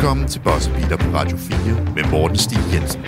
Velkommen 0.00 0.28
til 0.28 0.40
Boss 0.40 0.68
Beater 0.68 0.96
på 0.96 1.16
Radio 1.16 1.36
4 1.36 1.58
med 1.94 2.10
Morten 2.10 2.38
Stig 2.38 2.58
Jensen. 2.72 3.00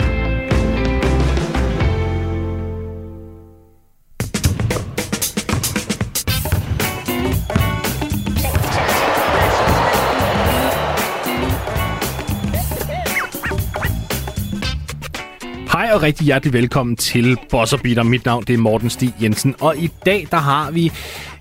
Hej 15.72 15.90
og 15.92 16.02
rigtig 16.02 16.24
hjertelig 16.24 16.52
velkommen 16.52 16.96
til 16.96 17.38
Boss 17.50 17.74
Beater. 17.82 18.02
Mit 18.02 18.24
navn 18.24 18.44
det 18.44 18.54
er 18.54 18.58
Morten 18.58 18.90
Stig 18.90 19.14
Jensen, 19.22 19.54
og 19.60 19.76
i 19.76 19.90
dag 20.06 20.26
der 20.30 20.36
har 20.36 20.70
vi 20.70 20.92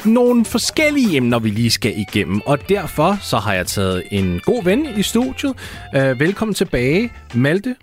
nogle 0.06 0.46
forskellige 0.46 1.18
emner, 1.18 1.40
vi 1.40 1.50
lige 1.50 1.70
skal 1.72 1.94
igennem. 1.98 2.42
Og 2.46 2.70
derfor 2.70 3.18
så 3.22 3.38
har 3.38 3.54
jeg 3.54 3.68
taget 3.68 4.04
en 4.12 4.40
god 4.46 4.64
ven 4.64 4.88
i 4.98 5.04
studiet. 5.04 5.54
Uh, 5.96 6.20
velkommen 6.20 6.56
tilbage, 6.56 7.12
Malte 7.34 7.76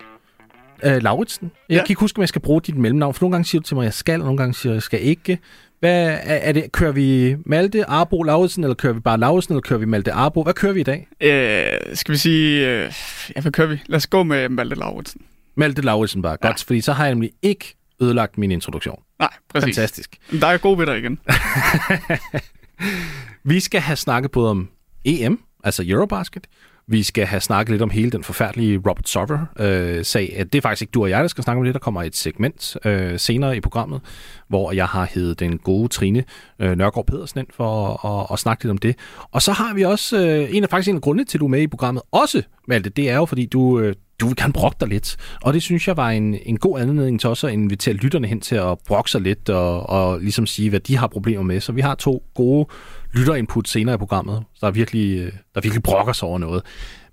uh, 0.87 0.91
Lauritsen. 0.97 1.51
Jeg 1.69 1.75
Ja. 1.77 1.81
kan 1.85 1.91
ikke 1.93 2.01
huske, 2.01 2.19
om 2.19 2.21
jeg 2.21 2.29
skal 2.29 2.41
bruge 2.43 2.61
dit 2.61 2.77
mellemnavn, 2.77 3.15
for 3.15 3.23
nogle 3.25 3.33
gange 3.35 3.45
siger 3.45 3.61
du 3.61 3.67
til 3.67 3.75
mig, 3.77 3.83
at 3.83 3.87
jeg 3.87 3.95
skal, 3.95 4.21
og 4.21 4.25
nogle 4.27 4.37
gange 4.39 4.55
siger 4.55 4.71
du, 4.71 4.73
at 4.73 4.77
jeg 4.77 4.83
skal 4.83 5.03
ikke. 5.03 5.39
Hvad 5.81 6.07
er, 6.07 6.15
er 6.23 6.53
det? 6.53 6.73
Kører 6.73 6.93
vi 6.93 7.37
Malte 7.47 7.85
Arbo 7.91 8.23
Lauritsen, 8.23 8.65
eller 8.65 8.75
kører 8.75 8.93
vi 8.93 9.01
bare 9.01 9.19
Lauritsen, 9.21 9.55
eller 9.55 9.61
kører 9.63 9.79
vi 9.81 9.87
Malte 9.87 10.13
Arbo? 10.13 10.43
Hvad 10.43 10.55
kører 10.55 10.73
vi 10.73 10.81
i 10.81 10.83
dag? 10.83 11.09
Øh, 11.21 11.97
skal 11.97 12.13
vi 12.13 12.19
sige... 12.19 12.69
Øh, 12.69 12.93
ja, 13.37 13.41
hvad 13.41 13.53
kører 13.53 13.69
vi? 13.69 13.81
Lad 13.87 13.97
os 13.97 14.07
gå 14.07 14.23
med 14.23 14.49
Malte 14.49 14.75
Lauritsen. 14.77 15.21
Malte 15.57 15.83
Lauritsen 15.83 16.23
bare. 16.23 16.37
Godt, 16.37 16.65
fordi 16.65 16.81
så 16.81 16.93
har 16.93 17.05
jeg 17.05 17.15
nemlig 17.15 17.31
ikke 17.43 17.75
ødelagt 18.03 18.39
min 18.39 18.51
introduktion. 18.51 19.03
Nej, 19.19 19.33
præcis. 19.49 19.77
Fantastisk. 19.77 20.17
Der 20.41 20.47
er 20.47 20.59
gode 20.59 20.79
ved 20.79 20.87
dig 20.87 20.99
igen. 20.99 21.19
Vi 23.45 23.61
skal 23.61 23.81
have 23.81 23.97
snakket 23.97 24.31
både 24.31 24.51
om 24.51 24.69
EM, 25.05 25.43
altså 25.65 25.85
Eurobasket. 25.87 26.47
Vi 26.91 27.03
skal 27.03 27.27
have 27.27 27.41
snakket 27.41 27.71
lidt 27.71 27.83
om 27.83 27.91
hele 27.91 28.11
den 28.11 28.25
forfærdelige 28.25 28.77
Robert 28.77 29.09
Sover-sag. 29.09 30.35
Øh, 30.39 30.45
det 30.45 30.55
er 30.55 30.61
faktisk 30.61 30.83
ikke 30.83 30.91
du 30.91 31.03
og 31.03 31.11
jeg, 31.11 31.23
der 31.23 31.29
skal 31.29 31.45
snakke 31.45 31.59
om 31.59 31.65
det. 31.65 31.75
Der 31.75 31.81
kommer 31.81 32.03
et 32.03 32.17
segment 32.17 32.77
øh, 32.85 33.19
senere 33.19 33.57
i 33.57 33.61
programmet, 33.61 34.01
hvor 34.49 34.73
jeg 34.73 34.87
har 34.87 35.09
heddet 35.15 35.41
den 35.41 35.59
gode 35.59 35.89
Trine 35.89 36.25
øh, 36.59 36.79
Nørgaard 36.79 37.07
Pedersen 37.07 37.41
ind 37.41 37.47
for 37.57 38.05
at, 38.07 38.21
at, 38.21 38.27
at 38.33 38.39
snakke 38.39 38.65
lidt 38.65 38.71
om 38.71 38.79
det. 38.79 38.97
Og 39.33 39.43
så 39.43 39.53
har 39.53 39.75
vi 39.75 39.83
også 39.83 40.27
øh, 40.27 40.57
en 40.57 40.63
af 40.63 40.69
faktisk 40.69 40.91
en 40.91 40.97
af 40.97 41.03
grundene 41.03 41.25
til, 41.25 41.39
at 41.39 41.41
du 41.41 41.45
er 41.45 41.51
med 41.51 41.61
i 41.61 41.67
programmet. 41.67 42.03
Også, 42.11 42.43
Malte, 42.69 42.91
det 42.91 43.11
er 43.11 43.17
jo, 43.17 43.25
fordi 43.25 43.47
du, 43.47 43.81
øh, 43.81 43.95
du 44.21 44.27
vil 44.27 44.37
gerne 44.37 44.53
brokke 44.53 44.77
dig 44.81 44.89
lidt. 44.89 45.17
Og 45.43 45.53
det 45.53 45.63
synes 45.63 45.89
jeg 45.89 45.97
var 45.97 46.11
en, 46.11 46.35
en 46.43 46.57
god 46.57 46.81
anledning 46.81 47.21
til 47.21 47.31
også 47.31 47.47
at 47.47 47.53
invitere 47.53 47.95
lytterne 47.95 48.27
hen 48.27 48.41
til 48.41 48.55
at 48.55 48.79
brokke 48.87 49.11
sig 49.11 49.21
lidt 49.21 49.49
og, 49.49 49.89
og 49.89 50.21
ligesom 50.21 50.47
sige, 50.47 50.71
hvad 50.71 50.81
de 50.81 50.97
har 50.97 51.07
problemer 51.07 51.43
med. 51.43 51.61
Så 51.61 51.73
vi 51.73 51.81
har 51.81 51.95
to 51.95 52.23
gode 52.35 52.69
lytterinput 53.15 53.69
senere 53.69 53.95
i 53.95 53.99
programmet, 53.99 54.45
der 54.61 54.71
virkelig, 54.71 55.19
øh, 55.19 55.33
der 55.55 55.61
virkelig 55.61 55.83
brokker 55.83 56.13
sig 56.13 56.29
over 56.29 56.39
noget. 56.39 56.63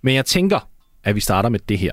Men 0.01 0.15
jeg 0.15 0.25
tænker, 0.25 0.69
at 1.03 1.15
vi 1.15 1.19
starter 1.19 1.49
med 1.49 1.59
det 1.69 1.77
her. 1.77 1.91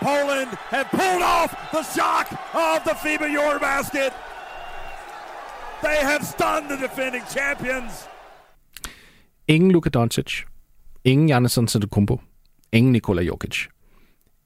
Poland 0.00 0.48
have 0.70 0.84
pulled 0.90 1.24
off 1.42 1.52
the 1.74 1.84
shock 1.96 2.26
of 2.54 2.80
the 2.86 2.94
FIBA 3.02 3.26
Eurobasket. 3.38 4.12
They 5.84 5.98
have 6.10 6.22
stunned 6.22 6.66
the 6.72 6.78
defending 6.86 7.24
champions. 7.38 7.92
Ingen 9.48 9.70
Luka 9.70 9.88
Doncic. 9.88 10.42
Ingen 11.04 11.26
Giannis 11.26 11.58
Antetokounmpo. 11.58 12.20
Ingen 12.72 12.92
Nikola 12.92 13.22
Jokic. 13.22 13.66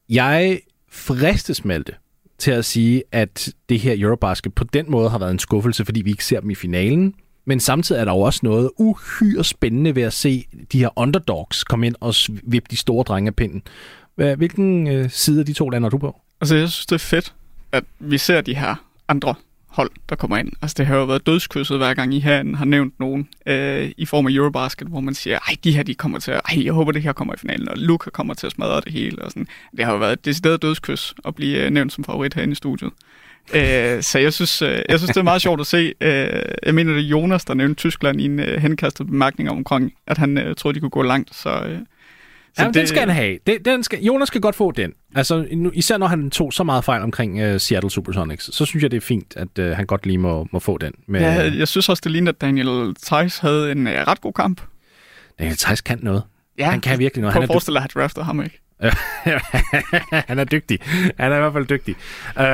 Jeg 0.09 0.61
fristes 0.91 1.65
Malte 1.65 1.95
til 2.39 2.51
at 2.51 2.65
sige, 2.65 3.03
at 3.13 3.49
det 3.69 3.81
her 3.81 3.95
Eurobasket 3.99 4.55
på 4.55 4.65
den 4.65 4.91
måde 4.91 5.11
har 5.11 5.19
været 5.19 5.31
en 5.31 5.39
skuffelse, 5.39 5.85
fordi 5.85 6.03
vi 6.03 6.11
ikke 6.11 6.25
ser 6.25 6.41
dem 6.41 6.51
i 6.51 6.55
finalen. 6.55 7.15
Men 7.49 7.61
samtidig 7.61 8.01
er 8.01 8.05
der 8.05 8.13
jo 8.13 8.21
også 8.21 8.41
noget 8.43 8.71
uhyre 8.77 9.45
spændende 9.45 9.95
ved 9.95 10.03
at 10.03 10.13
se 10.13 10.45
de 10.73 10.79
her 10.79 10.99
underdogs 10.99 11.65
komme 11.65 11.87
ind 11.87 11.95
og 12.01 12.15
vippe 12.43 12.67
de 12.71 12.77
store 12.77 13.05
drenge 13.05 13.29
af 13.29 13.35
pinden. 13.35 13.63
Hvilken 14.15 14.87
øh, 14.87 15.11
side 15.11 15.41
af 15.41 15.47
de 15.47 15.53
to 15.53 15.69
lande 15.69 15.91
du 15.91 15.99
på? 15.99 16.21
Altså, 16.41 16.57
jeg 16.57 16.69
synes, 16.69 16.87
det 16.87 16.95
er 16.95 16.99
fedt, 16.99 17.35
at 17.73 17.85
vi 17.99 18.19
ser 18.19 18.41
de 18.41 18.55
her 18.55 18.75
andre 19.09 19.35
hold, 19.67 19.91
der 20.09 20.17
kommer 20.17 20.37
ind. 20.37 20.53
Altså, 20.63 20.75
det 20.79 20.87
har 20.87 20.97
jo 20.97 21.05
været 21.05 21.27
dødskysset, 21.27 21.79
hver 21.79 21.95
gang 21.95 22.15
I 22.15 22.21
herinde 22.21 22.57
har 22.57 22.65
nævnt 22.65 23.01
nogen 23.01 23.29
øh, 23.47 23.91
i 23.97 24.07
form 24.07 24.27
af 24.27 24.31
Eurobasket, 24.33 24.89
hvor 24.89 25.01
man 25.01 25.15
siger, 25.15 25.39
ej, 25.39 25.57
de 25.65 25.73
her, 25.73 25.83
de 25.83 25.95
kommer 25.95 26.19
til 26.19 26.31
at, 26.31 26.41
ej, 26.49 26.65
jeg 26.65 26.73
håber, 26.73 26.93
det 26.93 27.03
her 27.03 27.13
kommer 27.13 27.35
i 27.35 27.37
finalen, 27.37 27.69
og 27.69 27.77
Luca 27.77 28.11
kommer 28.11 28.35
til 28.35 28.47
at 28.47 28.53
smadre 28.53 28.81
det 28.81 28.93
hele. 28.93 29.23
Og 29.23 29.31
sådan. 29.31 29.47
Det 29.77 29.85
har 29.85 29.93
jo 29.93 29.99
været 29.99 30.13
et 30.13 30.25
decideret 30.25 30.63
dødskys 30.63 31.15
at 31.25 31.35
blive 31.35 31.65
øh, 31.65 31.71
nævnt 31.71 31.93
som 31.93 32.05
favorit 32.05 32.35
herinde 32.35 32.53
i 32.53 32.55
studiet. 32.55 32.91
Øh, 33.55 34.03
så 34.03 34.19
jeg 34.19 34.33
synes, 34.33 34.63
øh, 34.63 34.79
jeg 34.89 34.99
synes, 34.99 35.09
det 35.09 35.17
er 35.17 35.23
meget 35.23 35.43
sjovt 35.43 35.61
at 35.61 35.67
se. 35.67 35.95
Øh, 36.01 36.43
jeg 36.67 36.75
mener, 36.75 36.93
det 36.93 37.05
er 37.05 37.07
Jonas, 37.09 37.45
der 37.45 37.55
nævnte 37.55 37.75
Tyskland 37.75 38.21
i 38.21 38.25
en 38.25 38.41
øh, 38.41 38.63
henkastet 38.63 39.07
bemærkning 39.07 39.51
omkring, 39.51 39.93
at 40.07 40.19
han 40.19 40.39
øh, 40.39 40.55
troede, 40.57 40.75
de 40.75 40.81
kunne 40.81 40.91
gå 40.91 41.03
langt. 41.03 41.35
Så, 41.37 41.49
øh, 41.51 41.79
Så 42.57 42.63
ja, 42.63 42.67
det, 42.67 42.75
den 42.75 42.87
skal 42.87 43.01
han 43.01 43.09
have. 43.09 43.39
Den, 43.47 43.65
den 43.65 43.83
skal, 43.83 44.03
Jonas 44.03 44.27
skal 44.29 44.41
godt 44.41 44.55
få 44.55 44.71
den. 44.73 44.93
Altså, 45.15 45.47
nu, 45.53 45.71
især 45.75 45.97
når 45.99 46.07
han 46.07 46.31
tog 46.31 46.53
så 46.53 46.65
meget 46.65 46.85
fejl 46.85 47.03
omkring 47.03 47.53
uh, 47.55 47.61
Seattle 47.61 47.91
Supersonics, 47.91 48.57
så 48.57 48.65
synes 48.65 48.83
jeg, 48.83 48.91
det 48.91 48.97
er 48.97 49.01
fint, 49.01 49.37
at 49.37 49.59
uh, 49.59 49.65
han 49.67 49.87
godt 49.87 50.07
lige 50.07 50.19
må, 50.19 50.49
må 50.53 50.59
få 50.59 50.79
den. 50.79 50.93
Men, 51.07 51.23
Ja, 51.23 51.47
øh, 51.47 51.59
jeg 51.59 51.69
synes 51.69 51.89
også, 51.89 52.01
det 52.05 52.13
ligner, 52.13 52.33
at 52.33 52.41
Daniel 52.41 52.95
Theiss 53.07 53.39
havde 53.39 53.73
en 53.73 53.87
uh, 53.87 53.93
ret 53.93 54.21
god 54.21 54.33
kamp. 54.33 54.61
Daniel 55.39 55.57
Theis 55.57 55.81
kan 55.81 55.99
noget. 56.03 56.23
Ja, 56.59 56.71
Han 56.71 56.81
kan 56.81 56.99
virkelig 56.99 57.21
noget. 57.21 57.33
Prøv 57.33 57.41
Han 57.43 57.51
at 57.51 57.55
forestille 57.55 57.75
dig, 57.75 57.85
at 57.85 57.91
have 57.95 58.03
draftet 58.03 58.25
ham, 58.25 58.43
ikke? 58.43 58.61
han 60.29 60.39
er 60.39 60.45
dygtig. 60.45 60.79
Han 61.19 61.33
er 61.33 61.37
i 61.37 61.41
hvert 61.41 61.53
fald 61.53 61.67
dygtig. 61.67 61.97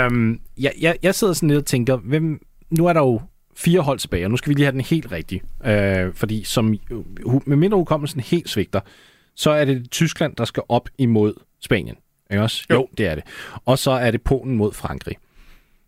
Um, 0.06 0.40
jeg, 0.58 0.72
jeg, 0.80 0.96
jeg 1.02 1.14
sidder 1.14 1.32
sådan 1.32 1.48
lidt 1.48 1.58
og 1.58 1.66
tænker, 1.66 1.96
hvem, 1.96 2.40
nu 2.70 2.86
er 2.86 2.92
der 2.92 3.00
jo 3.00 3.20
fire 3.56 3.80
hold 3.80 3.98
tilbage, 3.98 4.24
og 4.26 4.30
nu 4.30 4.36
skal 4.36 4.50
vi 4.50 4.54
lige 4.54 4.64
have 4.64 4.72
den 4.72 4.80
helt 4.80 5.12
rigtige. 5.12 5.42
Uh, 5.60 6.14
fordi 6.14 6.44
som, 6.44 6.74
uh, 7.24 7.48
med 7.48 7.56
mindre 7.56 7.78
hukommelsen 7.78 8.20
helt 8.20 8.48
svigter, 8.48 8.80
så 9.36 9.50
er 9.50 9.64
det 9.64 9.90
Tyskland, 9.90 10.36
der 10.36 10.44
skal 10.44 10.62
op 10.68 10.88
imod 10.98 11.34
Spanien. 11.60 11.96
Ikke 12.30 12.42
også? 12.42 12.64
Jo. 12.70 12.74
jo, 12.74 12.88
det 12.98 13.06
er 13.06 13.14
det. 13.14 13.24
Og 13.64 13.78
så 13.78 13.90
er 13.90 14.10
det 14.10 14.22
Polen 14.22 14.56
mod 14.56 14.72
Frankrig. 14.72 15.16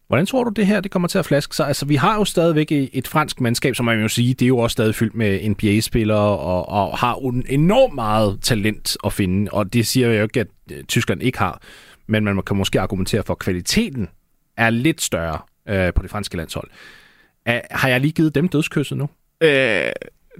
Hvordan 0.06 0.26
tror 0.26 0.44
du, 0.44 0.50
det 0.50 0.66
her 0.66 0.80
det 0.80 0.90
kommer 0.90 1.08
til 1.08 1.18
at 1.18 1.26
flaske 1.26 1.56
sig? 1.56 1.66
Altså, 1.68 1.86
vi 1.86 1.94
har 1.94 2.14
jo 2.14 2.24
stadigvæk 2.24 2.72
et 2.72 3.08
fransk 3.08 3.40
mandskab, 3.40 3.74
som 3.74 3.86
man 3.86 4.00
jo 4.00 4.08
sige, 4.08 4.34
det 4.34 4.44
er 4.44 4.48
jo 4.48 4.58
også 4.58 4.72
stadig 4.72 4.94
fyldt 4.94 5.14
med 5.14 5.48
NBA-spillere 5.48 6.38
og, 6.38 6.68
og 6.68 6.98
har 6.98 7.32
enormt 7.48 7.94
meget 7.94 8.38
talent 8.42 8.96
at 9.04 9.12
finde. 9.12 9.50
Og 9.52 9.72
det 9.72 9.86
siger 9.86 10.08
jeg 10.08 10.18
jo 10.18 10.22
ikke, 10.22 10.40
at 10.40 10.46
øh, 10.72 10.84
Tyskland 10.84 11.22
ikke 11.22 11.38
har. 11.38 11.60
Men 12.06 12.24
man 12.24 12.42
kan 12.42 12.56
måske 12.56 12.80
argumentere 12.80 13.22
for, 13.22 13.34
at 13.34 13.38
kvaliteten 13.38 14.08
er 14.56 14.70
lidt 14.70 15.02
større 15.02 15.38
øh, 15.68 15.94
på 15.94 16.02
det 16.02 16.10
franske 16.10 16.36
landshold. 16.36 16.68
Er, 17.46 17.60
har 17.70 17.88
jeg 17.88 18.00
lige 18.00 18.12
givet 18.12 18.34
dem 18.34 18.48
dødskysset 18.48 18.98
nu? 18.98 19.08
Øh, 19.40 19.92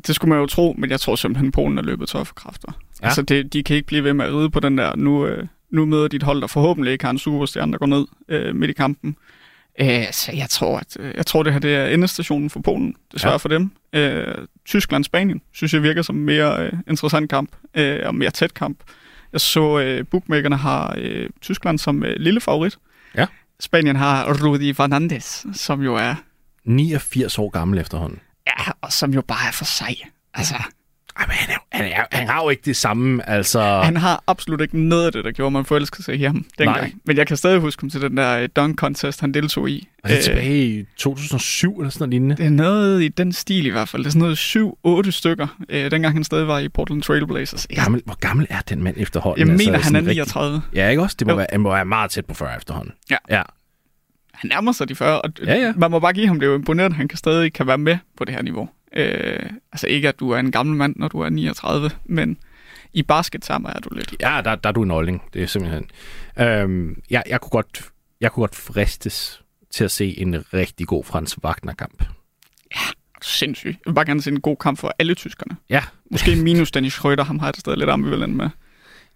det 0.07 0.15
skulle 0.15 0.29
man 0.29 0.39
jo 0.39 0.47
tro, 0.47 0.75
men 0.79 0.91
jeg 0.91 1.01
tror 1.01 1.17
simpelthen, 1.17 1.53
Polen 1.53 1.79
er 1.79 1.83
løbet 1.83 2.09
tør 2.09 2.25
for 2.25 2.35
kræfter. 2.35 2.73
Ja. 3.03 3.07
Altså, 3.07 3.23
det, 3.23 3.53
de 3.53 3.63
kan 3.63 3.77
ikke 3.77 3.87
blive 3.87 4.05
ved 4.05 4.13
med 4.13 4.25
at 4.25 4.35
ride 4.35 4.51
på 4.51 4.61
den 4.61 4.79
der. 4.79 4.97
Nu, 4.97 5.27
øh, 5.27 5.47
nu 5.71 5.85
møder 5.85 6.09
de 6.09 6.17
et 6.17 6.23
hold, 6.23 6.41
der 6.41 6.47
forhåbentlig 6.47 6.93
ikke 6.93 7.05
har 7.05 7.11
en 7.11 7.19
superstjerne, 7.19 7.73
der 7.73 7.79
går 7.79 7.87
ned 7.87 8.07
øh, 8.29 8.57
midt 8.57 8.71
i 8.71 8.75
kampen. 8.75 9.17
Øh, 9.81 10.13
så 10.13 10.33
jeg 10.33 10.51
tror, 10.51 10.79
at 10.79 10.97
øh, 11.01 11.15
jeg 11.17 11.27
tror, 11.27 11.43
det 11.43 11.53
her 11.53 11.61
det 11.61 11.75
er 11.77 11.87
endestationen 11.87 12.51
for 12.51 12.61
Polen. 12.61 12.95
Desværre 13.13 13.31
Ja. 13.31 13.33
ja. 13.33 13.37
for 13.37 13.49
dem. 13.49 13.71
Øh, 13.93 14.35
Tyskland-Spanien 14.67 15.41
synes 15.53 15.75
jeg 15.75 15.83
virker 15.83 16.03
som 16.03 16.17
en 16.17 16.25
mere 16.25 16.65
øh, 16.67 16.73
interessant 16.89 17.31
kamp 17.31 17.51
øh, 17.75 18.01
og 18.07 18.15
mere 18.15 18.31
tæt 18.31 18.55
kamp. 18.55 18.79
Jeg 19.33 19.41
så, 19.41 19.79
øh, 19.79 20.05
bookmakerne 20.11 20.57
har 20.57 20.95
øh, 20.99 21.29
Tyskland 21.41 21.79
som 21.79 22.05
øh, 22.05 22.17
lille 22.17 22.41
favorit. 22.41 22.79
Ja. 23.17 23.27
Spanien 23.61 23.97
har 23.97 24.33
Rudi 24.45 24.73
Fernandes, 24.75 25.47
som 25.53 25.83
jo 25.83 25.95
er 25.95 26.15
89 26.65 27.39
år 27.39 27.49
gammel 27.51 27.79
efterhånden. 27.79 28.21
Ja, 28.47 28.71
og 28.81 28.93
som 28.93 29.15
jo 29.15 29.21
bare 29.23 29.49
er 29.49 29.53
for 29.53 29.65
sej. 29.65 29.95
Altså, 30.35 30.55
Ej, 31.19 31.25
men 31.27 31.35
han, 31.37 31.55
er, 31.55 31.77
han, 31.77 31.85
er, 31.93 32.17
han 32.17 32.29
har 32.29 32.43
jo 32.43 32.51
ikke 32.51 32.63
det 32.65 32.77
samme, 32.77 33.29
altså... 33.29 33.81
han 33.85 33.97
har 33.97 34.25
absolut 34.27 34.61
ikke 34.61 34.79
noget 34.79 35.07
af 35.07 35.13
det, 35.13 35.25
der 35.25 35.31
gjorde 35.33 35.51
mig 35.51 35.67
forelsket 35.67 36.05
sig 36.05 36.15
i 36.21 36.23
ham 36.23 36.45
dengang. 36.59 36.81
Nej. 36.81 36.93
Men 37.05 37.17
jeg 37.17 37.27
kan 37.27 37.37
stadig 37.37 37.59
huske 37.61 37.83
ham 37.83 37.91
til 37.91 38.01
den 38.01 38.17
der 38.17 38.39
øh, 38.39 38.49
dunk 38.57 38.79
contest, 38.79 39.21
han 39.21 39.35
deltog 39.35 39.71
i. 39.71 39.89
Er 40.05 40.09
det 40.09 40.17
Øh, 40.17 40.23
tilbage 40.23 40.67
i 40.67 40.85
2007 40.97 41.79
eller 41.81 41.91
sådan 41.91 42.01
noget 42.03 42.11
lignende? 42.11 42.37
det 42.37 42.47
er 42.47 42.51
noget 42.51 43.03
i 43.03 43.09
den 43.09 43.33
stil 43.33 43.67
i 43.67 43.69
hvert 43.71 43.89
fald. 43.89 44.03
Det 44.05 44.07
er 44.15 44.37
sådan 44.37 44.67
noget 44.87 45.07
7-8 45.09 45.11
stykker, 45.11 45.47
øh, 45.69 45.91
dengang 45.91 46.15
han 46.15 46.25
stadig 46.25 46.47
var 46.49 46.59
i 46.59 46.69
Portland 46.69 47.03
Trailblazers. 47.03 47.67
Jeg, 47.71 47.77
Gammel, 47.79 48.03
hvor 48.05 48.15
gammel 48.21 48.47
er 48.51 48.61
den 48.69 48.83
mand 48.83 48.97
efterhånden? 48.99 49.47
jeg 49.47 49.53
Altså, 49.53 49.67
mener, 49.71 49.79
han 49.85 49.95
er 49.97 49.99
rigtig- 50.01 50.15
39. 50.15 50.63
Ja, 50.75 50.89
ikke 50.89 51.03
også? 51.03 51.17
Det 51.19 51.27
må 51.27 51.33
Jo. 51.33 51.37
være, 51.37 51.47
han 51.53 51.61
må 51.61 51.71
være 51.73 51.85
meget 51.85 52.11
tæt 52.11 52.25
på 52.27 52.35
40 52.35 52.57
efterhånden. 52.57 52.93
Ja. 53.11 53.17
ja. 53.31 53.43
Han 54.35 54.51
nærmer 54.51 54.73
sig 54.73 54.89
de 54.89 54.95
40, 54.95 55.21
og 55.23 55.31
Ja, 55.47 55.55
ja. 55.55 55.73
man 55.77 55.91
må 55.91 55.99
bare 55.99 56.13
give 56.13 56.27
ham 56.27 56.41
det 56.41 56.47
er 56.47 56.51
jo 56.51 56.57
imponerende, 56.59 56.97
han 56.97 57.09
kan 57.09 57.19
stadig 57.19 57.53
kan 57.53 57.67
være 57.67 57.79
med 57.79 57.99
på 58.19 58.25
det 58.25 58.35
her 58.35 58.43
niveau. 58.43 58.69
Øh, 58.97 59.51
altså 59.73 59.87
ikke, 59.87 60.09
at 60.09 60.21
du 60.21 60.31
er 60.31 60.39
en 60.39 60.53
gammel 60.53 60.77
mand, 60.77 60.97
når 60.97 61.09
du 61.09 61.21
er 61.21 61.29
39, 61.29 61.91
men 62.05 62.39
i 62.93 63.03
baskettermer 63.03 63.71
er 63.71 63.81
du 63.81 63.89
lidt. 63.95 64.15
Ja, 64.21 64.41
der, 64.45 64.55
der 64.55 64.69
er 64.69 64.73
du 64.73 64.83
en 64.83 64.91
olding. 64.91 65.23
Det 65.35 65.43
er 65.43 65.47
simpelthen... 65.47 65.91
Øhm, 66.39 67.03
jeg, 67.11 67.23
jeg, 67.29 67.41
kunne 67.41 67.51
godt, 67.51 67.91
jeg 68.21 68.33
kunne 68.33 68.43
godt 68.43 68.55
fristes 68.55 69.43
til 69.71 69.85
at 69.85 69.91
se 69.91 70.19
en 70.19 70.55
rigtig 70.55 70.87
god 70.87 71.05
Frans 71.05 71.45
Wagner-kamp. 71.45 72.05
Sindssygt. 73.23 73.79
Jeg 73.85 73.91
vil 73.91 73.95
bare 73.95 74.05
gerne 74.05 74.23
se 74.23 74.31
en 74.31 74.41
god 74.41 74.57
kamp 74.57 74.79
for 74.79 74.95
alle 74.99 75.15
tyskerne. 75.15 75.57
Ja, 75.71 75.83
Måske 76.11 76.37
minus 76.37 76.71
Dennis 76.71 76.99
Schröder, 76.99 77.23
ham 77.23 77.39
har 77.39 77.47
jeg 77.47 77.55
stadig 77.59 77.79
lidt 77.79 77.91
ambivalent 77.91 78.37
med. 78.37 78.49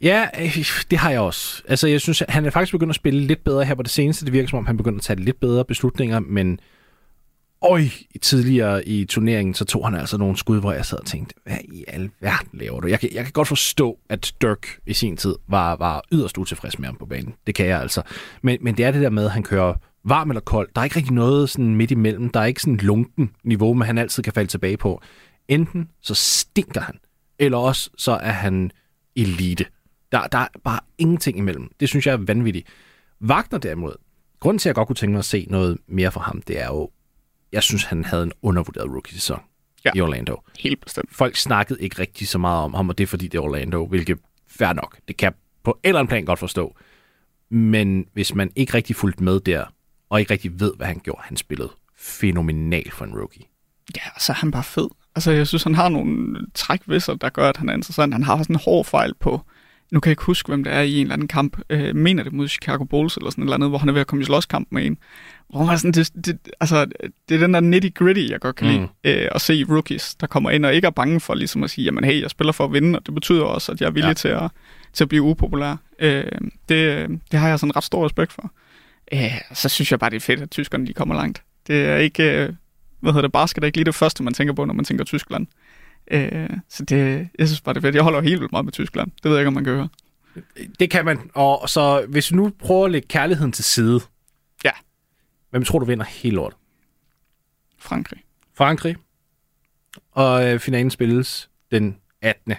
Ja, 0.01 0.27
øh, 0.41 0.65
det 0.91 0.99
har 0.99 1.11
jeg 1.11 1.21
også. 1.21 1.63
Altså, 1.69 1.89
jeg 1.89 2.01
synes, 2.01 2.23
han 2.29 2.47
er 2.47 2.51
faktisk 2.51 2.73
begyndt 2.73 2.91
at 2.91 2.97
spille 2.97 3.21
lidt 3.21 3.45
bedre 3.45 3.65
her 3.65 3.75
på 3.75 3.83
det 3.83 3.91
seneste. 3.91 4.25
Det 4.25 4.33
virker 4.33 4.49
som 4.49 4.59
om, 4.59 4.67
han 4.67 4.77
begynder 4.77 4.99
at 4.99 5.03
tage 5.03 5.21
lidt 5.21 5.41
bedre 5.41 5.65
beslutninger, 5.65 6.19
men 6.19 6.61
Øj, 7.63 7.83
tidligere 8.23 8.89
i 8.89 9.05
turneringen, 9.05 9.55
så 9.55 9.65
tog 9.65 9.87
han 9.87 9.95
altså 9.95 10.17
nogle 10.17 10.37
skud, 10.37 10.61
hvor 10.61 10.73
jeg 10.73 10.87
sad 10.87 10.99
og 10.99 11.07
tænkte, 11.07 11.35
hvad 11.45 11.57
i 11.65 11.85
alverden 11.89 12.59
laver 12.59 12.81
du? 12.81 12.89
Jeg 12.89 13.01
kan, 13.01 13.09
jeg 13.15 13.25
kan 13.25 13.33
godt 13.33 13.49
forstå, 13.49 13.99
at 14.09 14.33
Dirk 14.41 14.79
i 14.87 14.93
sin 14.93 15.17
tid 15.17 15.35
var, 15.49 15.77
var 15.77 16.03
yderst 16.13 16.39
utilfreds 16.39 16.79
med 16.79 16.87
ham 16.87 16.97
på 16.97 17.07
banen. 17.07 17.35
Det 17.47 17.55
kan 17.55 17.67
jeg 17.67 17.81
altså. 17.81 18.03
Men, 18.43 18.59
men 18.61 18.77
det 18.77 18.85
er 18.85 18.91
det 18.91 19.03
der 19.03 19.11
med, 19.11 19.25
at 19.25 19.31
han 19.31 19.43
kører 19.43 19.75
varm 20.05 20.31
eller 20.31 20.41
kold. 20.41 20.69
Der 20.75 20.81
er 20.81 20.85
ikke 20.85 20.97
rigtig 20.97 21.15
noget 21.15 21.51
sådan 21.51 21.77
midt 21.77 21.91
imellem. 21.91 22.29
Der 22.29 22.41
er 22.41 22.45
ikke 22.45 22.63
sådan 22.63 22.77
lunken 22.77 23.31
niveau, 23.45 23.75
man 23.75 23.87
han 23.87 23.99
altid 23.99 24.23
kan 24.23 24.33
falde 24.33 24.51
tilbage 24.51 24.77
på. 24.77 25.03
Enten 25.49 25.89
så 26.03 26.15
stinker 26.15 26.81
han, 26.81 26.95
eller 27.39 27.59
også 27.59 27.91
så 27.99 28.13
er 28.13 28.33
han 28.33 28.71
elite. 29.17 29.65
Der, 30.13 30.27
der 30.27 30.39
er 30.39 30.49
bare 30.65 30.81
ingenting 30.99 31.39
imellem. 31.39 31.71
Det 31.81 31.89
synes 31.89 32.07
jeg 32.07 32.13
er 32.13 32.17
vanvittigt. 32.27 32.69
Wagner 33.23 33.59
derimod, 33.59 33.93
grunden 34.41 34.59
til, 34.59 34.69
at 34.69 34.71
jeg 34.71 34.75
godt 34.75 34.87
kunne 34.87 34.97
tænke 34.97 35.13
mig 35.13 35.19
at 35.19 35.25
se 35.25 35.47
noget 35.51 35.79
mere 35.89 36.11
fra 36.11 36.21
ham, 36.21 36.43
det 36.43 36.61
er 36.61 36.67
jo, 36.67 36.91
jeg 37.53 37.63
synes, 37.63 37.85
han 37.85 38.05
havde 38.05 38.23
en 38.23 38.33
undervurderet 38.43 38.91
rookie-sæson 38.91 39.41
ja. 39.85 39.91
i 39.95 40.01
Orlando. 40.01 40.43
Helt 40.59 40.81
bestemt. 40.85 41.09
Folk 41.13 41.37
snakkede 41.37 41.83
ikke 41.83 41.99
rigtig 41.99 42.29
så 42.29 42.39
meget 42.39 42.65
om 42.65 42.75
ham, 42.75 42.89
og 42.89 42.99
det 42.99 43.05
er 43.05 43.09
fordi, 43.09 43.29
det 43.29 43.39
er 43.39 43.43
Orlando, 43.43 43.87
hvilket 43.87 44.19
fair 44.49 44.73
nok. 44.73 44.99
Det 45.09 45.17
kan 45.17 45.25
jeg 45.27 45.35
på 45.65 45.71
en 45.71 45.89
eller 45.89 45.99
anden 45.99 46.09
plan 46.09 46.25
godt 46.25 46.39
forstå. 46.39 46.77
Men 47.51 48.07
hvis 48.13 48.35
man 48.35 48.51
ikke 48.57 48.75
rigtig 48.75 48.97
fulgte 48.97 49.25
med 49.25 49.41
der, 49.41 49.65
og 50.09 50.21
ikke 50.21 50.33
rigtig 50.33 50.61
ved, 50.61 50.73
hvad 50.77 50.87
han 50.87 51.01
gjorde, 51.05 51.23
han 51.23 51.37
spillede 51.37 51.71
fænomenal 51.99 52.91
for 52.91 53.05
en 53.05 53.15
rookie. 53.15 53.45
Ja, 53.97 54.19
så 54.19 54.33
er 54.33 54.37
han 54.37 54.51
bare 54.51 54.65
fed. 54.65 54.89
Altså, 55.15 55.31
jeg 55.31 55.47
synes, 55.47 55.63
han 55.63 55.75
har 55.75 55.89
nogle 55.89 56.39
træk 56.55 56.81
ved 56.87 57.01
sig, 57.01 57.21
der 57.21 57.29
gør, 57.29 57.49
at 57.49 57.57
han 57.57 57.69
er 57.69 57.75
interessant. 57.75 58.15
Han 58.15 58.23
har 58.23 58.39
sådan 58.39 58.57
en 58.57 58.61
hård 58.65 58.85
fejl 58.85 59.15
på, 59.21 59.41
nu 59.91 60.01
kan 60.01 60.09
jeg 60.09 60.13
ikke 60.13 60.25
huske, 60.25 60.49
hvem 60.49 60.65
det 60.65 60.73
er 60.73 60.81
i 60.81 60.95
en 60.95 61.01
eller 61.01 61.13
anden 61.13 61.29
kamp, 61.29 61.61
øh, 61.71 61.97
mener 61.97 62.23
det 62.23 62.33
mod 62.33 62.49
Chicago 62.49 62.85
Bulls 62.85 63.17
eller 63.17 63.31
sådan 63.31 63.43
et 63.43 63.47
eller 63.47 63.55
andet, 63.55 63.69
hvor 63.69 63.79
han 63.79 63.89
er 63.89 63.93
ved 63.93 64.01
at 64.01 64.07
komme 64.07 64.23
i 64.23 64.25
slåskamp 64.25 64.69
med 64.71 64.87
en. 64.87 64.99
Hvor 65.51 65.65
man 65.65 65.79
sådan, 65.79 65.93
det, 65.93 66.27
det, 66.27 66.39
altså, 66.61 66.85
det 67.29 67.35
er 67.35 67.39
den 67.39 67.55
der 67.55 67.61
nitty-gritty, 67.61 68.31
jeg 68.31 68.41
godt 68.41 68.57
kan 68.57 68.67
lide, 68.67 68.81
mm. 68.81 68.89
øh, 69.05 69.29
at 69.33 69.41
se 69.41 69.65
rookies, 69.69 70.15
der 70.15 70.27
kommer 70.27 70.51
ind 70.51 70.67
og 70.67 70.75
ikke 70.75 70.87
er 70.87 70.91
bange 70.91 71.21
for 71.21 71.35
ligesom 71.35 71.65
at 71.65 71.71
sige, 71.71 71.85
jamen 71.85 72.05
hey, 72.05 72.23
jeg 72.23 72.31
spiller 72.31 72.53
for 72.53 72.65
at 72.65 72.73
vinde, 72.73 72.99
og 72.99 73.07
det 73.07 73.15
betyder 73.15 73.43
også, 73.43 73.73
at 73.73 73.81
jeg 73.81 73.87
er 73.87 73.91
villig 73.91 74.09
ja. 74.09 74.15
til, 74.15 74.29
at, 74.29 74.51
til 74.93 75.05
at 75.05 75.09
blive 75.09 75.23
upopulær. 75.23 75.77
Øh, 75.99 76.25
det, 76.69 77.09
det 77.31 77.41
har 77.41 77.49
jeg 77.49 77.59
sådan 77.59 77.77
ret 77.77 77.85
stor 77.85 78.05
respekt 78.05 78.33
for. 78.33 78.53
Øh, 79.13 79.41
så 79.55 79.69
synes 79.69 79.91
jeg 79.91 79.99
bare, 79.99 80.11
det 80.11 80.17
er 80.17 80.21
fedt, 80.21 80.41
at 80.41 80.51
tyskerne 80.51 80.87
de 80.87 80.93
kommer 80.93 81.15
langt. 81.15 81.43
Det 81.67 81.85
er 81.85 81.97
ikke, 81.97 82.43
øh, 82.43 82.53
hvad 83.01 83.13
hedder 83.13 83.23
det, 83.23 83.33
basket 83.33 83.65
er 83.65 83.67
ikke 83.67 83.79
lige 83.79 83.85
det 83.85 83.95
første, 83.95 84.23
man 84.23 84.35
tænker 84.35 84.55
på, 84.55 84.65
når 84.65 84.75
man 84.75 84.85
tænker 84.85 85.05
Tyskland. 85.05 85.47
Øh, 86.11 86.49
så 86.69 86.85
det, 86.85 87.29
jeg 87.39 87.49
synes 87.49 87.61
bare, 87.61 87.75
det 87.75 87.81
er 87.81 87.83
fedt. 87.83 87.95
Jeg 87.95 88.03
holder 88.03 88.21
helt 88.21 88.41
vildt 88.41 88.53
meget 88.53 88.65
med 88.65 88.73
Tyskland. 88.73 89.11
Det 89.23 89.25
ved 89.25 89.33
jeg 89.33 89.41
ikke, 89.41 89.49
om 89.49 89.55
man 89.55 89.65
kan 89.65 89.75
høre. 89.75 89.89
Det 90.81 90.91
kan 90.91 91.05
man. 91.05 91.31
Og 91.35 91.69
så 91.69 92.07
hvis 92.09 92.31
vi 92.31 92.37
nu 92.37 92.53
prøver 92.59 92.85
at 92.85 92.91
lægge 92.91 93.09
kærligheden 93.09 93.53
til 93.53 93.65
side. 93.65 94.01
Ja. 94.65 94.71
Hvem 95.51 95.65
tror 95.65 95.79
du 95.79 95.85
vinder 95.85 96.05
hele 96.05 96.37
lort? 96.37 96.57
Frankrig. 97.79 98.21
Frankrig. 98.55 98.97
Og 100.13 100.49
øh, 100.49 100.61
finalen 100.61 100.91
spilles 100.91 101.51
den 101.71 101.97
18. 102.23 102.55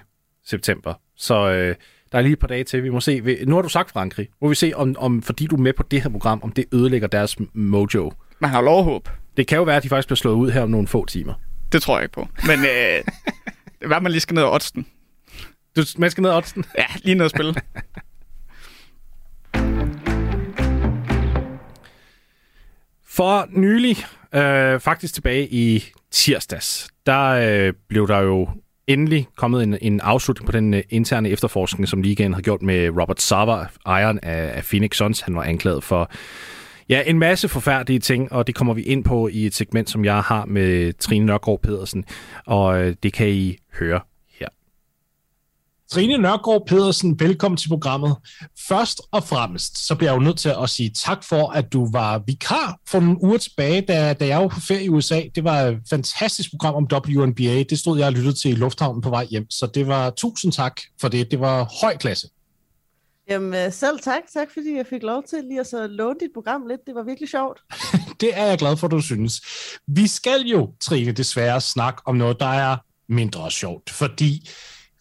september. 0.46 0.94
Så 1.16 1.52
øh, 1.52 1.76
der 2.12 2.18
er 2.18 2.22
lige 2.22 2.34
et 2.34 2.40
par 2.40 2.48
dage 2.48 2.64
til. 2.64 2.84
Vi 2.84 2.90
må 2.90 3.00
se. 3.00 3.46
Nu 3.46 3.56
har 3.56 3.62
du 3.62 3.70
sagt 3.70 3.92
Frankrig. 3.92 4.30
Må 4.42 4.50
vi 4.50 4.56
se, 4.56 4.72
om, 4.76 4.96
om 4.98 5.22
fordi 5.22 5.48
du 5.48 5.56
er 5.56 5.60
med 5.60 5.74
på 5.74 5.84
det 5.84 6.02
her 6.02 6.10
program, 6.10 6.40
om 6.44 6.52
det 6.52 6.66
ødelægger 6.74 7.08
deres 7.08 7.38
mojo. 7.54 8.12
Man 8.40 8.50
har 8.50 8.62
lov 8.62 8.84
håb. 8.84 9.10
Det 9.38 9.48
kan 9.48 9.58
jo 9.58 9.64
være, 9.64 9.76
at 9.78 9.84
de 9.84 9.90
faktisk 9.90 10.08
bliver 10.08 10.16
slået 10.16 10.36
ud 10.36 10.52
her 10.52 10.62
om 10.62 10.70
nogle 10.70 10.88
få 10.88 11.06
timer. 11.06 11.34
Det 11.72 11.82
tror 11.82 11.98
jeg 11.98 12.04
ikke 12.04 12.14
på. 12.14 12.28
Men 12.48 12.60
øh, 12.60 13.04
hvad 13.90 14.02
man 14.02 14.12
lige 14.12 14.22
skal 14.22 14.34
ned 14.34 14.44
og 14.44 14.52
oddsen. 14.52 14.86
Du, 15.76 15.82
man 15.98 16.12
skal 16.12 16.22
ned 16.22 16.30
og 16.30 16.38
oddsen? 16.38 16.66
Ja, 16.78 16.86
lige 17.04 17.16
ned 17.16 17.26
og 17.26 17.30
spille. 17.30 17.56
For 23.08 23.48
nylig, 23.50 23.98
øh, 24.36 24.80
faktisk 24.80 25.14
tilbage 25.14 25.48
i 25.48 25.86
tirsdags, 26.12 26.90
der 27.06 27.28
øh, 27.28 27.74
blev 27.88 28.08
der 28.08 28.20
jo 28.20 28.50
endelig 28.88 29.28
kommet 29.36 29.64
en, 29.64 29.78
en 29.82 30.00
afslutning 30.00 30.46
på 30.46 30.52
den 30.52 30.74
uh, 30.74 30.80
interne 30.90 31.30
efterforskning, 31.30 31.88
som 31.88 32.02
ligaen 32.02 32.34
har 32.34 32.42
gjort 32.42 32.62
med 32.62 32.90
Robert 32.90 33.22
Sava, 33.22 33.66
ejeren 33.86 34.20
af, 34.24 34.58
af 34.58 34.64
Phoenix 34.64 34.96
Suns. 34.96 35.22
Han 35.22 35.36
var 35.36 35.44
anklaget 35.44 35.84
for 35.84 36.12
ja, 36.92 37.04
en 37.06 37.20
masse 37.20 37.50
forfærdelige 37.50 38.00
ting, 38.00 38.32
og 38.32 38.48
det 38.48 38.56
kommer 38.56 38.74
vi 38.74 38.82
ind 38.82 39.04
på 39.04 39.28
i 39.28 39.46
et 39.46 39.56
segment, 39.56 39.90
som 39.90 40.06
jeg 40.06 40.22
har 40.22 40.46
med 40.46 40.94
Trine 40.94 41.26
Nørgaard 41.26 41.62
Pedersen, 41.62 42.06
og 42.46 42.82
øh, 42.82 42.96
det 43.04 43.14
kan 43.14 43.30
I 43.30 43.58
høre 43.80 44.00
her. 44.40 44.48
Trine 45.92 46.18
Nørgaard 46.18 46.68
Pedersen, 46.68 47.20
velkommen 47.20 47.58
til 47.58 47.70
programmet. 47.70 48.16
Først 48.68 49.02
og 49.12 49.24
fremmest, 49.24 49.88
så 49.88 49.96
bliver 49.96 50.12
jeg 50.12 50.20
jo 50.20 50.24
nødt 50.24 50.40
til 50.40 50.54
at 50.64 50.70
sige 50.70 50.90
tak 50.90 51.24
for, 51.24 51.50
at 51.50 51.74
du 51.74 51.92
var 51.92 52.24
vikar 52.28 52.80
for 52.88 53.00
nogle 53.00 53.24
uger 53.24 53.38
tilbage, 53.38 53.82
da, 53.82 54.14
da 54.14 54.28
jeg 54.28 54.42
var 54.42 54.48
på 54.48 54.60
ferie 54.60 54.84
i 54.84 54.90
USA. 54.90 55.22
Det 55.36 55.44
var 55.44 55.60
et 55.60 55.80
fantastisk 55.90 56.50
program 56.50 56.76
om 56.76 56.88
WNBA. 56.94 57.64
Det 57.70 57.80
stod 57.80 57.98
jeg 57.98 58.08
og 58.08 58.14
lyttede 58.14 58.34
til 58.34 58.52
i 58.52 58.56
lufthavnen 58.56 59.02
på 59.02 59.10
vej 59.10 59.26
hjem, 59.30 59.50
så 59.50 59.66
det 59.74 59.88
var 59.88 60.10
tusind 60.10 60.52
tak 60.52 60.82
for 61.02 61.08
det. 61.08 61.32
Det 61.32 61.40
var 61.40 61.70
høj 61.82 61.98
klasse. 61.98 62.28
Jamen 63.32 63.54
øh, 63.54 63.74
selv 63.74 64.00
tak. 64.00 64.22
Tak 64.34 64.48
fordi 64.54 64.76
jeg 64.76 64.86
fik 64.86 65.04
lov 65.04 65.24
til 65.24 65.44
lige 65.44 65.60
at 65.60 65.68
så 65.68 65.88
låne 65.88 66.20
dit 66.20 66.30
program 66.34 66.68
lidt. 66.68 66.82
Det 66.88 66.96
var 66.96 67.04
virkelig 67.04 67.30
sjovt. 67.30 67.60
det 68.22 68.30
er 68.34 68.46
jeg 68.46 68.58
glad 68.58 68.78
for, 68.78 68.88
du 68.88 69.02
synes. 69.02 69.42
Vi 69.88 70.08
skal 70.08 70.42
jo, 70.42 70.74
Trine, 70.82 71.12
desværre 71.12 71.62
snakke 71.62 72.02
om 72.06 72.16
noget, 72.16 72.40
der 72.40 72.46
er 72.46 72.78
mindre 73.10 73.52
sjovt, 73.52 73.90
fordi 73.90 74.50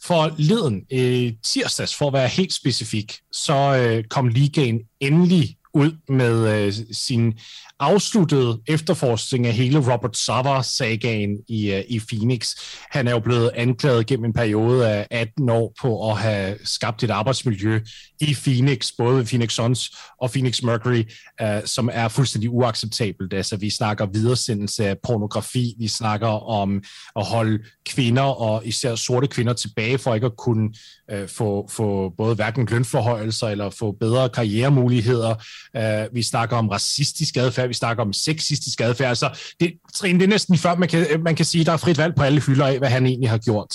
for 0.02 0.34
leden 0.38 0.86
øh, 0.92 1.32
tirsdags, 1.44 1.94
for 1.94 2.06
at 2.06 2.12
være 2.12 2.28
helt 2.28 2.52
specifik, 2.52 3.18
så 3.32 3.54
øh, 3.54 4.04
kom 4.04 4.28
ligaen 4.28 4.80
endelig 5.00 5.56
ud 5.74 5.92
med 6.08 6.66
øh, 6.66 6.72
sin 6.92 7.38
afsluttede 7.80 8.60
efterforskning 8.66 9.46
af 9.46 9.52
hele 9.52 9.92
Robert 9.92 10.16
Sava-sagaen 10.16 11.38
i, 11.48 11.72
uh, 11.72 11.80
i 11.88 12.00
Phoenix. 12.08 12.54
Han 12.90 13.08
er 13.08 13.10
jo 13.10 13.18
blevet 13.18 13.50
anklaget 13.54 14.06
gennem 14.06 14.24
en 14.24 14.32
periode 14.32 14.88
af 14.88 15.06
18 15.10 15.50
år 15.50 15.72
på 15.82 16.10
at 16.10 16.18
have 16.18 16.58
skabt 16.64 17.02
et 17.02 17.10
arbejdsmiljø 17.10 17.80
i 18.20 18.36
Phoenix, 18.44 18.90
både 18.98 19.24
Phoenix 19.24 19.52
Suns 19.52 19.90
og 20.20 20.30
Phoenix 20.30 20.62
Mercury, 20.62 21.04
uh, 21.42 21.46
som 21.64 21.90
er 21.92 22.08
fuldstændig 22.08 22.50
uacceptabelt. 22.50 23.34
Altså, 23.34 23.56
vi 23.56 23.70
snakker 23.70 24.06
videresendelse 24.06 24.86
af 24.86 24.96
pornografi, 25.02 25.74
vi 25.78 25.88
snakker 25.88 26.48
om 26.48 26.82
at 27.16 27.24
holde 27.24 27.64
kvinder 27.86 28.22
og 28.22 28.66
især 28.66 28.94
sorte 28.94 29.26
kvinder 29.26 29.52
tilbage 29.52 29.98
for 29.98 30.14
ikke 30.14 30.26
at 30.26 30.36
kunne 30.38 30.70
uh, 31.12 31.28
få, 31.28 31.68
få 31.70 32.12
både 32.16 32.34
hverken 32.34 32.66
lønforhøjelser 32.70 33.48
eller 33.48 33.70
få 33.70 33.92
bedre 34.00 34.28
karrieremuligheder. 34.28 35.34
Uh, 35.78 36.14
vi 36.14 36.22
snakker 36.22 36.56
om 36.56 36.68
racistisk 36.68 37.36
adfærd, 37.36 37.69
vi 37.70 37.74
snakker 37.74 38.02
om 38.02 38.12
sexistisk 38.12 38.80
adfærd. 38.80 39.16
Så 39.16 39.38
det, 39.60 39.72
Trine, 39.94 40.18
det 40.18 40.24
er 40.24 40.28
næsten 40.28 40.58
før, 40.58 40.74
man 40.74 40.88
kan, 40.88 41.22
man 41.22 41.36
kan 41.36 41.44
sige, 41.44 41.64
der 41.64 41.72
er 41.72 41.76
frit 41.76 41.98
valg 41.98 42.14
på 42.14 42.22
alle 42.22 42.40
hylder 42.40 42.66
af, 42.66 42.78
hvad 42.78 42.88
han 42.88 43.06
egentlig 43.06 43.30
har 43.30 43.38
gjort. 43.38 43.74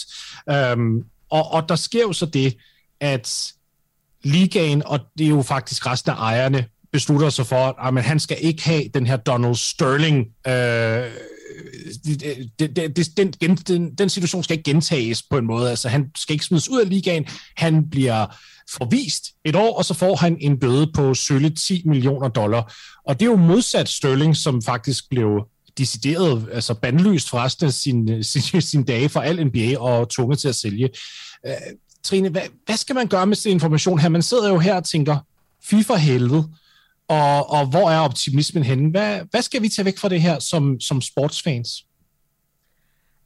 Øhm, 0.49 1.03
og, 1.29 1.51
og 1.51 1.69
der 1.69 1.75
sker 1.75 2.01
jo 2.01 2.13
så 2.13 2.25
det, 2.25 2.57
at 2.99 3.51
ligaen, 4.23 4.83
og 4.85 4.99
det 5.17 5.25
er 5.25 5.29
jo 5.29 5.41
faktisk 5.41 5.85
resten 5.85 6.11
af 6.11 6.15
ejerne, 6.15 6.65
beslutter 6.91 7.29
sig 7.29 7.45
for, 7.47 7.55
at, 7.55 7.97
at 7.97 8.03
han 8.03 8.19
skal 8.19 8.37
ikke 8.41 8.63
have 8.63 8.83
den 8.93 9.05
her 9.05 9.17
Donald 9.17 9.55
Sterling 9.55 10.17
øh, 10.47 11.11
Øh, 11.49 11.65
øh, 12.25 12.45
det, 12.59 12.75
det, 12.75 12.95
det, 13.17 13.17
den, 13.41 13.55
den, 13.55 13.95
den 13.95 14.09
situation 14.09 14.43
skal 14.43 14.57
ikke 14.57 14.71
gentages 14.71 15.23
på 15.23 15.37
en 15.37 15.45
måde. 15.45 15.69
Altså, 15.69 15.89
han 15.89 16.11
skal 16.17 16.33
ikke 16.33 16.45
smides 16.45 16.69
ud 16.69 16.81
af 16.81 16.89
ligaen. 16.89 17.25
Han 17.57 17.89
bliver 17.89 18.25
forvist 18.69 19.23
et 19.45 19.55
år, 19.55 19.77
og 19.77 19.85
så 19.85 19.93
får 19.93 20.15
han 20.15 20.37
en 20.41 20.59
bøde 20.59 20.91
på 20.93 21.13
sølle 21.13 21.49
10 21.49 21.81
millioner 21.85 22.27
dollar. 22.27 22.75
Og 23.07 23.19
det 23.19 23.25
er 23.25 23.29
jo 23.29 23.35
modsat 23.35 23.89
Sterling, 23.89 24.35
som 24.35 24.61
faktisk 24.61 25.09
blev 25.09 25.47
decideret, 25.77 26.47
altså 26.51 26.73
bandlyst 26.73 27.29
for 27.29 27.37
resten 27.37 27.65
af 27.65 27.73
sin, 27.73 28.23
sin, 28.33 28.61
sin 28.61 28.83
dage 28.83 29.09
for 29.09 29.19
al 29.19 29.47
NBA 29.47 29.79
og 29.79 30.09
tvunget 30.09 30.39
til 30.39 30.47
at 30.47 30.55
sælge. 30.55 30.89
Øh, 31.45 31.53
Trine, 32.03 32.29
hvad, 32.29 32.41
hvad 32.65 32.77
skal 32.77 32.95
man 32.95 33.07
gøre 33.07 33.27
med 33.27 33.35
sin 33.35 33.51
information 33.51 33.99
her? 33.99 34.09
Man 34.09 34.21
sidder 34.21 34.49
jo 34.49 34.59
her 34.59 34.75
og 34.75 34.83
tænker, 34.83 35.17
fy 35.63 35.75
for 35.83 35.95
helvede, 35.95 36.49
og, 37.07 37.49
og 37.49 37.69
hvor 37.69 37.89
er 37.89 37.99
optimismen 37.99 38.63
henne? 38.63 38.91
Hvad, 38.91 39.21
hvad 39.31 39.41
skal 39.41 39.61
vi 39.61 39.69
tage 39.69 39.85
væk 39.85 39.97
fra 39.97 40.09
det 40.09 40.21
her 40.21 40.39
som, 40.39 40.79
som 40.79 41.01
sportsfans? 41.01 41.85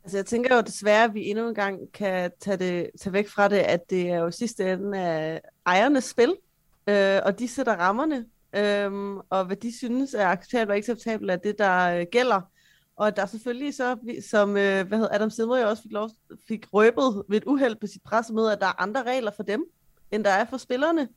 Altså 0.03 0.17
jeg 0.17 0.25
tænker 0.25 0.55
jo 0.55 0.61
desværre, 0.61 1.03
at 1.03 1.13
vi 1.13 1.29
endnu 1.29 1.47
en 1.47 1.55
gang 1.55 1.79
kan 1.93 2.31
tage, 2.39 2.57
det, 2.57 2.89
tage 3.01 3.13
væk 3.13 3.29
fra 3.29 3.47
det, 3.47 3.57
at 3.57 3.89
det 3.89 4.09
er 4.09 4.17
jo 4.17 4.31
sidste 4.31 4.73
ende 4.73 4.99
af 4.99 5.41
ejernes 5.65 6.03
spil, 6.03 6.35
øh, 6.87 7.19
og 7.25 7.39
de 7.39 7.47
sætter 7.47 7.75
rammerne, 7.75 8.25
øh, 8.55 9.21
og 9.29 9.45
hvad 9.45 9.55
de 9.55 9.77
synes 9.77 10.13
er 10.13 10.27
acceptabelt 10.27 10.69
og 10.69 10.77
ikke 10.77 10.91
acceptabelt 10.91 11.31
er 11.31 11.35
det, 11.35 11.55
der 11.57 11.99
øh, 11.99 12.05
gælder. 12.11 12.41
Og 12.95 13.15
der 13.15 13.21
er 13.21 13.25
selvfølgelig 13.25 13.75
så, 13.75 13.97
som 14.29 14.49
øh, 14.49 14.87
hvad 14.87 14.97
hedder, 14.97 15.15
Adam 15.15 15.29
Silver 15.29 15.57
jo 15.57 15.69
også 15.69 15.83
fik, 15.83 15.91
lov, 15.91 16.09
fik 16.47 16.65
røbet 16.73 17.23
ved 17.29 17.37
et 17.37 17.43
uheld 17.47 17.75
på 17.75 17.87
sit 17.87 18.03
pressemøde, 18.03 18.51
at 18.51 18.59
der 18.59 18.67
er 18.67 18.81
andre 18.81 19.03
regler 19.03 19.31
for 19.35 19.43
dem, 19.43 19.63
end 20.11 20.23
der 20.23 20.29
er 20.29 20.45
for 20.49 20.57
spillerne. 20.57 21.07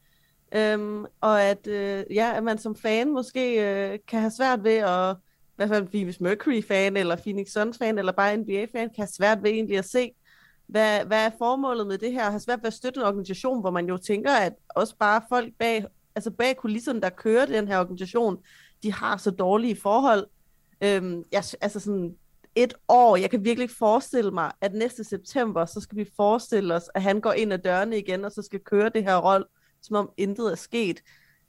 Øhm, 0.54 1.04
og 1.20 1.42
at, 1.42 1.66
øh, 1.66 2.04
ja, 2.10 2.32
at 2.36 2.44
man 2.44 2.58
som 2.58 2.76
fan 2.76 3.12
måske 3.12 3.54
øh, 3.54 3.98
kan 4.08 4.20
have 4.20 4.30
svært 4.30 4.64
ved 4.64 4.76
at, 4.76 5.16
i 5.16 5.54
hvert 5.56 5.68
fald 5.68 5.86
Phoenix 5.86 6.20
Mercury-fan, 6.20 6.96
eller 6.96 7.16
Phoenix 7.16 7.48
Suns-fan, 7.48 7.98
eller 7.98 8.12
bare 8.12 8.36
NBA-fan, 8.36 8.88
kan 8.88 8.96
have 8.96 9.08
svært 9.08 9.42
ved 9.42 9.50
egentlig 9.50 9.78
at 9.78 9.84
se, 9.84 10.12
hvad, 10.66 11.04
hvad 11.04 11.26
er 11.26 11.30
formålet 11.38 11.86
med 11.86 11.98
det 11.98 12.12
her? 12.12 12.30
Har 12.30 12.38
svært 12.38 12.58
ved 12.62 12.66
at 12.66 12.72
støtte 12.72 13.00
en 13.00 13.06
organisation, 13.06 13.60
hvor 13.60 13.70
man 13.70 13.88
jo 13.88 13.96
tænker, 13.96 14.32
at 14.32 14.52
også 14.68 14.96
bare 14.96 15.22
folk 15.28 15.52
bag, 15.58 15.84
altså 16.14 16.30
bag 16.30 16.56
kulisserne, 16.56 17.00
der 17.00 17.08
kører 17.10 17.46
den 17.46 17.68
her 17.68 17.78
organisation, 17.78 18.38
de 18.82 18.92
har 18.92 19.16
så 19.16 19.30
dårlige 19.30 19.76
forhold. 19.76 20.26
Øhm, 20.80 21.24
jeg, 21.32 21.44
altså 21.60 21.80
sådan 21.80 22.16
et 22.54 22.74
år, 22.88 23.16
jeg 23.16 23.30
kan 23.30 23.44
virkelig 23.44 23.64
ikke 23.64 23.74
forestille 23.78 24.30
mig, 24.30 24.52
at 24.60 24.74
næste 24.74 25.04
september, 25.04 25.64
så 25.66 25.80
skal 25.80 25.98
vi 25.98 26.06
forestille 26.16 26.74
os, 26.74 26.90
at 26.94 27.02
han 27.02 27.20
går 27.20 27.32
ind 27.32 27.52
ad 27.52 27.58
dørene 27.58 27.98
igen, 27.98 28.24
og 28.24 28.32
så 28.32 28.42
skal 28.42 28.60
køre 28.60 28.88
det 28.88 29.04
her 29.04 29.16
rold, 29.16 29.46
som 29.82 29.96
om 29.96 30.10
intet 30.16 30.52
er 30.52 30.56
sket. 30.56 30.96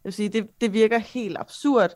Jeg 0.03 0.09
vil 0.09 0.13
sige, 0.13 0.29
det, 0.29 0.47
det 0.61 0.73
virker 0.73 0.97
helt 0.97 1.37
absurd. 1.37 1.95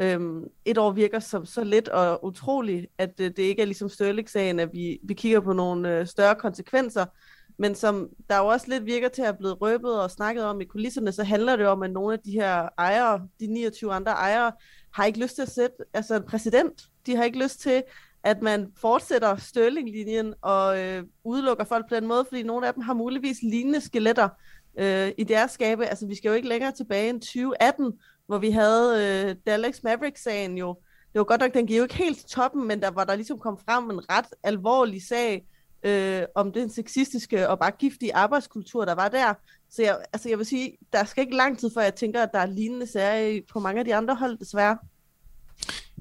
Øhm, 0.00 0.44
et 0.64 0.78
år 0.78 0.90
virker 0.90 1.18
som 1.18 1.46
så 1.46 1.64
lidt 1.64 1.88
og 1.88 2.24
utroligt, 2.24 2.86
at 2.98 3.18
det, 3.18 3.36
det 3.36 3.42
ikke 3.42 3.62
er 3.62 3.66
ligesom 3.66 3.88
Størling-sagen, 3.88 4.60
at 4.60 4.68
vi, 4.72 4.98
vi 5.02 5.14
kigger 5.14 5.40
på 5.40 5.52
nogle 5.52 5.98
øh, 5.98 6.06
større 6.06 6.34
konsekvenser, 6.34 7.06
men 7.58 7.74
som 7.74 8.08
der 8.30 8.38
jo 8.38 8.46
også 8.46 8.66
lidt 8.68 8.86
virker 8.86 9.08
til 9.08 9.22
at 9.22 9.26
have 9.26 9.36
blevet 9.36 9.60
røbet 9.60 10.02
og 10.02 10.10
snakket 10.10 10.44
om 10.44 10.60
i 10.60 10.64
kulisserne, 10.64 11.12
så 11.12 11.24
handler 11.24 11.56
det 11.56 11.66
om, 11.66 11.82
at 11.82 11.90
nogle 11.90 12.12
af 12.12 12.18
de 12.20 12.30
her 12.30 12.68
ejere, 12.78 13.28
de 13.40 13.46
29 13.46 13.92
andre 13.92 14.12
ejere, 14.12 14.52
har 14.94 15.04
ikke 15.04 15.20
lyst 15.20 15.34
til 15.34 15.42
at 15.42 15.50
sætte 15.50 15.76
altså 15.94 16.14
en 16.14 16.22
præsident. 16.22 16.82
De 17.06 17.16
har 17.16 17.24
ikke 17.24 17.42
lyst 17.42 17.60
til, 17.60 17.82
at 18.22 18.42
man 18.42 18.72
fortsætter 18.80 19.36
Sterling-linjen 19.36 20.34
og 20.42 20.84
øh, 20.84 21.04
udelukker 21.24 21.64
folk 21.64 21.88
på 21.88 21.94
den 21.94 22.06
måde, 22.06 22.24
fordi 22.24 22.42
nogle 22.42 22.66
af 22.66 22.74
dem 22.74 22.82
har 22.82 22.94
muligvis 22.94 23.36
lignende 23.42 23.80
skeletter 23.80 24.28
øh, 24.78 25.12
i 25.18 25.24
deres 25.24 25.50
skabe. 25.50 25.86
Altså, 25.86 26.06
vi 26.06 26.14
skal 26.14 26.28
jo 26.28 26.34
ikke 26.34 26.48
længere 26.48 26.72
tilbage 26.72 27.10
end 27.10 27.20
2018, 27.20 27.92
hvor 28.26 28.38
vi 28.38 28.50
havde 28.50 29.26
øh, 29.28 29.36
Dallas 29.46 29.82
Maverick-sagen 29.82 30.58
jo. 30.58 30.76
Det 31.12 31.18
var 31.18 31.24
godt 31.24 31.40
nok, 31.40 31.54
den 31.54 31.66
gik 31.66 31.78
jo 31.78 31.82
ikke 31.82 31.94
helt 31.94 32.18
til 32.18 32.28
toppen, 32.28 32.68
men 32.68 32.82
der 32.82 32.90
var 32.90 33.04
der 33.04 33.14
ligesom 33.14 33.38
kom 33.38 33.58
frem 33.58 33.90
en 33.90 34.10
ret 34.10 34.26
alvorlig 34.42 35.02
sag 35.02 35.46
øh, 35.82 36.22
om 36.34 36.52
den 36.52 36.70
sexistiske 36.70 37.48
og 37.48 37.58
bare 37.58 37.70
giftige 37.70 38.14
arbejdskultur, 38.14 38.84
der 38.84 38.94
var 38.94 39.08
der. 39.08 39.34
Så 39.70 39.82
jeg, 39.82 39.98
altså 40.12 40.28
jeg 40.28 40.38
vil 40.38 40.46
sige, 40.46 40.76
der 40.92 41.04
skal 41.04 41.22
ikke 41.22 41.36
lang 41.36 41.58
tid, 41.58 41.70
før 41.74 41.80
jeg 41.80 41.94
tænker, 41.94 42.22
at 42.22 42.30
der 42.32 42.38
er 42.38 42.46
lignende 42.46 42.86
sager 42.86 43.42
på 43.52 43.60
mange 43.60 43.78
af 43.78 43.84
de 43.84 43.94
andre 43.94 44.14
hold, 44.14 44.38
desværre. 44.38 44.78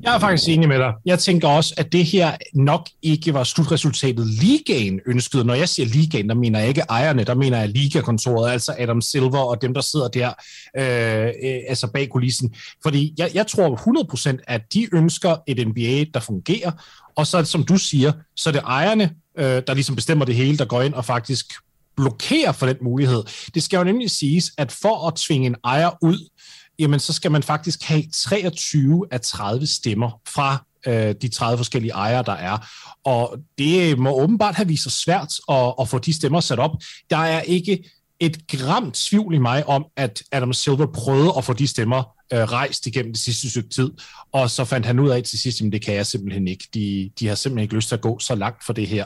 Jeg 0.02 0.16
er 0.16 0.20
faktisk 0.20 0.50
enig 0.50 0.68
med 0.68 0.80
dig. 0.80 0.94
Jeg 1.06 1.20
tænker 1.20 1.48
også, 1.48 1.74
at 1.78 1.92
det 1.92 2.06
her 2.06 2.38
nok 2.54 2.90
ikke 3.02 3.34
var 3.34 3.44
slutresultatet 3.44 4.28
ligaen 4.28 5.00
ønskede. 5.06 5.46
Når 5.46 5.54
jeg 5.54 5.70
siger 5.70 5.88
ligaen, 5.88 6.30
der 6.30 6.36
mener 6.36 6.60
jeg 6.60 6.68
ikke 6.68 6.82
ejerne, 6.90 7.24
der 7.24 7.36
mener 7.36 7.60
jeg 7.60 7.70
ligakontoret, 7.70 8.52
altså 8.52 8.75
Adam 8.80 9.02
Silver 9.02 9.40
og 9.40 9.62
dem, 9.62 9.74
der 9.74 9.82
sidder 9.82 10.08
der 10.08 10.34
øh, 10.78 11.28
øh 11.28 11.60
altså 11.70 11.88
bag 11.88 12.10
kulissen. 12.10 12.56
Fordi 12.84 13.14
jeg, 13.18 13.32
jeg 13.34 13.48
tror 13.48 14.36
100% 14.36 14.44
at 14.48 14.62
de 14.74 14.88
ønsker 14.94 15.36
et 15.48 15.68
NBA, 15.68 16.06
der 16.14 16.20
fungerer, 16.20 16.72
og 17.16 17.28
så 17.28 17.44
som 17.44 17.64
du 17.64 17.78
siger, 17.78 18.12
så 18.36 18.50
er 18.50 18.52
det 18.52 18.62
ejerne, 18.62 19.12
øh, 19.38 19.62
der 19.68 19.74
ligesom 19.74 19.96
bestemmer 19.96 20.25
det 20.25 20.36
hele, 20.36 20.58
der 20.58 20.66
går 20.66 20.82
ind 20.82 20.94
og 20.94 21.06
faktisk 21.06 21.54
blokerer 21.98 22.52
for 22.52 22.66
den 22.66 22.78
mulighed. 22.82 23.24
Det 23.54 23.64
skal 23.64 23.78
jo 23.78 23.84
nemlig 23.84 24.12
siges, 24.12 24.52
at 24.58 24.72
for 24.72 25.08
at 25.08 25.16
tvinge 25.16 25.48
en 25.48 25.56
ejer 25.64 25.90
ud, 26.02 26.30
jamen 26.79 27.00
så 27.00 27.13
skal 27.13 27.32
man 27.32 27.44
faktisk 27.44 27.84
have 27.84 28.03
23 28.13 29.05
af 29.12 29.22
30 29.22 29.67
stemmer 29.67 30.22
fra 30.27 30.65
øh, 30.88 31.15
de 31.22 31.27
30 31.27 31.58
forskellige 31.58 31.91
ejere, 31.91 32.24
der 32.24 32.34
er. 32.34 32.67
Og 33.03 33.38
det 33.58 34.00
må 34.00 34.22
åbenbart 34.22 34.55
have 34.55 34.67
vist 34.67 34.84
sig 34.84 34.91
svært 34.91 35.34
at, 35.50 35.74
at 35.82 35.89
få 35.89 36.00
de 36.00 36.13
stemmer 36.13 36.39
sat 36.39 36.60
op. 36.60 36.72
Der 37.10 37.17
er 37.17 37.41
ikke 37.41 37.91
et 38.20 38.48
gram 38.48 38.92
tvivl 38.92 39.34
i 39.34 39.38
mig 39.38 39.68
om, 39.68 39.86
at 39.96 40.24
Adam 40.32 40.54
Silver 40.54 40.86
prøvede 40.86 41.34
at 41.38 41.44
få 41.44 41.54
de 41.54 41.68
stemmer 41.68 42.04
øh, 42.34 42.40
rejst 42.40 42.88
igennem 42.88 43.14
det 43.14 43.22
sidste 43.22 43.50
stykke 43.50 43.70
tid, 43.70 43.92
og 44.32 44.50
så 44.50 44.66
fandt 44.66 44.86
han 44.86 45.00
ud 45.00 45.10
af 45.10 45.24
til 45.24 45.40
sidst, 45.40 45.62
at 45.62 45.72
det 45.72 45.82
kan 45.82 45.94
jeg 45.94 46.06
simpelthen 46.06 46.48
ikke. 46.48 46.68
De, 46.74 47.12
de 47.20 47.28
har 47.28 47.36
simpelthen 47.36 47.64
ikke 47.64 47.76
lyst 47.76 47.88
til 47.88 47.96
at 47.96 48.02
gå 48.02 48.20
så 48.20 48.36
langt 48.36 48.66
for 48.66 48.74
det 48.74 48.88
her. 48.88 49.06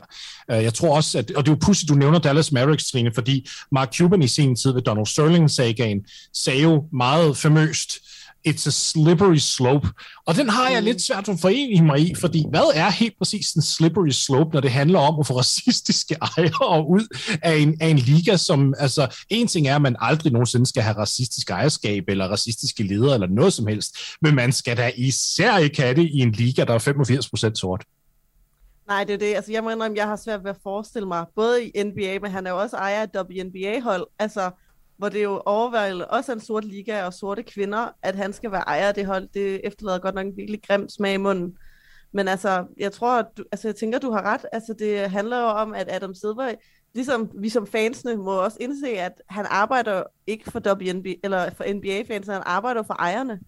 Øh, 0.52 0.64
jeg 0.64 0.74
tror 0.74 0.96
også, 0.96 1.18
at, 1.18 1.32
og 1.32 1.46
det 1.46 1.52
er 1.52 1.56
jo 1.56 1.66
pudsigt, 1.66 1.90
du 1.90 1.96
nævner 1.96 2.20
Dallas 2.20 2.52
Mavericks, 2.52 2.92
Trine, 2.92 3.12
fordi 3.14 3.48
Mark 3.72 3.96
Cuban 3.98 4.24
i 4.24 4.28
sin 4.28 4.56
tid 4.56 4.72
ved 4.72 4.82
Donald 4.82 5.06
Sterling-sagaen 5.06 6.06
sagde 6.34 6.62
jo 6.62 6.84
meget 6.94 7.38
famøst, 7.38 7.94
it's 8.48 8.68
a 8.68 8.72
slippery 8.72 9.38
slope. 9.38 9.88
Og 10.26 10.36
den 10.36 10.50
har 10.50 10.70
jeg 10.70 10.80
mm. 10.80 10.86
lidt 10.86 11.02
svært 11.02 11.30
at 11.30 11.40
forene 11.40 11.86
mig 11.86 12.00
i, 12.00 12.16
fordi 12.16 12.46
hvad 12.50 12.72
er 12.74 12.90
helt 12.90 13.18
præcis 13.18 13.52
en 13.52 13.62
slippery 13.62 14.10
slope, 14.10 14.50
når 14.54 14.62
det 14.62 14.72
handler 14.72 15.00
om 15.00 15.20
at 15.20 15.28
få 15.28 15.38
racistiske 15.44 16.16
ejere 16.22 16.88
ud 16.88 17.18
af 17.42 17.56
en, 17.56 17.78
af 17.82 17.88
en 17.88 17.98
liga, 17.98 18.38
som, 18.38 18.74
altså, 18.78 19.26
en 19.30 19.48
ting 19.48 19.68
er, 19.68 19.76
at 19.76 19.82
man 19.82 19.96
aldrig 20.00 20.34
nogensinde 20.34 20.66
skal 20.66 20.84
have 20.84 20.98
racistisk 20.98 21.50
ejerskab, 21.50 22.04
eller 22.08 22.28
racistiske 22.28 22.84
ledere, 22.84 23.14
eller 23.14 23.28
noget 23.28 23.54
som 23.54 23.68
helst, 23.68 23.98
men 24.22 24.36
man 24.36 24.52
skal 24.52 24.78
da 24.78 24.92
især 24.98 25.58
ikke 25.58 25.82
have 25.82 25.96
det 25.96 26.10
i 26.14 26.20
en 26.20 26.32
liga, 26.32 26.64
der 26.64 26.74
er 26.74 27.50
85% 27.50 27.56
sort. 27.56 27.86
Nej, 28.88 29.04
det 29.04 29.14
er 29.14 29.18
det. 29.18 29.36
Altså, 29.36 29.52
jeg 29.52 29.64
må 29.64 29.70
indrømme, 29.70 29.98
jeg 29.98 30.08
har 30.08 30.16
svært 30.16 30.44
ved 30.44 30.50
at 30.50 30.58
forestille 30.64 31.08
mig, 31.08 31.26
både 31.36 31.66
i 31.66 31.84
NBA, 31.84 32.20
men 32.22 32.32
han 32.32 32.48
er 32.48 32.52
jo 32.52 32.60
også 32.60 32.78
ejer 32.78 33.02
af 33.02 33.22
WNBA-hold, 33.22 34.08
altså, 34.20 34.52
hvor 35.00 35.10
det 35.10 35.24
jo 35.24 35.42
overvejende 35.46 36.08
også 36.08 36.32
er 36.32 36.36
en 36.36 36.42
sort 36.42 36.66
liga 36.66 37.04
og 37.04 37.14
sorte 37.14 37.44
kvinder, 37.44 37.90
at 38.02 38.16
han 38.16 38.34
skal 38.34 38.52
være 38.52 38.62
ejer 38.62 38.88
af 38.88 38.94
det 38.94 39.06
hold. 39.06 39.28
Det 39.34 39.62
efterlader 39.64 40.00
godt 40.00 40.16
nok 40.16 40.26
en 40.26 40.38
virkelig 40.38 40.62
grim 40.68 40.90
smag 40.90 41.14
i 41.14 41.18
munden. 41.18 41.58
Men 42.12 42.28
altså, 42.28 42.66
jeg 42.78 42.92
tror, 42.92 43.22
du, 43.22 43.44
altså 43.52 43.68
jeg 43.68 43.76
tænker, 43.76 44.00
du 44.00 44.12
har 44.12 44.22
ret. 44.22 44.46
Altså, 44.52 44.74
det 44.80 45.10
handler 45.10 45.40
jo 45.40 45.46
om, 45.46 45.74
at 45.74 45.92
Adam 45.92 46.14
Silver, 46.14 46.54
ligesom 46.96 47.30
vi 47.36 47.50
som 47.50 47.68
fansene, 47.68 48.16
må 48.16 48.32
også 48.32 48.58
indse, 48.60 48.90
at 48.90 49.22
han 49.30 49.46
arbejder 49.50 50.04
ikke 50.28 50.52
for 50.52 50.62
WNB, 50.76 51.06
eller 51.24 51.50
for 51.50 51.74
NBA-fans, 51.74 52.28
han 52.28 52.44
arbejder 52.46 52.84
for 52.84 52.94
ejerne. 52.94 53.40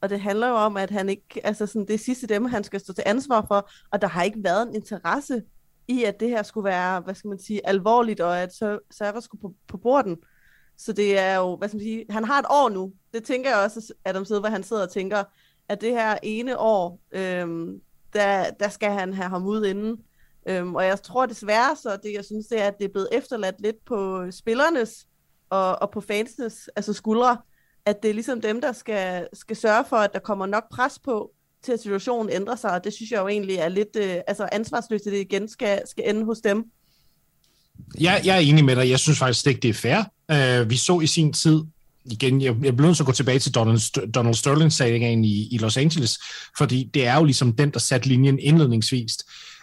Og 0.00 0.10
det 0.10 0.20
handler 0.20 0.48
jo 0.48 0.54
om, 0.54 0.76
at 0.76 0.90
han 0.90 1.08
ikke, 1.08 1.40
altså 1.44 1.66
sådan, 1.66 1.86
det 1.86 1.94
er 1.94 1.98
sidste 1.98 2.26
dem, 2.26 2.44
han 2.44 2.64
skal 2.64 2.80
stå 2.80 2.92
til 2.92 3.04
ansvar 3.06 3.44
for, 3.48 3.70
og 3.92 4.02
der 4.02 4.08
har 4.08 4.22
ikke 4.22 4.44
været 4.44 4.68
en 4.68 4.74
interesse 4.74 5.42
i, 5.88 6.04
at 6.04 6.20
det 6.20 6.28
her 6.28 6.42
skulle 6.42 6.64
være, 6.64 7.00
hvad 7.00 7.14
skal 7.14 7.28
man 7.28 7.38
sige, 7.38 7.68
alvorligt, 7.68 8.20
og 8.20 8.40
at 8.40 8.52
Sarah 8.90 9.22
skulle 9.22 9.40
på, 9.40 9.54
på 9.68 9.76
borden. 9.76 10.16
Så 10.78 10.92
det 10.92 11.18
er 11.18 11.36
jo, 11.36 11.56
hvad 11.56 11.68
skal 11.68 11.76
man 11.76 11.84
sige, 11.84 12.04
han 12.10 12.24
har 12.24 12.38
et 12.38 12.46
år 12.50 12.68
nu. 12.68 12.92
Det 13.14 13.24
tænker 13.24 13.50
jeg 13.50 13.58
også, 13.58 13.94
at 14.04 14.10
Adam 14.10 14.24
Silver, 14.24 14.48
han 14.48 14.62
sidder 14.62 14.82
og 14.82 14.90
tænker, 14.90 15.24
at 15.68 15.80
det 15.80 15.90
her 15.90 16.18
ene 16.22 16.58
år, 16.58 17.00
øhm, 17.12 17.80
der, 18.12 18.50
der 18.50 18.68
skal 18.68 18.90
han 18.90 19.12
have 19.12 19.28
ham 19.28 19.46
ud 19.46 19.66
inden. 19.66 19.96
Øhm, 20.48 20.74
og 20.74 20.84
jeg 20.84 21.02
tror 21.02 21.26
desværre, 21.26 21.76
så 21.76 21.98
det 22.02 22.12
jeg 22.12 22.24
synes, 22.24 22.46
det 22.46 22.60
er, 22.60 22.66
at 22.66 22.78
det 22.78 22.84
er 22.84 22.92
blevet 22.92 23.08
efterladt 23.12 23.60
lidt 23.60 23.84
på 23.86 24.30
spillernes 24.30 25.06
og, 25.50 25.82
og 25.82 25.90
på 25.90 26.00
fansenes 26.00 26.70
altså 26.76 26.92
skuldre, 26.92 27.38
at 27.84 28.02
det 28.02 28.08
er 28.08 28.14
ligesom 28.14 28.40
dem, 28.40 28.60
der 28.60 28.72
skal, 28.72 29.28
skal 29.32 29.56
sørge 29.56 29.84
for, 29.84 29.96
at 29.96 30.12
der 30.12 30.18
kommer 30.18 30.46
nok 30.46 30.70
pres 30.70 30.98
på, 30.98 31.32
til 31.62 31.72
at 31.72 31.80
situationen 31.80 32.32
ændrer 32.32 32.56
sig, 32.56 32.70
og 32.70 32.84
det 32.84 32.92
synes 32.92 33.10
jeg 33.10 33.20
jo 33.20 33.28
egentlig 33.28 33.56
er 33.56 33.68
lidt 33.68 33.96
øh, 33.96 34.16
altså 34.26 34.48
ansvarsløst, 34.52 35.06
at 35.06 35.12
det 35.12 35.20
igen 35.20 35.48
skal, 35.48 35.82
skal 35.88 36.08
ende 36.08 36.24
hos 36.24 36.40
dem. 36.40 36.64
Jeg, 38.00 38.20
jeg 38.24 38.36
er 38.36 38.40
enig 38.40 38.64
med 38.64 38.76
dig. 38.76 38.90
Jeg 38.90 38.98
synes 38.98 39.18
faktisk 39.18 39.46
ikke, 39.46 39.60
det 39.60 39.68
er 39.68 39.74
fair. 39.74 40.60
Uh, 40.62 40.70
vi 40.70 40.76
så 40.76 41.00
i 41.00 41.06
sin 41.06 41.32
tid, 41.32 41.60
igen, 42.04 42.42
jeg, 42.42 42.56
jeg 42.62 42.76
bliver 42.76 42.88
nødt 42.88 42.96
til 42.96 43.02
at 43.02 43.06
gå 43.06 43.12
tilbage 43.12 43.38
til 43.38 43.54
Donald, 43.54 44.12
Donald 44.12 44.34
Sterling-sagen 44.34 45.24
i, 45.24 45.48
i 45.50 45.58
Los 45.58 45.76
Angeles, 45.76 46.18
fordi 46.58 46.90
det 46.94 47.06
er 47.06 47.14
jo 47.14 47.24
ligesom 47.24 47.52
den, 47.52 47.70
der 47.70 47.78
satte 47.78 48.08
linjen 48.08 48.38
indledningsvis. 48.38 49.16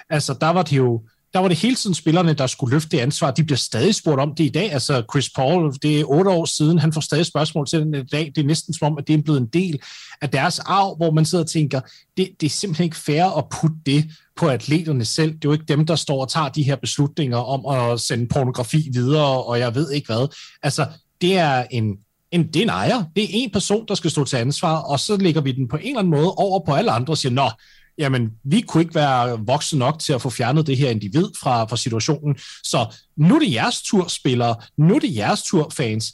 Altså, 0.09 0.35
der 0.41 0.49
var 0.49 0.63
det 0.63 0.77
jo 0.77 1.01
der 1.33 1.39
var 1.39 1.47
det 1.47 1.57
hele 1.57 1.75
tiden 1.75 1.93
spillerne, 1.93 2.33
der 2.33 2.47
skulle 2.47 2.75
løfte 2.75 2.89
det 2.89 2.99
ansvar. 2.99 3.31
De 3.31 3.43
bliver 3.43 3.57
stadig 3.57 3.95
spurgt 3.95 4.21
om 4.21 4.35
det 4.35 4.43
i 4.43 4.49
dag. 4.49 4.73
Altså 4.73 5.03
Chris 5.11 5.29
Paul, 5.29 5.73
det 5.81 5.99
er 5.99 6.03
otte 6.03 6.31
år 6.31 6.45
siden, 6.45 6.79
han 6.79 6.93
får 6.93 7.01
stadig 7.01 7.25
spørgsmål 7.25 7.67
til 7.67 7.79
den 7.79 7.95
i 7.95 8.03
dag. 8.03 8.31
Det 8.35 8.41
er 8.41 8.47
næsten 8.47 8.73
som 8.73 8.91
om, 8.91 8.97
at 8.97 9.07
det 9.07 9.13
er 9.13 9.21
blevet 9.21 9.39
en 9.39 9.47
del 9.47 9.79
af 10.21 10.29
deres 10.29 10.59
arv, 10.59 10.95
hvor 10.95 11.11
man 11.11 11.25
sidder 11.25 11.43
og 11.43 11.49
tænker, 11.49 11.81
det, 12.17 12.29
det 12.39 12.45
er 12.45 12.49
simpelthen 12.49 12.83
ikke 12.83 12.97
fair 12.97 13.37
at 13.37 13.45
putte 13.61 13.77
det 13.85 14.05
på 14.35 14.47
atleterne 14.47 15.05
selv. 15.05 15.33
Det 15.33 15.45
er 15.45 15.49
jo 15.49 15.53
ikke 15.53 15.65
dem, 15.65 15.85
der 15.85 15.95
står 15.95 16.21
og 16.21 16.29
tager 16.29 16.49
de 16.49 16.63
her 16.63 16.75
beslutninger 16.75 17.37
om 17.37 17.65
at 17.65 17.99
sende 17.99 18.27
pornografi 18.27 18.89
videre, 18.93 19.43
og 19.43 19.59
jeg 19.59 19.75
ved 19.75 19.91
ikke 19.91 20.13
hvad. 20.13 20.27
Altså, 20.63 20.85
det 21.21 21.37
er 21.37 21.65
en, 21.71 21.97
en, 22.31 22.47
det 22.47 22.55
er 22.55 22.63
en 22.63 22.69
ejer. 22.69 23.03
Det 23.15 23.23
er 23.23 23.27
en 23.31 23.51
person, 23.51 23.85
der 23.87 23.95
skal 23.95 24.11
stå 24.11 24.23
til 24.23 24.37
ansvar, 24.37 24.75
og 24.77 24.99
så 24.99 25.17
lægger 25.17 25.41
vi 25.41 25.51
den 25.51 25.67
på 25.67 25.77
en 25.77 25.83
eller 25.85 25.99
anden 25.99 26.11
måde 26.11 26.31
over 26.31 26.65
på 26.65 26.73
alle 26.73 26.91
andre 26.91 27.13
og 27.13 27.17
siger, 27.17 27.33
nå, 27.33 27.49
jamen, 27.97 28.31
vi 28.43 28.61
kunne 28.61 28.83
ikke 28.83 28.95
være 28.95 29.39
voksne 29.45 29.79
nok 29.79 29.99
til 29.99 30.13
at 30.13 30.21
få 30.21 30.29
fjernet 30.29 30.67
det 30.67 30.77
her 30.77 30.89
individ 30.89 31.25
fra, 31.41 31.63
fra 31.63 31.77
situationen, 31.77 32.37
så 32.63 32.85
nu 33.17 33.35
er 33.35 33.39
det 33.39 33.53
jeres 33.53 33.81
tur, 33.81 34.07
spillere, 34.07 34.55
nu 34.77 34.95
er 34.95 34.99
det 34.99 35.15
jeres 35.15 35.43
tur, 35.43 35.71
fans. 35.73 36.13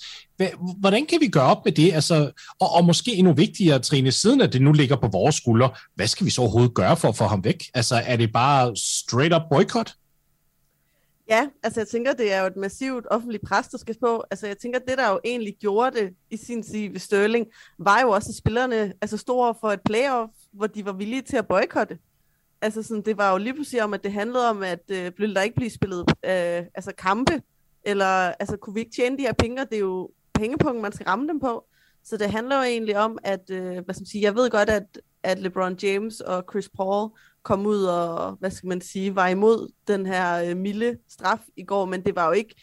Hvordan 0.77 1.05
kan 1.05 1.21
vi 1.21 1.27
gøre 1.27 1.43
op 1.43 1.65
med 1.65 1.71
det? 1.71 1.93
Altså, 1.93 2.31
og, 2.59 2.71
og 2.73 2.85
måske 2.85 3.15
endnu 3.15 3.33
vigtigere, 3.33 3.79
Trine, 3.79 4.11
siden 4.11 4.41
at 4.41 4.53
det 4.53 4.61
nu 4.61 4.71
ligger 4.71 4.95
på 4.95 5.07
vores 5.07 5.35
skuldre, 5.35 5.69
hvad 5.95 6.07
skal 6.07 6.25
vi 6.25 6.31
så 6.31 6.41
overhovedet 6.41 6.73
gøre 6.73 6.97
for 6.97 7.09
at 7.09 7.17
få 7.17 7.27
ham 7.27 7.43
væk? 7.43 7.63
Altså, 7.73 7.95
er 8.05 8.15
det 8.15 8.33
bare 8.33 8.75
straight 8.75 9.35
up 9.35 9.41
boycott? 9.51 9.93
Ja, 11.31 11.50
altså 11.63 11.79
jeg 11.79 11.88
tænker, 11.88 12.13
det 12.13 12.33
er 12.33 12.41
jo 12.41 12.47
et 12.47 12.55
massivt 12.55 13.07
offentligt 13.11 13.43
pres, 13.43 13.67
der 13.67 13.77
skal 13.77 13.95
på. 14.00 14.23
Altså 14.31 14.47
jeg 14.47 14.57
tænker, 14.57 14.79
det 14.79 14.97
der 14.97 15.09
jo 15.09 15.19
egentlig 15.23 15.57
gjorde 15.59 16.00
det 16.00 16.13
i 16.29 16.38
sin 16.38 16.63
tid 16.63 16.89
ved 16.91 17.00
Sterling, 17.00 17.47
var 17.79 18.01
jo 18.01 18.09
også, 18.09 18.29
at 18.29 18.35
spillerne 18.35 18.93
altså, 19.01 19.17
stod 19.17 19.53
for 19.61 19.71
et 19.71 19.81
playoff, 19.85 20.31
hvor 20.53 20.67
de 20.67 20.85
var 20.85 20.93
villige 20.93 21.21
til 21.21 21.38
at 21.38 21.47
boykotte. 21.47 21.97
Altså 22.61 22.83
sådan, 22.83 23.03
det 23.03 23.17
var 23.17 23.31
jo 23.31 23.38
lige 23.38 23.53
pludselig 23.53 23.83
om, 23.83 23.93
at 23.93 24.03
det 24.03 24.11
handlede 24.11 24.50
om, 24.50 24.63
at 24.63 24.91
øh, 24.91 25.11
ville 25.17 25.35
der 25.35 25.41
ikke 25.41 25.55
blive 25.55 25.69
spillet 25.69 26.00
øh, 26.09 26.65
altså 26.75 26.91
kampe, 26.97 27.41
eller 27.83 28.05
altså 28.39 28.57
kunne 28.57 28.73
vi 28.73 28.79
ikke 28.79 28.95
tjene 28.95 29.17
de 29.17 29.21
her 29.23 29.33
penge, 29.33 29.65
det 29.65 29.75
er 29.75 29.79
jo 29.79 30.11
pengepunkten, 30.33 30.81
man 30.81 30.91
skal 30.91 31.05
ramme 31.05 31.27
dem 31.27 31.39
på. 31.39 31.65
Så 32.03 32.17
det 32.17 32.31
handler 32.31 32.55
jo 32.55 32.63
egentlig 32.63 32.97
om, 32.97 33.17
at 33.23 33.50
øh, 33.51 33.61
hvad 33.61 33.93
skal 33.93 34.01
man 34.01 34.05
sige, 34.05 34.23
jeg 34.23 34.35
ved 34.35 34.50
godt, 34.50 34.69
at, 34.69 35.01
at 35.23 35.39
LeBron 35.39 35.77
James 35.83 36.21
og 36.21 36.43
Chris 36.51 36.69
Paul 36.69 37.09
kom 37.43 37.65
ud 37.65 37.83
og, 37.83 38.31
hvad 38.31 38.51
skal 38.51 38.69
man 38.69 38.81
sige, 38.81 39.15
var 39.15 39.27
imod 39.27 39.71
den 39.88 40.05
her 40.05 40.50
øh, 40.50 40.57
milde 40.57 40.98
straf 41.10 41.39
i 41.57 41.63
går, 41.63 41.86
men 41.86 42.05
det 42.05 42.15
var 42.15 42.25
jo 42.25 42.31
ikke, 42.31 42.55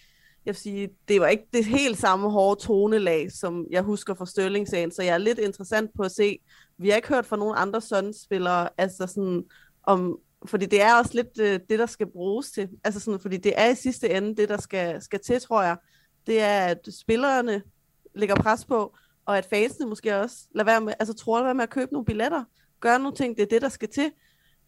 jeg 0.47 0.55
vil 0.55 0.61
sige, 0.61 0.89
det 1.09 1.21
var 1.21 1.27
ikke 1.27 1.47
det 1.53 1.65
helt 1.65 1.99
samme 1.99 2.31
hårde 2.31 2.61
tonelag, 2.61 3.33
som 3.33 3.67
jeg 3.71 3.83
husker 3.83 4.15
fra 4.15 4.27
Sterling-sagen, 4.27 4.91
så 4.91 5.03
jeg 5.03 5.15
er 5.15 5.19
lidt 5.19 5.39
interessant 5.39 5.91
på 5.97 6.03
at 6.03 6.13
se, 6.13 6.39
vi 6.79 6.89
har 6.89 6.97
ikke 6.97 7.09
hørt 7.09 7.27
fra 7.27 7.37
nogen 7.37 7.55
andre 7.57 7.81
Suns-spillere, 7.81 8.69
altså 8.79 9.07
sådan, 9.07 9.45
om, 9.83 10.19
fordi 10.47 10.67
det 10.67 10.83
er 10.83 10.95
også 10.95 11.11
lidt 11.15 11.41
øh, 11.41 11.61
det, 11.71 11.79
der 11.79 11.87
skal 11.87 12.07
bruges 12.13 12.51
til. 12.51 12.69
Altså 12.85 13.01
sådan, 13.01 13.21
fordi 13.21 13.37
det 13.37 13.53
er 13.57 13.71
i 13.71 13.75
sidste 13.75 14.11
ende 14.11 14.37
det, 14.37 14.49
der 14.49 14.61
skal, 14.61 15.03
skal 15.03 15.21
til, 15.21 15.41
tror 15.41 15.63
jeg. 15.63 15.77
Det 16.27 16.41
er, 16.41 16.61
at 16.61 16.89
spillerne 17.01 17.63
lægger 18.15 18.37
pres 18.37 18.65
på, 18.65 18.97
og 19.27 19.39
at 19.39 19.47
fansene 19.51 19.87
måske 19.87 20.17
også 20.17 20.37
lader 20.55 20.65
være 20.65 20.81
med, 20.81 20.93
altså 20.99 21.15
tror 21.15 21.43
være 21.43 21.55
med 21.55 21.63
at 21.63 21.71
købe 21.71 21.93
nogle 21.93 22.05
billetter, 22.05 22.45
gøre 22.81 22.99
nogle 22.99 23.17
ting, 23.17 23.37
det 23.37 23.43
er 23.43 23.47
det, 23.47 23.63
der 23.63 23.69
skal 23.69 23.89
til. 23.89 24.11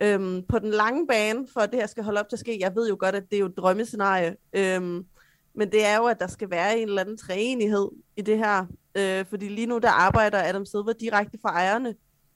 Øhm, 0.03 0.43
på 0.49 0.59
den 0.59 0.71
lange 0.71 1.07
bane, 1.07 1.47
for 1.53 1.61
at 1.61 1.71
det 1.71 1.81
her 1.81 1.87
skal 1.87 2.05
holde 2.05 2.21
op 2.21 2.29
til 2.29 2.37
at 2.37 2.41
ske, 2.41 2.59
jeg 2.61 2.75
ved 2.75 2.89
jo 2.89 2.97
godt, 2.99 3.15
at 3.15 3.31
det 3.31 3.37
er 3.37 3.41
jo 3.41 3.47
et 3.47 3.57
drømmescenarie, 3.57 4.37
øhm, 4.53 5.07
men 5.55 5.73
det 5.73 5.87
er 5.87 5.97
jo, 5.97 6.05
at 6.05 6.21
der 6.21 6.27
skal 6.27 6.51
være 6.51 6.79
en 6.79 6.89
eller 6.89 7.01
anden 7.01 7.17
træenighed 7.17 7.89
i 8.17 8.23
det 8.23 8.39
her, 8.39 8.67
øh, 8.95 9.27
fordi 9.27 9.49
lige 9.49 9.67
nu 9.67 9.79
der 9.79 9.91
arbejder 9.91 10.49
Adam 10.49 10.67
Silver 10.67 10.93
direkte 10.93 11.39
for 11.43 11.49
ejerne, 11.49 11.95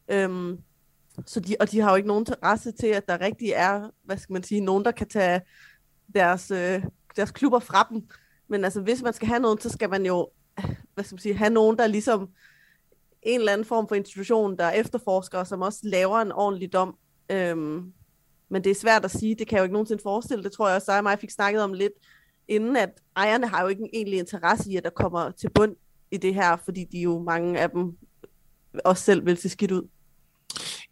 øhm, 0.09 0.59
så 1.27 1.41
de, 1.41 1.57
og 1.61 1.71
de 1.71 1.81
har 1.81 1.91
jo 1.91 1.97
ikke 1.97 2.09
nogen 2.09 2.23
interesse 2.23 2.73
til, 2.73 2.87
at 2.87 3.09
der 3.09 3.21
rigtig 3.21 3.49
er, 3.49 3.91
hvad 4.03 4.17
skal 4.17 4.33
man 4.33 4.43
sige, 4.43 4.61
nogen, 4.61 4.85
der 4.85 4.91
kan 4.91 5.09
tage 5.09 5.41
deres, 6.15 6.51
øh, 6.51 6.85
deres 7.17 7.31
klubber 7.31 7.59
fra 7.59 7.87
dem. 7.91 8.09
Men 8.49 8.65
altså, 8.65 8.81
hvis 8.81 9.03
man 9.03 9.13
skal 9.13 9.29
have 9.29 9.41
nogen, 9.41 9.61
så 9.61 9.69
skal 9.69 9.91
man 9.91 10.07
jo 10.07 10.29
hvad 10.95 11.05
skal 11.05 11.15
man 11.15 11.21
sige, 11.21 11.35
have 11.35 11.51
nogen, 11.51 11.79
der 11.79 11.87
ligesom 11.87 12.29
en 13.23 13.41
eller 13.41 13.53
anden 13.53 13.65
form 13.65 13.89
for 13.89 13.95
institution, 13.95 14.57
der 14.57 14.71
efterforsker, 14.71 15.39
og 15.39 15.47
som 15.47 15.63
også 15.63 15.81
laver 15.83 16.19
en 16.19 16.33
ordentlig 16.33 16.73
dom. 16.73 16.97
Øhm, 17.31 17.93
men 18.49 18.65
det 18.65 18.71
er 18.71 18.75
svært 18.75 19.05
at 19.05 19.11
sige, 19.11 19.35
det 19.35 19.47
kan 19.47 19.57
jeg 19.57 19.61
jo 19.61 19.65
ikke 19.65 19.73
nogensinde 19.73 20.03
forestille. 20.03 20.45
Det 20.45 20.53
tror 20.53 20.69
jeg 20.69 20.77
også, 20.77 20.93
at 20.93 21.03
mig 21.03 21.19
fik 21.19 21.31
snakket 21.31 21.63
om 21.63 21.73
lidt, 21.73 21.93
inden 22.49 22.77
at 22.77 22.91
ejerne 23.17 23.49
har 23.49 23.63
jo 23.63 23.69
ikke 23.69 23.83
en 23.83 23.91
egentlig 23.93 24.19
interesse 24.19 24.71
i, 24.71 24.77
at 24.77 24.85
der 24.85 24.91
kommer 24.91 25.31
til 25.31 25.51
bund 25.51 25.77
i 26.11 26.17
det 26.17 26.35
her, 26.35 26.57
fordi 26.65 26.85
de 26.93 26.99
jo 26.99 27.23
mange 27.23 27.61
af 27.61 27.71
dem 27.71 27.97
også 28.85 29.03
selv 29.05 29.27
vil 29.27 29.37
se 29.37 29.49
skidt 29.49 29.73
ud. 29.73 29.83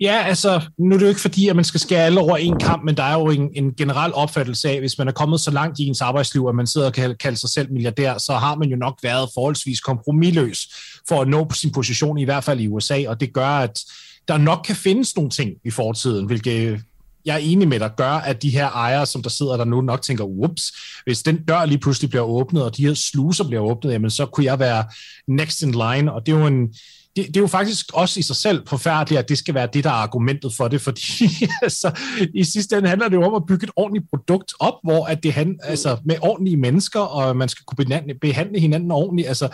Ja, 0.00 0.22
altså, 0.26 0.60
nu 0.78 0.94
er 0.94 0.98
det 0.98 1.04
jo 1.04 1.08
ikke 1.08 1.20
fordi, 1.20 1.48
at 1.48 1.56
man 1.56 1.64
skal 1.64 1.80
skære 1.80 2.04
alle 2.04 2.20
over 2.20 2.36
en 2.36 2.58
kamp, 2.58 2.84
men 2.84 2.96
der 2.96 3.02
er 3.02 3.12
jo 3.12 3.26
en, 3.26 3.50
en 3.54 3.74
generel 3.74 4.14
opfattelse 4.14 4.68
af, 4.68 4.78
hvis 4.78 4.98
man 4.98 5.08
er 5.08 5.12
kommet 5.12 5.40
så 5.40 5.50
langt 5.50 5.78
i 5.78 5.86
ens 5.86 6.00
arbejdsliv, 6.00 6.46
at 6.48 6.54
man 6.54 6.66
sidder 6.66 6.86
og 6.86 6.92
kan 6.92 7.16
kalde 7.20 7.36
sig 7.36 7.50
selv 7.50 7.72
milliardær, 7.72 8.18
så 8.18 8.32
har 8.32 8.56
man 8.56 8.68
jo 8.68 8.76
nok 8.76 8.98
været 9.02 9.30
forholdsvis 9.34 9.80
kompromilløs 9.80 10.68
for 11.08 11.22
at 11.22 11.28
nå 11.28 11.50
sin 11.50 11.72
position, 11.72 12.18
i 12.18 12.24
hvert 12.24 12.44
fald 12.44 12.60
i 12.60 12.68
USA, 12.68 13.04
og 13.08 13.20
det 13.20 13.32
gør, 13.32 13.46
at 13.46 13.80
der 14.28 14.38
nok 14.38 14.62
kan 14.64 14.76
findes 14.76 15.16
nogle 15.16 15.30
ting 15.30 15.50
i 15.64 15.70
fortiden, 15.70 16.26
hvilket 16.26 16.80
jeg 17.24 17.34
er 17.34 17.38
enig 17.38 17.68
med 17.68 17.80
dig, 17.80 17.90
gør, 17.96 18.12
at 18.12 18.42
de 18.42 18.50
her 18.50 18.70
ejere, 18.70 19.06
som 19.06 19.22
der 19.22 19.30
sidder 19.30 19.56
der 19.56 19.64
nu, 19.64 19.80
nok 19.80 20.02
tænker, 20.02 20.24
ups, 20.24 20.72
hvis 21.04 21.22
den 21.22 21.44
dør 21.44 21.64
lige 21.64 21.78
pludselig 21.78 22.10
bliver 22.10 22.24
åbnet, 22.24 22.64
og 22.64 22.76
de 22.76 22.86
her 22.86 22.94
sluser 22.94 23.44
bliver 23.44 23.62
åbnet, 23.62 23.92
jamen 23.92 24.10
så 24.10 24.26
kunne 24.26 24.46
jeg 24.46 24.58
være 24.58 24.84
next 25.28 25.62
in 25.62 25.70
line, 25.70 26.12
og 26.12 26.26
det 26.26 26.34
er 26.34 26.38
jo 26.38 26.46
en, 26.46 26.66
det, 27.16 27.26
det 27.26 27.36
er 27.36 27.40
jo 27.40 27.46
faktisk 27.46 27.86
også 27.94 28.20
i 28.20 28.22
sig 28.22 28.36
selv 28.36 28.68
forfærdeligt, 28.68 29.18
at 29.18 29.28
det 29.28 29.38
skal 29.38 29.54
være 29.54 29.68
det, 29.72 29.84
der 29.84 29.90
er 29.90 29.94
argumentet 29.94 30.54
for 30.54 30.68
det, 30.68 30.80
fordi 30.80 31.28
altså, 31.62 32.00
i 32.34 32.44
sidste 32.44 32.76
ende 32.76 32.88
handler 32.88 33.08
det 33.08 33.16
jo 33.16 33.22
om 33.22 33.34
at 33.34 33.46
bygge 33.48 33.64
et 33.64 33.70
ordentligt 33.76 34.10
produkt 34.10 34.52
op, 34.60 34.74
hvor 34.84 35.06
at 35.06 35.22
det 35.22 35.32
han, 35.32 35.58
altså, 35.62 35.96
med 36.04 36.16
ordentlige 36.20 36.56
mennesker, 36.56 37.00
og 37.00 37.36
man 37.36 37.48
skal 37.48 37.64
kunne 37.64 37.84
behandle, 37.84 38.14
behandle 38.14 38.60
hinanden 38.60 38.90
ordentligt. 38.90 39.28
Altså, 39.28 39.48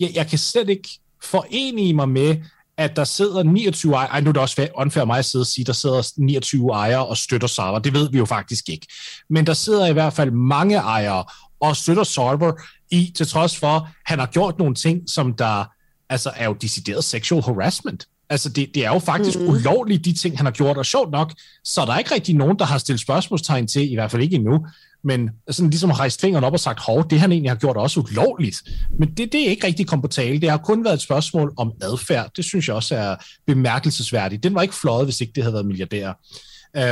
jeg, 0.00 0.10
jeg 0.14 0.26
kan 0.26 0.38
slet 0.38 0.68
ikke 0.68 0.88
forene 1.22 1.92
mig 1.92 2.08
med, 2.08 2.36
at 2.78 2.96
der 2.96 3.04
sidder 3.04 3.42
29 3.42 3.94
ejere, 3.94 4.10
ej 4.10 4.20
nu 4.20 4.28
er 4.28 4.32
det 4.32 4.42
også 4.42 4.68
unfair 4.74 5.04
mig 5.04 5.18
at 5.18 5.24
sidde 5.24 5.42
og 5.42 5.46
sige, 5.46 5.64
der 5.64 5.72
sidder 5.72 6.12
29 6.16 6.70
ejere 6.72 7.06
og 7.06 7.16
støtter 7.16 7.48
server, 7.48 7.78
det 7.78 7.92
ved 7.92 8.10
vi 8.10 8.18
jo 8.18 8.24
faktisk 8.24 8.68
ikke. 8.68 8.86
Men 9.30 9.46
der 9.46 9.54
sidder 9.54 9.86
i 9.86 9.92
hvert 9.92 10.12
fald 10.12 10.30
mange 10.30 10.76
ejere 10.76 11.24
og 11.60 11.76
støtter 11.76 12.04
server 12.04 12.52
i, 12.90 13.12
til 13.16 13.28
trods 13.28 13.56
for, 13.56 13.88
han 14.06 14.18
har 14.18 14.26
gjort 14.26 14.58
nogle 14.58 14.74
ting, 14.74 15.10
som 15.10 15.34
der 15.34 15.64
altså, 16.08 16.32
er 16.36 16.44
jo 16.44 16.52
decideret 16.52 17.04
sexual 17.04 17.42
harassment. 17.42 18.06
Altså, 18.30 18.48
det, 18.48 18.70
det 18.74 18.84
er 18.84 18.92
jo 18.92 18.98
faktisk 18.98 19.38
mm. 19.38 19.48
ulovligt, 19.48 20.04
de 20.04 20.12
ting, 20.12 20.36
han 20.36 20.46
har 20.46 20.52
gjort, 20.52 20.76
og 20.76 20.86
sjovt 20.86 21.10
nok, 21.10 21.34
så 21.64 21.80
er 21.80 21.86
der 21.86 21.98
ikke 21.98 22.14
rigtig 22.14 22.34
nogen, 22.34 22.58
der 22.58 22.64
har 22.64 22.78
stillet 22.78 23.00
spørgsmålstegn 23.00 23.66
til, 23.66 23.92
i 23.92 23.94
hvert 23.94 24.10
fald 24.10 24.22
ikke 24.22 24.36
endnu, 24.36 24.66
men 25.04 25.30
sådan 25.50 25.70
ligesom 25.70 25.90
har 25.90 26.00
rejst 26.00 26.20
fingeren 26.20 26.44
op 26.44 26.52
og 26.52 26.60
sagt, 26.60 26.80
hov, 26.80 27.10
det 27.10 27.20
han 27.20 27.32
egentlig 27.32 27.50
har 27.50 27.56
gjort 27.56 27.76
er 27.76 27.80
også 27.80 28.00
ulovligt. 28.00 28.56
Men 28.98 29.08
det, 29.08 29.32
det 29.32 29.46
er 29.46 29.50
ikke 29.50 29.66
rigtig 29.66 29.86
kommet 29.86 30.02
på 30.02 30.08
tale. 30.08 30.40
Det 30.40 30.50
har 30.50 30.58
kun 30.58 30.84
været 30.84 30.94
et 30.94 31.00
spørgsmål 31.00 31.52
om 31.56 31.72
adfærd. 31.82 32.30
Det 32.36 32.44
synes 32.44 32.68
jeg 32.68 32.76
også 32.76 32.96
er 32.96 33.16
bemærkelsesværdigt. 33.46 34.42
Den 34.42 34.54
var 34.54 34.62
ikke 34.62 34.74
fløjet, 34.74 35.06
hvis 35.06 35.20
ikke 35.20 35.32
det 35.34 35.42
havde 35.42 35.52
været 35.52 35.66
milliardær. 35.66 36.12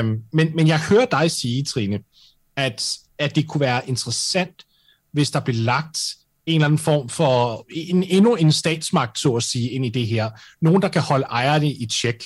Um, 0.00 0.18
men, 0.32 0.56
men 0.56 0.68
jeg 0.68 0.80
hører 0.80 1.06
dig 1.06 1.30
sige, 1.30 1.64
Trine, 1.64 1.98
at, 2.56 2.96
at 3.18 3.36
det 3.36 3.48
kunne 3.48 3.60
være 3.60 3.88
interessant, 3.88 4.64
hvis 5.12 5.30
der 5.30 5.40
blev 5.40 5.56
lagt 5.56 5.98
en 6.46 6.54
eller 6.54 6.66
anden 6.66 6.78
form 6.78 7.08
for 7.08 7.66
en, 7.70 8.02
endnu 8.02 8.34
en 8.34 8.52
statsmagt, 8.52 9.18
så 9.18 9.32
at 9.32 9.42
sige, 9.42 9.70
ind 9.70 9.86
i 9.86 9.88
det 9.88 10.06
her. 10.06 10.30
Nogen, 10.60 10.82
der 10.82 10.88
kan 10.88 11.02
holde 11.02 11.24
ejerne 11.24 11.72
i 11.72 11.86
tjek. 11.86 12.24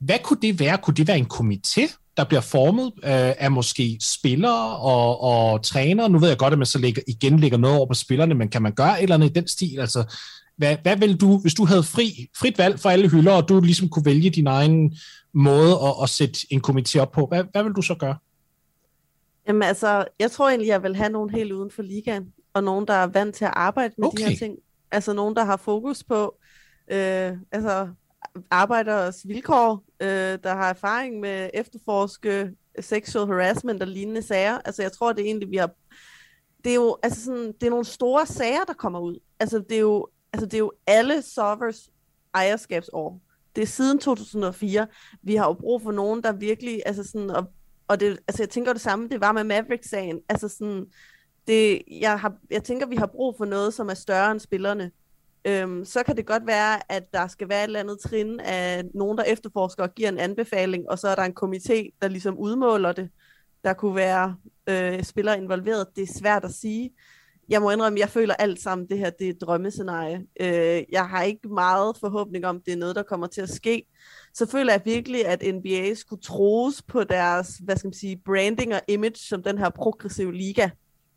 Hvad 0.00 0.18
kunne 0.22 0.38
det 0.42 0.60
være? 0.60 0.78
Kunne 0.78 0.94
det 0.94 1.08
være 1.08 1.18
en 1.18 1.30
komité, 1.32 2.12
der 2.16 2.24
bliver 2.24 2.40
formet 2.40 2.86
øh, 2.86 3.34
af 3.38 3.50
måske 3.50 3.98
spillere 4.02 4.76
og, 4.76 5.20
og 5.20 5.62
trænere? 5.62 6.08
Nu 6.08 6.18
ved 6.18 6.28
jeg 6.28 6.38
godt, 6.38 6.52
at 6.52 6.58
man 6.58 6.66
så 6.66 6.78
lægger, 6.78 7.02
igen 7.08 7.40
lægger 7.40 7.58
noget 7.58 7.76
over 7.76 7.86
på 7.86 7.94
spillerne, 7.94 8.34
men 8.34 8.48
kan 8.48 8.62
man 8.62 8.72
gøre 8.72 8.98
et 8.98 9.02
eller 9.02 9.14
andet 9.14 9.30
i 9.30 9.32
den 9.32 9.48
stil? 9.48 9.80
Altså, 9.80 10.16
hvad, 10.56 10.76
hvad 10.82 10.96
vil 10.96 11.16
du, 11.20 11.38
hvis 11.38 11.54
du 11.54 11.64
havde 11.64 11.82
fri, 11.82 12.28
frit 12.36 12.58
valg 12.58 12.80
for 12.80 12.90
alle 12.90 13.08
hylder, 13.08 13.32
og 13.32 13.48
du 13.48 13.60
ligesom 13.60 13.88
kunne 13.88 14.04
vælge 14.04 14.30
din 14.30 14.46
egen 14.46 14.96
måde 15.34 15.72
at, 15.72 15.94
at 16.02 16.10
sætte 16.10 16.38
en 16.50 16.62
komité 16.66 16.98
op 16.98 17.12
på, 17.12 17.26
hvad, 17.26 17.44
hvad 17.52 17.62
vil 17.62 17.72
du 17.72 17.82
så 17.82 17.94
gøre? 17.94 18.16
Jamen 19.48 19.62
altså, 19.62 20.04
jeg 20.20 20.30
tror 20.30 20.48
egentlig, 20.48 20.68
jeg 20.68 20.82
vil 20.82 20.96
have 20.96 21.10
nogen 21.10 21.30
helt 21.30 21.52
uden 21.52 21.70
for 21.70 21.82
ligaen 21.82 22.24
og 22.56 22.64
nogen, 22.64 22.86
der 22.86 22.94
er 22.94 23.06
vant 23.06 23.34
til 23.34 23.44
at 23.44 23.52
arbejde 23.56 23.94
med 23.98 24.08
okay. 24.08 24.24
de 24.24 24.30
her 24.30 24.36
ting. 24.36 24.58
Altså 24.90 25.12
nogen, 25.12 25.36
der 25.36 25.44
har 25.44 25.56
fokus 25.56 26.04
på 26.04 26.36
øh, 26.90 27.32
altså 27.52 27.88
arbejderes 28.50 29.28
vilkår, 29.28 29.84
øh, 30.00 30.38
der 30.42 30.54
har 30.54 30.70
erfaring 30.70 31.20
med 31.20 31.50
efterforske 31.54 32.50
sexual 32.80 33.26
harassment 33.26 33.82
og 33.82 33.88
lignende 33.88 34.22
sager. 34.22 34.58
Altså 34.64 34.82
jeg 34.82 34.92
tror, 34.92 35.12
det 35.12 35.22
er 35.22 35.26
egentlig, 35.26 35.50
vi 35.50 35.56
har... 35.56 35.70
Det 36.64 36.70
er 36.70 36.74
jo 36.74 36.96
altså 37.02 37.24
sådan, 37.24 37.46
det 37.46 37.62
er 37.62 37.70
nogle 37.70 37.84
store 37.84 38.26
sager, 38.26 38.64
der 38.66 38.74
kommer 38.74 39.00
ud. 39.00 39.18
Altså 39.40 39.58
det 39.58 39.76
er 39.76 39.80
jo, 39.80 40.08
altså, 40.32 40.46
det 40.46 40.54
er 40.54 40.58
jo 40.58 40.72
alle 40.86 41.22
Sovers 41.22 41.90
ejerskabsår. 42.34 43.20
Det 43.56 43.62
er 43.62 43.66
siden 43.66 43.98
2004. 43.98 44.86
Vi 45.22 45.34
har 45.34 45.46
jo 45.46 45.52
brug 45.52 45.82
for 45.82 45.92
nogen, 45.92 46.22
der 46.22 46.32
virkelig, 46.32 46.82
altså 46.86 47.04
sådan, 47.04 47.30
og, 47.30 47.44
og 47.88 48.00
det, 48.00 48.18
altså 48.28 48.42
jeg 48.42 48.50
tænker 48.50 48.72
det 48.72 48.82
samme, 48.82 49.08
det 49.08 49.20
var 49.20 49.32
med 49.32 49.44
Maverick-sagen. 49.44 50.20
Altså 50.28 50.48
sådan, 50.48 50.86
det, 51.46 51.82
jeg, 52.00 52.20
har, 52.20 52.34
jeg 52.50 52.64
tænker, 52.64 52.86
vi 52.86 52.96
har 52.96 53.06
brug 53.06 53.34
for 53.38 53.44
noget, 53.44 53.74
som 53.74 53.88
er 53.88 53.94
større 53.94 54.32
end 54.32 54.40
spillerne. 54.40 54.90
Øhm, 55.44 55.84
så 55.84 56.02
kan 56.02 56.16
det 56.16 56.26
godt 56.26 56.46
være, 56.46 56.92
at 56.92 57.12
der 57.12 57.26
skal 57.26 57.48
være 57.48 57.60
et 57.60 57.66
eller 57.66 57.80
andet 57.80 57.98
trin 58.00 58.40
af 58.40 58.84
nogen, 58.94 59.18
der 59.18 59.24
efterforsker 59.24 59.82
og 59.82 59.94
giver 59.94 60.08
en 60.08 60.18
anbefaling, 60.18 60.90
og 60.90 60.98
så 60.98 61.08
er 61.08 61.14
der 61.14 61.22
en 61.22 61.36
komité, 61.40 61.98
der 62.02 62.08
ligesom 62.08 62.38
udmåler 62.38 62.92
det. 62.92 63.10
Der 63.64 63.72
kunne 63.72 63.96
være 63.96 64.36
øh, 64.66 65.02
spillere 65.02 65.38
involveret. 65.38 65.86
Det 65.96 66.02
er 66.02 66.18
svært 66.18 66.44
at 66.44 66.52
sige. 66.52 66.90
Jeg 67.48 67.62
må 67.62 67.70
indrømme, 67.70 68.00
jeg 68.00 68.08
føler 68.08 68.34
alt 68.34 68.60
sammen, 68.60 68.88
det 68.88 68.98
her 68.98 69.10
det 69.10 69.26
er 69.26 69.30
et 69.30 69.40
drømmescenarie. 69.40 70.26
Øh, 70.40 70.82
jeg 70.92 71.08
har 71.08 71.22
ikke 71.22 71.48
meget 71.48 71.96
forhåbning 71.96 72.46
om, 72.46 72.60
det 72.60 72.72
er 72.72 72.76
noget, 72.76 72.96
der 72.96 73.02
kommer 73.02 73.26
til 73.26 73.40
at 73.40 73.48
ske. 73.48 73.86
Så 74.34 74.46
føler 74.46 74.72
jeg 74.72 74.82
virkelig, 74.84 75.26
at 75.26 75.54
NBA 75.54 75.94
skulle 75.94 76.22
troes 76.22 76.82
på 76.82 77.04
deres 77.04 77.60
hvad 77.64 77.76
skal 77.76 77.88
man 77.88 77.94
sige, 77.94 78.20
branding 78.24 78.74
og 78.74 78.80
image 78.88 79.16
som 79.16 79.42
den 79.42 79.58
her 79.58 79.70
progressive 79.70 80.34
liga. 80.34 80.70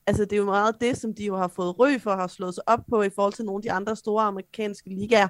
Altså, 0.09 0.23
det 0.25 0.33
er 0.33 0.37
jo 0.37 0.45
meget 0.45 0.81
det, 0.81 0.97
som 0.97 1.13
de 1.13 1.25
jo 1.25 1.37
har 1.37 1.47
fået 1.47 1.79
røg 1.79 2.01
for, 2.01 2.15
har 2.15 2.27
slået 2.27 2.55
sig 2.55 2.63
op 2.67 2.79
på 2.89 3.01
i 3.01 3.09
forhold 3.09 3.33
til 3.33 3.45
nogle 3.45 3.59
af 3.59 3.61
de 3.61 3.71
andre 3.71 3.95
store 3.95 4.23
amerikanske 4.23 4.89
ligaer. 4.89 5.27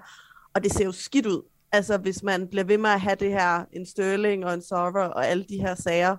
Og 0.53 0.63
det 0.63 0.73
ser 0.73 0.85
jo 0.85 0.91
skidt 0.91 1.25
ud. 1.25 1.41
Altså, 1.71 1.97
hvis 1.97 2.23
man 2.23 2.47
bliver 2.47 2.63
ved 2.63 2.77
med 2.77 2.89
at 2.89 3.01
have 3.01 3.15
det 3.15 3.31
her, 3.31 3.65
en 3.73 3.85
Sterling 3.85 4.45
og 4.45 4.53
en 4.53 4.61
Server 4.61 5.05
og 5.05 5.27
alle 5.27 5.45
de 5.49 5.57
her 5.57 5.75
sager. 5.75 6.17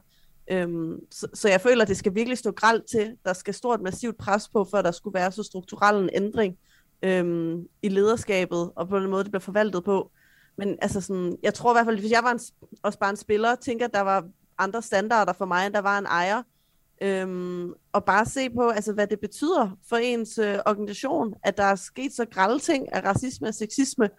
Øhm, 0.51 0.97
så, 1.11 1.29
så 1.35 1.49
jeg 1.49 1.61
føler, 1.61 1.83
at 1.83 1.89
det 1.89 1.97
skal 1.97 2.15
virkelig 2.15 2.39
stå 2.39 2.51
gralt 2.51 2.85
til. 2.91 3.17
Der 3.25 3.33
skal 3.33 3.55
stort 3.55 3.81
massivt 3.81 4.19
pres 4.19 4.49
på, 4.49 4.67
for 4.71 4.79
at 4.79 4.85
der 4.85 4.91
skulle 4.91 5.15
være 5.15 5.33
så 5.33 5.43
strukturel 5.43 6.03
en 6.03 6.11
ændring 6.13 6.57
øhm, 7.03 7.67
i 7.83 7.89
lederskabet, 7.89 8.71
og 8.77 8.89
på 8.89 8.99
den 8.99 9.11
måde, 9.11 9.25
det 9.25 9.33
bliver 9.33 9.41
forvaltet 9.41 9.85
på. 9.85 10.11
Men 10.59 10.79
altså 10.83 11.01
sådan, 11.01 11.37
jeg 11.43 11.55
tror 11.55 11.73
i 11.73 11.75
hvert 11.75 11.87
fald, 11.87 11.99
hvis 11.99 12.13
jeg 12.13 12.25
var 12.25 12.33
en, 12.33 12.41
også 12.83 12.99
bare 12.99 13.11
en 13.11 13.17
spiller, 13.17 13.55
tænker, 13.55 13.85
at 13.87 13.95
der 13.95 14.01
var 14.01 14.25
andre 14.59 14.83
standarder 14.83 15.33
for 15.33 15.45
mig, 15.45 15.67
end 15.67 15.75
der 15.75 15.81
var 15.81 15.99
en 15.99 16.07
ejer, 16.07 16.43
Øhm, 17.03 17.73
og 17.93 18.05
bare 18.05 18.27
se 18.27 18.51
på, 18.51 18.69
altså, 18.69 18.93
hvad 18.93 19.07
det 19.07 19.21
betyder 19.21 19.79
for 19.89 19.97
ens 19.97 20.39
øh, 20.39 20.59
organisation, 20.67 21.35
at 21.43 21.57
der 21.57 21.65
er 21.65 21.75
sket 21.75 22.13
så 22.13 22.25
grælde 22.25 22.59
ting 22.59 22.93
af 22.93 23.05
racisme 23.05 23.49
og 23.49 23.55
sexisme. 23.55 24.11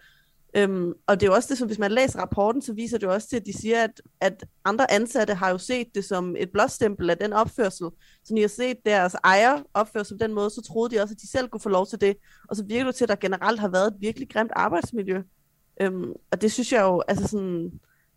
Øhm, 0.56 0.92
og 1.06 1.20
det 1.20 1.26
er 1.26 1.30
jo 1.30 1.34
også 1.34 1.48
det, 1.48 1.58
som 1.58 1.66
hvis 1.66 1.78
man 1.78 1.92
læser 1.92 2.20
rapporten, 2.20 2.62
så 2.62 2.72
viser 2.72 2.98
det 2.98 3.06
jo 3.06 3.12
også 3.12 3.28
til, 3.28 3.36
at 3.36 3.46
de 3.46 3.58
siger, 3.58 3.84
at, 3.84 4.02
at 4.20 4.44
andre 4.64 4.92
ansatte 4.92 5.34
har 5.34 5.50
jo 5.50 5.58
set 5.58 5.86
det 5.94 6.04
som 6.04 6.36
et 6.38 6.50
blåstempel 6.52 7.10
af 7.10 7.18
den 7.18 7.32
opførsel. 7.32 7.88
Så 8.24 8.34
når 8.34 8.36
de 8.36 8.40
har 8.40 8.48
set 8.48 8.76
deres 8.86 9.16
ejer 9.24 9.62
opføre 9.74 10.04
sig 10.04 10.18
på 10.18 10.24
den 10.26 10.34
måde, 10.34 10.50
så 10.50 10.62
troede 10.62 10.94
de 10.94 11.02
også, 11.02 11.14
at 11.14 11.20
de 11.20 11.30
selv 11.30 11.48
kunne 11.48 11.60
få 11.60 11.68
lov 11.68 11.86
til 11.86 12.00
det. 12.00 12.16
Og 12.48 12.56
så 12.56 12.64
virker 12.64 12.84
det 12.84 12.94
til, 12.94 13.04
at 13.04 13.08
der 13.08 13.16
generelt 13.16 13.60
har 13.60 13.68
været 13.68 13.86
et 13.86 14.00
virkelig 14.00 14.28
grimt 14.28 14.52
arbejdsmiljø. 14.56 15.22
Øhm, 15.80 16.12
og 16.30 16.42
det 16.42 16.52
synes 16.52 16.72
jeg 16.72 16.82
jo, 16.82 17.02
altså 17.08 17.28
sådan, 17.28 17.72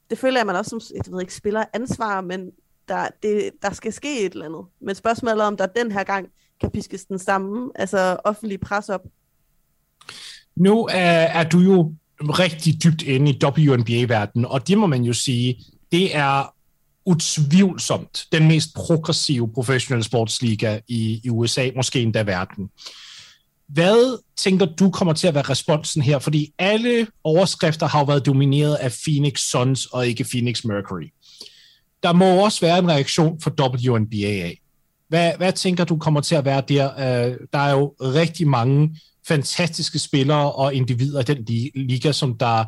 det 0.09 0.17
føler 0.17 0.33
jeg, 0.33 0.41
at 0.41 0.47
man 0.47 0.55
også 0.55 0.69
som, 0.69 0.95
jeg 0.95 1.13
ved 1.13 1.21
ikke, 1.21 1.35
spiller 1.35 1.65
ansvar, 1.73 2.21
men 2.21 2.51
der, 2.87 3.07
det, 3.23 3.51
der 3.61 3.73
skal 3.73 3.93
ske 3.93 4.25
et 4.25 4.33
eller 4.33 4.45
andet. 4.45 4.61
Men 4.81 4.95
spørgsmålet 4.95 5.41
er, 5.41 5.45
om 5.45 5.57
der 5.57 5.65
den 5.65 5.91
her 5.91 6.03
gang 6.03 6.27
kan 6.61 6.71
piskes 6.71 7.05
den 7.05 7.19
samme, 7.19 7.71
altså 7.75 8.17
offentlig 8.23 8.59
pres 8.59 8.89
op. 8.89 9.01
Nu 10.55 10.87
er, 10.91 11.25
er 11.39 11.49
du 11.49 11.59
jo 11.59 11.93
rigtig 12.21 12.83
dybt 12.83 13.01
inde 13.01 13.31
i 13.31 13.39
WNBA-verdenen, 13.43 14.45
og 14.45 14.67
det 14.67 14.77
må 14.77 14.87
man 14.87 15.03
jo 15.03 15.13
sige, 15.13 15.65
det 15.91 16.15
er 16.15 16.55
utvivlsomt 17.05 18.25
den 18.31 18.47
mest 18.47 18.73
progressive 18.75 19.53
professionelle 19.53 20.03
sportsliga 20.03 20.79
i, 20.87 21.21
i 21.23 21.29
USA, 21.29 21.69
måske 21.75 22.01
endda 22.01 22.23
verden. 22.23 22.69
Hvad 23.67 24.21
tænker 24.37 24.65
du 24.65 24.89
kommer 24.89 25.13
til 25.13 25.27
at 25.27 25.33
være 25.33 25.49
responsen 25.49 26.01
her? 26.01 26.19
Fordi 26.19 26.53
alle 26.59 27.07
overskrifter 27.23 27.87
har 27.87 27.99
jo 27.99 28.05
været 28.05 28.25
domineret 28.25 28.75
af 28.75 28.91
Phoenix 29.03 29.39
Suns 29.39 29.85
og 29.85 30.07
ikke 30.07 30.23
Phoenix 30.23 30.65
Mercury. 30.65 31.11
Der 32.05 32.13
må 32.13 32.25
også 32.25 32.61
være 32.61 32.79
en 32.79 32.89
reaktion 32.89 33.41
for 33.41 33.51
WNBA. 33.61 34.51
Hvad, 35.09 35.31
hvad 35.37 35.51
tænker 35.51 35.83
du 35.83 35.97
kommer 35.97 36.21
til 36.21 36.35
at 36.35 36.45
være 36.45 36.63
der? 36.67 36.91
Øh, 36.93 37.37
der 37.53 37.59
er 37.59 37.71
jo 37.71 37.93
rigtig 38.01 38.47
mange 38.47 38.97
fantastiske 39.27 39.99
spillere 39.99 40.51
og 40.51 40.73
individer 40.73 41.19
i 41.19 41.23
den 41.23 41.43
liga, 41.75 42.11
som 42.11 42.37
der 42.37 42.65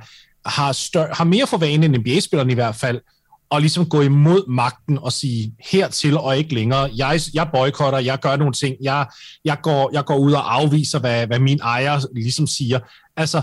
har, 0.50 0.72
større, 0.72 1.08
har 1.14 1.24
mere 1.24 1.48
for 1.48 1.58
vane 1.58 1.86
end 1.86 1.98
NBA-spillerne 1.98 2.52
i 2.52 2.56
hvert 2.56 2.76
fald, 2.76 3.02
og 3.50 3.62
ligesom 3.62 3.90
gå 3.90 4.02
imod 4.02 4.50
magten 4.50 4.98
og 5.00 5.14
sige 5.14 5.54
hertil 5.72 6.18
og 6.18 6.38
ikke 6.38 6.54
længere. 6.54 6.90
Jeg, 6.96 7.20
jeg 7.34 7.50
boykotter, 7.54 8.00
jeg 8.00 8.20
gør 8.20 8.36
nogle 8.36 8.54
ting, 8.54 8.76
jeg, 8.82 9.08
jeg, 9.46 9.58
går, 9.62 9.90
jeg 9.94 10.06
går 10.06 10.18
ud 10.18 10.32
og 10.32 10.56
afviser, 10.56 11.00
hvad, 11.00 11.28
hvad 11.28 11.40
min 11.40 11.60
ejer 11.64 12.00
ligesom 12.16 12.48
siger. 12.48 12.80
Altså, 13.16 13.42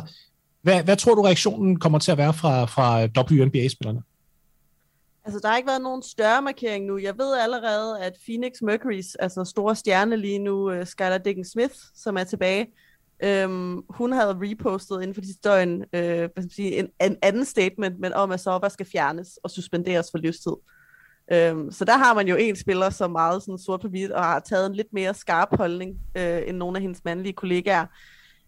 hvad, 0.62 0.82
hvad 0.82 0.96
tror 0.96 1.14
du 1.14 1.22
reaktionen 1.22 1.78
kommer 1.78 1.98
til 1.98 2.12
at 2.12 2.18
være 2.18 2.34
fra, 2.34 2.64
fra 2.64 3.04
WNBA-spillerne? 3.04 4.00
Altså, 5.24 5.40
der 5.42 5.48
har 5.48 5.56
ikke 5.56 5.68
været 5.68 5.82
nogen 5.82 6.02
større 6.02 6.42
markering 6.42 6.86
nu. 6.86 6.98
Jeg 6.98 7.18
ved 7.18 7.36
allerede, 7.36 8.00
at 8.00 8.16
Phoenix 8.24 8.52
Mercurys, 8.62 9.14
altså 9.14 9.44
store 9.44 9.76
stjerne 9.76 10.16
lige 10.16 10.38
nu, 10.38 10.70
øh, 10.70 10.80
uh, 10.80 10.86
Skylar 10.86 11.18
Diggins 11.18 11.48
Smith, 11.48 11.74
som 11.94 12.16
er 12.16 12.24
tilbage, 12.24 12.72
Øhm, 13.22 13.82
hun 13.88 14.12
havde 14.12 14.38
repostet 14.40 15.02
inden 15.02 15.14
for 15.14 15.20
de 15.20 15.34
døgn 15.44 15.82
øh, 15.92 16.18
hvad 16.18 16.28
skal 16.28 16.42
man 16.42 16.50
sige, 16.50 16.78
en, 16.78 16.88
en 17.00 17.16
anden 17.22 17.44
statement, 17.44 18.00
men 18.00 18.12
om 18.12 18.30
at 18.30 18.40
Sova 18.40 18.68
skal 18.68 18.86
fjernes 18.86 19.38
og 19.42 19.50
suspenderes 19.50 20.10
for 20.10 20.18
livstid. 20.18 20.52
Øhm, 21.32 21.70
så 21.70 21.84
der 21.84 21.96
har 21.96 22.14
man 22.14 22.28
jo 22.28 22.36
en 22.36 22.56
spiller, 22.56 22.90
som 22.90 23.10
meget 23.10 23.42
sådan 23.42 23.58
sort 23.58 23.80
på 23.80 23.88
hvidt, 23.88 24.12
og 24.12 24.24
har 24.24 24.40
taget 24.40 24.66
en 24.66 24.74
lidt 24.74 24.92
mere 24.92 25.14
skarp 25.14 25.48
holdning 25.56 25.98
øh, 26.16 26.42
end 26.46 26.56
nogle 26.56 26.78
af 26.78 26.82
hendes 26.82 27.04
mandlige 27.04 27.32
kollegaer. 27.32 27.86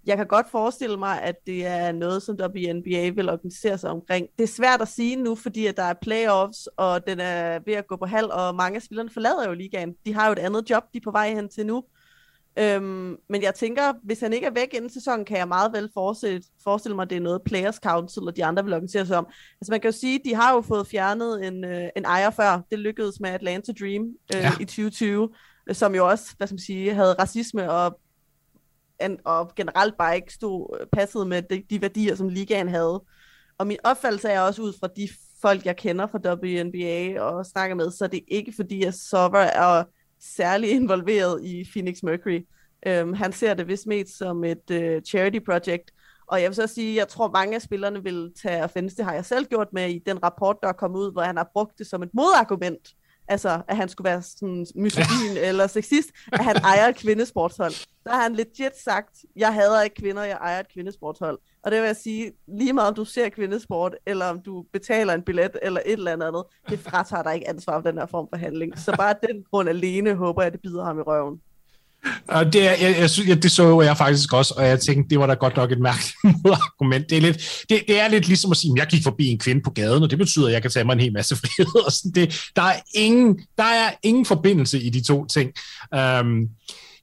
Jeg 0.07 0.17
kan 0.17 0.27
godt 0.27 0.51
forestille 0.51 0.97
mig, 0.97 1.23
at 1.23 1.47
det 1.47 1.67
er 1.67 1.93
noget, 1.93 2.23
som 2.23 2.37
WNBA 2.41 3.09
vil 3.09 3.31
organisere 3.31 3.79
sig 3.79 3.91
omkring. 3.91 4.29
Det 4.39 4.43
er 4.45 4.49
svært 4.49 4.83
at 4.83 4.89
sige 4.89 5.17
nu, 5.17 5.35
fordi 5.35 5.67
at 5.67 5.77
der 5.77 5.83
er 5.83 5.95
playoffs, 6.03 6.67
og 6.77 7.07
den 7.07 7.21
er 7.21 7.59
ved 7.67 7.75
at 7.75 7.87
gå 7.87 7.97
på 7.97 8.07
halv, 8.07 8.29
og 8.33 8.55
mange 8.55 8.77
af 8.77 8.83
spillerne 8.83 9.11
forlader 9.11 9.49
jo 9.49 9.55
ligaen. 9.55 9.95
De 10.07 10.15
har 10.15 10.27
jo 10.27 10.33
et 10.33 10.39
andet 10.39 10.71
job, 10.71 10.83
de 10.93 10.99
er 10.99 11.03
på 11.05 11.11
vej 11.11 11.35
hen 11.35 11.49
til 11.49 11.67
nu. 11.67 11.85
Øhm, 12.59 13.17
men 13.29 13.43
jeg 13.43 13.55
tænker, 13.55 13.93
hvis 14.03 14.21
han 14.21 14.33
ikke 14.33 14.47
er 14.47 14.51
væk 14.51 14.75
inden 14.75 14.91
sæsonen, 14.91 15.25
kan 15.25 15.39
jeg 15.39 15.49
meget 15.49 15.73
vel 15.73 15.91
forestille, 15.95 16.43
forestille 16.65 16.95
mig, 16.95 17.03
at 17.03 17.11
det 17.11 17.17
er 17.17 17.21
noget 17.21 17.43
Players 17.43 17.77
Council 17.77 18.23
og 18.23 18.37
de 18.37 18.45
andre 18.45 18.65
vil 18.65 18.75
organisere 18.75 19.07
sig 19.07 19.19
om. 19.19 19.27
Altså 19.61 19.73
man 19.73 19.81
kan 19.81 19.91
jo 19.91 19.97
sige, 19.97 20.15
at 20.15 20.21
de 20.25 20.35
har 20.35 20.55
jo 20.55 20.61
fået 20.61 20.87
fjernet 20.87 21.47
en, 21.47 21.65
øh, 21.65 21.89
en 21.97 22.05
ejer 22.05 22.31
før. 22.31 22.61
Det 22.71 22.79
lykkedes 22.79 23.21
med 23.21 23.31
Atlanta 23.31 23.73
Dream 23.81 24.03
øh, 24.35 24.41
ja. 24.41 24.53
i 24.61 24.65
2020, 24.65 25.29
som 25.73 25.95
jo 25.95 26.09
også, 26.09 26.35
hvad 26.37 26.47
skal 26.47 26.55
man 26.55 26.59
sige, 26.59 26.95
havde 26.95 27.13
racisme 27.13 27.71
og, 27.71 28.01
og 29.25 29.55
generelt 29.55 29.97
bare 29.99 30.17
ikke 30.17 30.33
stod 30.33 30.77
øh, 30.81 30.87
passede 30.87 30.91
passet 30.93 31.27
med 31.27 31.43
de, 31.43 31.63
de 31.71 31.83
værdier, 31.83 32.15
som 32.15 32.29
ligaen 32.29 32.69
havde. 32.69 33.03
Og 33.59 33.67
min 33.67 33.79
opfattelse 33.85 34.29
er 34.29 34.41
også 34.41 34.63
ud 34.63 34.73
fra 34.81 34.89
de 34.97 35.09
folk, 35.43 35.65
jeg 35.65 35.77
kender 35.77 36.07
fra 36.07 36.33
WNBA 36.33 37.21
og 37.21 37.47
snakker 37.47 37.77
med, 37.77 37.91
så 37.91 38.07
det 38.07 38.17
er 38.17 38.25
ikke 38.29 38.53
fordi, 38.57 38.83
at 38.83 38.95
Sover 38.95 39.39
er 39.39 39.85
særlig 40.21 40.71
involveret 40.71 41.45
i 41.45 41.65
Phoenix 41.73 42.03
Mercury. 42.03 42.47
Øhm, 42.87 43.13
han 43.13 43.33
ser 43.33 43.55
det 43.55 43.69
vist 43.69 43.87
mest 43.87 44.19
som 44.19 44.45
et 44.45 44.71
øh, 44.71 45.03
charity 45.03 45.39
project, 45.45 45.91
og 46.27 46.43
jeg 46.43 46.49
vil 46.49 46.55
så 46.55 46.67
sige, 46.67 46.97
jeg 46.97 47.09
tror 47.09 47.31
mange 47.31 47.55
af 47.55 47.63
spillerne 47.63 48.03
vil 48.03 48.33
tage 48.43 48.65
offense. 48.65 48.97
Det 48.97 49.05
har 49.05 49.15
jeg 49.15 49.25
selv 49.25 49.47
gjort 49.47 49.73
med 49.73 49.91
i 49.91 50.03
den 50.07 50.23
rapport, 50.23 50.57
der 50.63 50.69
er 50.69 50.73
kommet 50.73 50.99
ud, 50.99 51.13
hvor 51.13 51.23
han 51.23 51.37
har 51.37 51.51
brugt 51.53 51.79
det 51.79 51.87
som 51.87 52.03
et 52.03 52.11
modargument. 52.15 52.89
Altså, 53.29 53.63
at 53.69 53.77
han 53.77 53.89
skulle 53.89 54.11
være 54.11 54.23
sådan 54.23 54.67
misogyn 54.75 55.37
eller 55.37 55.67
sexist, 55.67 56.11
at 56.33 56.45
han 56.45 56.57
ejer 56.73 56.89
et 56.89 56.97
kvindesportshold. 56.97 57.73
Der 58.05 58.13
har 58.13 58.23
han 58.23 58.35
legit 58.35 58.79
sagt, 58.85 59.25
jeg 59.37 59.55
hader 59.55 59.83
ikke 59.83 59.97
kvinder, 59.97 60.23
jeg 60.23 60.37
ejer 60.41 60.61
et 60.61 60.73
kvindesportshold. 60.73 61.39
Og 61.63 61.73
det 61.73 61.81
vil 61.81 61.87
jeg 61.87 61.97
sige, 61.97 62.33
lige 62.49 62.73
meget 62.73 62.89
om 62.89 62.95
du 62.95 63.05
ser 63.05 63.29
kvindesport, 63.29 63.95
eller 64.07 64.27
om 64.27 64.41
du 64.41 64.65
betaler 64.73 65.15
en 65.15 65.23
billet, 65.23 65.57
eller 65.63 65.81
et 65.87 65.93
eller 65.93 66.13
andet, 66.13 66.45
det 66.69 66.79
fratager 66.79 67.23
dig 67.23 67.35
ikke 67.35 67.49
ansvar 67.49 67.81
for 67.83 67.91
den 67.91 67.99
her 67.99 68.07
form 68.07 68.29
for 68.33 68.37
handling. 68.37 68.79
Så 68.79 68.97
bare 68.97 69.15
den 69.29 69.45
grund 69.51 69.69
alene 69.69 70.15
håber 70.15 70.43
jeg, 70.43 70.53
det 70.53 70.61
bider 70.63 70.85
ham 70.85 70.99
i 70.99 71.03
røven. 71.03 71.41
Og 72.29 72.53
det, 72.53 72.69
er, 72.69 72.89
jeg, 72.89 72.97
jeg, 72.99 73.29
jeg, 73.29 73.43
det 73.43 73.53
så 73.53 73.81
jeg 73.81 73.97
faktisk 73.97 74.33
også, 74.33 74.55
og 74.57 74.67
jeg 74.67 74.81
tænkte, 74.81 75.11
det 75.11 75.19
var 75.19 75.27
da 75.27 75.35
godt 75.35 75.57
nok 75.57 75.73
et 75.73 75.81
mærkeligt 75.81 76.15
modargument. 76.45 77.11
Det 77.11 77.17
er, 77.19 77.23
lidt, 77.23 77.65
det, 77.69 77.83
det 77.89 78.01
er 78.01 78.09
lidt 78.09 78.29
ligesom 78.29 78.51
at 78.51 78.57
sige, 78.57 78.73
at 78.73 78.79
jeg 78.79 78.87
gik 78.87 79.03
forbi 79.03 79.27
en 79.27 79.39
kvinde 79.39 79.63
på 79.63 79.71
gaden, 79.71 80.03
og 80.03 80.11
det 80.11 80.19
betyder, 80.19 80.47
at 80.47 80.53
jeg 80.53 80.63
kan 80.63 80.71
tage 80.71 80.85
mig 80.85 80.93
en 80.93 81.01
hel 81.01 81.13
masse 81.13 81.37
frihed. 81.43 81.87
Og 81.87 81.93
sådan 81.93 82.13
det, 82.15 82.41
der, 82.57 82.63
er 82.63 82.81
ingen, 82.95 83.41
der 83.59 83.65
er 83.65 83.91
ingen 84.03 84.27
forbindelse 84.27 84.81
i 84.81 84.91
de 84.91 85.03
to 85.03 85.27
ting. 85.27 85.53
Um, 85.97 86.49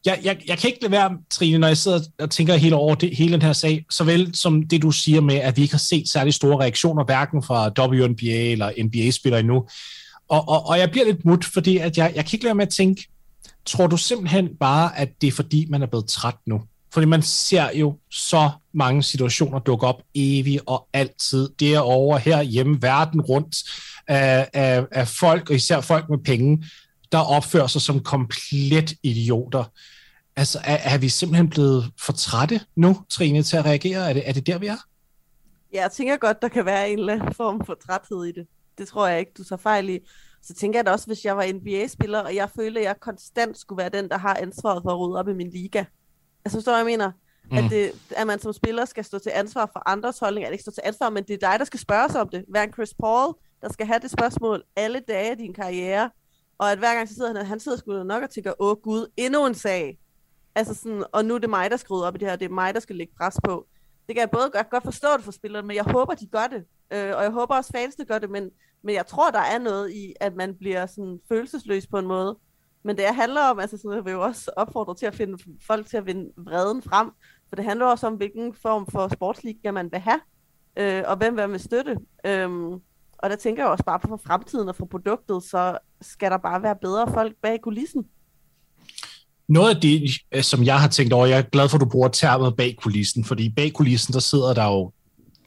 jeg, 0.06 0.20
jeg, 0.24 0.38
jeg 0.48 0.58
kan 0.58 0.70
ikke 0.70 0.82
lade 0.82 0.92
være, 0.92 1.12
Trine, 1.32 1.58
når 1.58 1.68
jeg 1.68 1.78
sidder 1.78 2.00
og 2.20 2.32
tænker 2.32 2.56
hele 2.56 2.76
over 2.76 2.96
det, 2.96 3.16
hele 3.16 3.34
den 3.34 3.42
her 3.42 3.54
sag, 3.54 3.86
såvel 3.90 4.36
som 4.36 4.64
det, 4.68 4.82
du 4.82 4.92
siger 4.92 5.22
med, 5.22 5.36
at 5.36 5.58
vi 5.58 5.62
ikke 5.62 5.74
har 5.74 5.80
set 5.90 6.10
særlig 6.10 6.34
store 6.34 6.62
reaktioner, 6.64 7.04
hverken 7.04 7.44
fra 7.44 7.72
WNBA 7.80 8.52
eller 8.52 8.72
NBA-spillere 8.84 9.40
endnu. 9.40 9.66
Og, 10.30 10.50
og, 10.50 10.66
og 10.66 10.80
jeg 10.80 10.92
bliver 10.92 11.06
lidt 11.06 11.26
mut, 11.26 11.46
fordi 11.46 11.78
at 11.78 11.98
jeg, 11.98 12.12
jeg 12.16 12.26
kan 12.26 12.36
ikke 12.38 12.46
lade 12.46 12.56
med 12.56 12.68
at 12.68 12.74
tænke, 12.74 13.08
tror 13.66 13.88
du 13.88 13.98
simpelthen 13.98 14.50
bare, 14.60 14.98
at 15.00 15.10
det 15.22 15.28
er 15.28 15.32
fordi, 15.32 15.68
man 15.70 15.82
er 15.82 15.86
blevet 15.86 16.08
træt 16.08 16.36
nu? 16.46 16.62
Fordi 16.94 17.06
man 17.06 17.22
ser 17.22 17.70
jo 17.76 17.98
så 18.12 18.50
mange 18.74 19.04
situationer 19.04 19.60
dukke 19.60 19.88
op 19.88 20.02
evigt 20.16 20.62
og 20.66 20.88
altid. 20.94 21.50
Derovre 21.60 22.20
her 22.20 22.42
hjemme, 22.42 22.82
verden 22.82 23.22
rundt, 23.22 23.56
af, 24.08 24.50
af, 24.54 24.86
af 24.92 25.08
folk, 25.08 25.50
og 25.50 25.56
især 25.56 25.82
folk 25.82 26.10
med 26.10 26.18
penge, 26.18 26.66
der 27.12 27.18
opfører 27.18 27.68
sig 27.68 27.82
som 27.82 28.00
komplet 28.00 28.94
idioter. 29.04 29.64
Altså, 30.36 30.60
er, 30.64 30.94
er 30.94 30.98
vi 30.98 31.10
simpelthen 31.10 31.50
blevet 31.50 31.92
for 32.00 32.14
trætte 32.14 32.62
nu, 32.76 33.02
Trine, 33.10 33.44
til 33.44 33.58
at 33.58 33.66
reagere? 33.66 34.10
Er 34.10 34.14
det, 34.14 34.30
er 34.30 34.34
det 34.34 34.48
der, 34.48 34.58
vi 34.58 34.68
er? 34.68 34.78
Ja, 35.74 35.82
jeg 35.82 35.92
tænker 35.92 36.18
godt, 36.18 36.42
der 36.42 36.48
kan 36.48 36.66
være 36.66 36.90
en 36.90 37.00
eller 37.00 37.14
anden 37.14 37.34
form 37.34 37.66
for 37.66 37.78
træthed 37.88 38.26
i 38.26 38.32
det. 38.32 38.48
Det 38.78 38.88
tror 38.88 39.08
jeg 39.08 39.20
ikke, 39.20 39.32
du 39.38 39.44
tager 39.44 39.60
fejl 39.60 39.90
i. 39.90 40.00
Så 40.44 40.54
tænker 40.54 40.80
jeg 40.80 40.86
da 40.86 40.92
også, 40.92 41.08
hvis 41.08 41.26
jeg 41.26 41.38
var 41.38 41.54
NBA-spiller, 41.54 42.20
og 42.20 42.36
jeg 42.36 42.50
følte, 42.50 42.80
at 42.80 42.86
jeg 42.86 43.00
konstant 43.00 43.58
skulle 43.58 43.78
være 43.78 43.90
den, 43.90 44.10
der 44.10 44.18
har 44.18 44.36
ansvaret 44.36 44.84
for 44.84 44.92
at 44.92 45.00
rydde 45.00 45.20
op 45.20 45.28
i 45.28 45.34
min 45.34 45.50
liga. 45.50 45.84
Altså, 46.46 46.58
forstår 46.58 46.76
jeg 46.76 46.86
mener? 46.86 47.12
Mm. 47.52 47.58
At, 47.58 47.64
det, 47.70 47.92
at 48.18 48.28
man 48.28 48.40
som 48.40 48.54
spiller 48.54 48.86
skal 48.86 49.04
stå 49.04 49.20
til 49.20 49.32
ansvar 49.36 49.70
for 49.74 49.90
andres 49.90 50.20
holdninger. 50.20 50.50
Ikke 50.50 50.62
stå 50.62 50.72
til 50.72 50.82
ansvar, 50.86 51.10
men 51.10 51.24
det 51.24 51.34
er 51.34 51.50
dig, 51.50 51.60
der 51.60 51.66
skal 51.66 51.80
spørge 51.80 52.10
sig 52.10 52.22
om 52.22 52.30
det. 52.30 52.46
Vær 52.54 52.64
en 52.64 52.74
Chris 52.74 52.94
Paul, 52.94 53.34
der 53.62 53.74
skal 53.74 53.86
have 53.86 54.00
det 54.00 54.12
spørgsmål 54.12 54.64
alle 54.76 55.00
dage 55.08 55.32
af 55.32 55.38
din 55.38 55.54
karriere. 55.54 56.10
Og 56.58 56.72
at 56.72 56.78
hver 56.78 56.96
gang 56.96 57.10
så 57.10 57.16
sidder 57.16 57.38
han, 57.38 57.46
han 57.46 57.60
sidder 57.60 57.78
sgu 57.78 58.04
nok 58.04 58.24
og 58.24 58.30
tænker, 58.30 58.54
åh 58.60 58.76
gud, 58.76 59.08
endnu 59.18 59.46
en 59.46 59.54
sag. 59.54 60.00
Altså 60.56 60.74
sådan, 60.74 61.04
og 61.12 61.26
nu 61.26 61.36
er 61.36 61.40
det 61.40 61.50
mig, 61.50 61.72
der 61.72 61.78
skal 61.78 61.94
rydde 61.94 62.08
op 62.08 62.16
i 62.16 62.18
det 62.18 62.30
her, 62.30 62.36
det 62.36 62.46
er 62.46 62.50
mig, 62.50 62.74
der 62.74 62.80
skal 62.80 62.96
lægge 62.96 63.14
pres 63.18 63.40
på. 63.44 63.68
Det 64.08 64.16
kan 64.16 64.22
jeg 64.22 64.32
både 64.32 64.50
godt, 64.54 64.70
godt 64.70 64.84
forstå 64.84 65.08
det 65.18 65.24
for 65.24 65.32
spillerne, 65.32 65.68
men 65.68 65.76
jeg 65.76 65.84
håber, 65.84 66.14
de 66.14 66.28
gør 66.28 66.48
det. 66.48 66.66
Øh, 66.94 67.16
og 67.18 67.24
jeg 67.24 67.32
håber 67.32 67.56
også, 67.56 67.72
fansene 67.72 68.06
gør 68.06 68.20
det, 68.20 68.30
men, 68.30 68.50
men 68.82 68.96
jeg 68.96 69.08
tror, 69.08 69.32
der 69.32 69.40
er 69.40 69.60
noget 69.60 69.92
i, 69.92 70.14
at 70.20 70.36
man 70.36 70.56
bliver 70.56 70.86
sådan 70.86 71.20
følelsesløs 71.30 71.88
på 71.88 72.00
en 72.00 72.08
måde. 72.08 72.38
Men 72.84 72.98
det 72.98 73.06
handler 73.06 73.42
om, 73.42 73.60
altså 73.60 73.78
sådan, 73.78 73.96
jeg 73.96 74.06
vil 74.06 74.12
jo 74.12 74.24
også 74.24 74.52
opfordre 74.56 74.96
til 74.96 75.06
at 75.06 75.16
finde 75.16 75.38
folk 75.68 75.88
til 75.88 75.98
at 75.98 76.06
vinde 76.06 76.32
vreden 76.38 76.82
frem, 76.82 77.12
for 77.50 77.56
det 77.56 77.66
handler 77.66 77.86
også 77.86 78.08
om, 78.08 78.14
hvilken 78.14 78.54
form 78.54 78.88
for 78.92 79.08
sportsliga 79.08 79.72
man 79.72 79.92
vil 79.92 80.00
have, 80.00 80.22
øh, 80.78 81.04
og 81.08 81.18
hvem 81.18 81.38
vil 81.38 81.50
med 81.50 81.60
støtte. 81.60 81.98
Øhm, 82.26 82.74
og 83.18 83.30
der 83.30 83.36
tænker 83.36 83.64
jeg 83.64 83.72
også 83.72 83.84
bare 83.84 84.00
på 84.00 84.08
for 84.08 84.18
fremtiden 84.18 84.70
og 84.70 84.76
for 84.76 84.86
produktet, 84.86 85.44
så 85.44 85.78
skal 86.02 86.32
der 86.32 86.38
bare 86.38 86.64
være 86.64 86.76
bedre 86.76 87.08
folk 87.14 87.36
bag 87.42 87.62
kulissen. 87.62 88.06
Noget 89.50 89.76
af 89.76 89.82
det, 89.82 90.12
øh, 90.32 90.44
som 90.44 90.64
jeg 90.64 90.82
har 90.82 90.88
tænkt 90.88 91.14
over, 91.14 91.26
jeg 91.26 91.38
er 91.38 91.42
glad 91.42 91.70
for, 91.70 91.78
at 91.78 91.82
du 91.82 91.90
bruger 91.90 92.08
termet 92.08 92.56
bag 92.56 92.76
kulissen, 92.76 93.26
fordi 93.26 93.50
bag 93.50 93.74
kulissen, 93.74 94.14
der 94.14 94.20
sidder 94.20 94.54
der 94.54 94.66
jo 94.66 94.92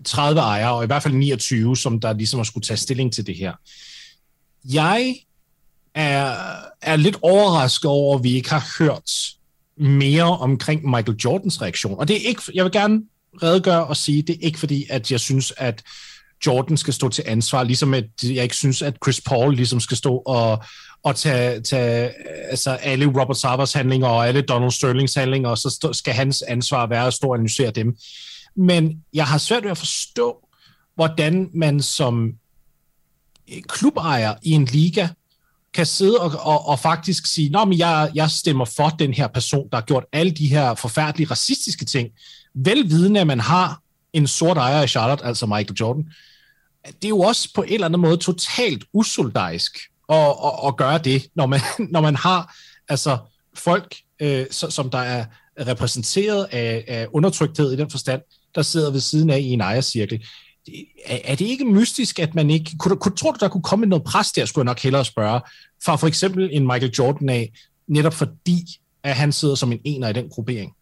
30 0.04 0.40
ejere, 0.40 0.72
og 0.72 0.84
i 0.84 0.86
hvert 0.86 1.02
fald 1.02 1.14
29, 1.14 1.76
som 1.76 2.00
der 2.00 2.12
ligesom 2.12 2.38
har 2.38 2.44
skulle 2.44 2.64
tage 2.64 2.76
stilling 2.76 3.12
til 3.12 3.26
det 3.26 3.36
her. 3.36 3.52
Jeg 4.64 5.14
er, 5.94 6.36
er 6.82 6.96
lidt 6.96 7.16
overrasket 7.22 7.90
over, 7.90 8.18
at 8.18 8.24
vi 8.24 8.32
ikke 8.32 8.50
har 8.50 8.66
hørt 8.78 9.10
mere 9.76 10.38
omkring 10.38 10.90
Michael 10.90 11.18
Jordans 11.24 11.62
reaktion. 11.62 11.98
Og 11.98 12.08
det 12.08 12.16
er 12.16 12.28
ikke, 12.28 12.42
jeg 12.54 12.64
vil 12.64 12.72
gerne 12.72 13.02
redegøre 13.42 13.86
og 13.86 13.96
sige, 13.96 14.22
det 14.22 14.34
er 14.34 14.46
ikke 14.46 14.58
fordi, 14.58 14.86
at 14.90 15.10
jeg 15.10 15.20
synes, 15.20 15.52
at 15.56 15.82
Jordan 16.46 16.76
skal 16.76 16.94
stå 16.94 17.08
til 17.08 17.24
ansvar, 17.26 17.62
ligesom 17.62 17.94
at 17.94 18.04
jeg 18.22 18.42
ikke 18.42 18.56
synes, 18.56 18.82
at 18.82 18.96
Chris 19.04 19.20
Paul 19.20 19.54
ligesom 19.54 19.80
skal 19.80 19.96
stå 19.96 20.16
og, 20.16 20.64
og 21.06 21.16
tage, 21.16 21.60
tage 21.60 22.12
altså 22.50 22.70
alle 22.70 23.06
Robert 23.06 23.36
Savers 23.36 23.72
handlinger 23.72 24.08
og 24.08 24.28
alle 24.28 24.42
Donald 24.42 24.70
Sterlings 24.70 25.14
handlinger, 25.14 25.50
og 25.50 25.58
så 25.58 25.88
skal 25.92 26.14
hans 26.14 26.42
ansvar 26.42 26.86
være 26.86 27.06
at 27.06 27.14
stå 27.14 27.28
og 27.28 27.34
analysere 27.34 27.70
dem. 27.70 27.96
Men 28.56 29.04
jeg 29.12 29.26
har 29.26 29.38
svært 29.38 29.62
ved 29.62 29.70
at 29.70 29.78
forstå, 29.78 30.48
hvordan 30.94 31.50
man 31.54 31.82
som 31.82 32.32
eh, 33.48 33.62
klubejer 33.68 34.34
i 34.42 34.50
en 34.50 34.64
liga 34.64 35.08
kan 35.74 35.86
sidde 35.86 36.18
og, 36.18 36.32
og, 36.40 36.68
og 36.68 36.78
faktisk 36.78 37.26
sige, 37.26 37.50
Nå, 37.50 37.64
men 37.64 37.78
jeg, 37.78 38.10
jeg 38.14 38.30
stemmer 38.30 38.64
for 38.64 38.88
den 38.88 39.14
her 39.14 39.26
person, 39.26 39.68
der 39.70 39.76
har 39.76 39.84
gjort 39.84 40.04
alle 40.12 40.32
de 40.32 40.46
her 40.46 40.74
forfærdelige 40.74 41.30
racistiske 41.30 41.84
ting, 41.84 42.08
velvidende 42.54 43.20
at 43.20 43.26
man 43.26 43.40
har 43.40 43.80
en 44.12 44.26
sort 44.26 44.56
ejer 44.56 44.82
i 44.82 44.88
Charlotte, 44.88 45.24
altså 45.24 45.46
Michael 45.46 45.76
Jordan, 45.80 46.04
det 46.86 47.04
er 47.04 47.08
jo 47.08 47.20
også 47.20 47.48
på 47.54 47.62
en 47.62 47.72
eller 47.72 47.86
anden 47.86 48.00
måde 48.00 48.16
totalt 48.16 48.84
usoldaisk 48.92 49.78
at, 50.08 50.18
at, 50.18 50.52
at 50.66 50.76
gøre 50.76 50.98
det, 50.98 51.28
når 51.34 51.46
man, 51.46 51.60
når 51.94 52.00
man 52.00 52.16
har 52.16 52.56
altså 52.88 53.18
folk, 53.54 53.96
øh, 54.20 54.46
som 54.50 54.90
der 54.90 54.98
er 54.98 55.24
repræsenteret 55.60 56.44
af, 56.50 56.84
af 56.88 57.06
undertrykthed 57.12 57.72
i 57.72 57.76
den 57.76 57.90
forstand, 57.90 58.22
der 58.54 58.62
sidder 58.62 58.90
ved 58.90 59.00
siden 59.00 59.30
af 59.30 59.38
i 59.38 59.48
en 59.48 59.60
ejercirkel. 59.60 60.26
Er, 61.06 61.18
er 61.24 61.34
det 61.34 61.44
ikke 61.44 61.64
mystisk, 61.64 62.18
at 62.18 62.34
man 62.34 62.50
ikke... 62.50 62.76
Kunne, 62.78 62.96
kunne, 62.96 63.16
tror 63.16 63.32
du, 63.32 63.38
der 63.40 63.48
kunne 63.48 63.62
komme 63.62 63.86
noget 63.86 64.04
pres 64.04 64.32
der, 64.32 64.44
skulle 64.44 64.62
jeg 64.62 64.70
nok 64.70 64.80
hellere 64.80 65.04
spørge, 65.04 65.40
fra 65.84 65.96
for 65.96 66.06
eksempel 66.06 66.48
en 66.52 66.66
Michael 66.66 66.94
Jordan 66.98 67.28
af, 67.28 67.52
netop 67.86 68.14
fordi, 68.14 68.64
at 69.02 69.16
han 69.16 69.32
sidder 69.32 69.54
som 69.54 69.72
en 69.72 69.80
ener 69.84 70.08
i 70.08 70.12
den 70.12 70.28
gruppering? 70.28 70.72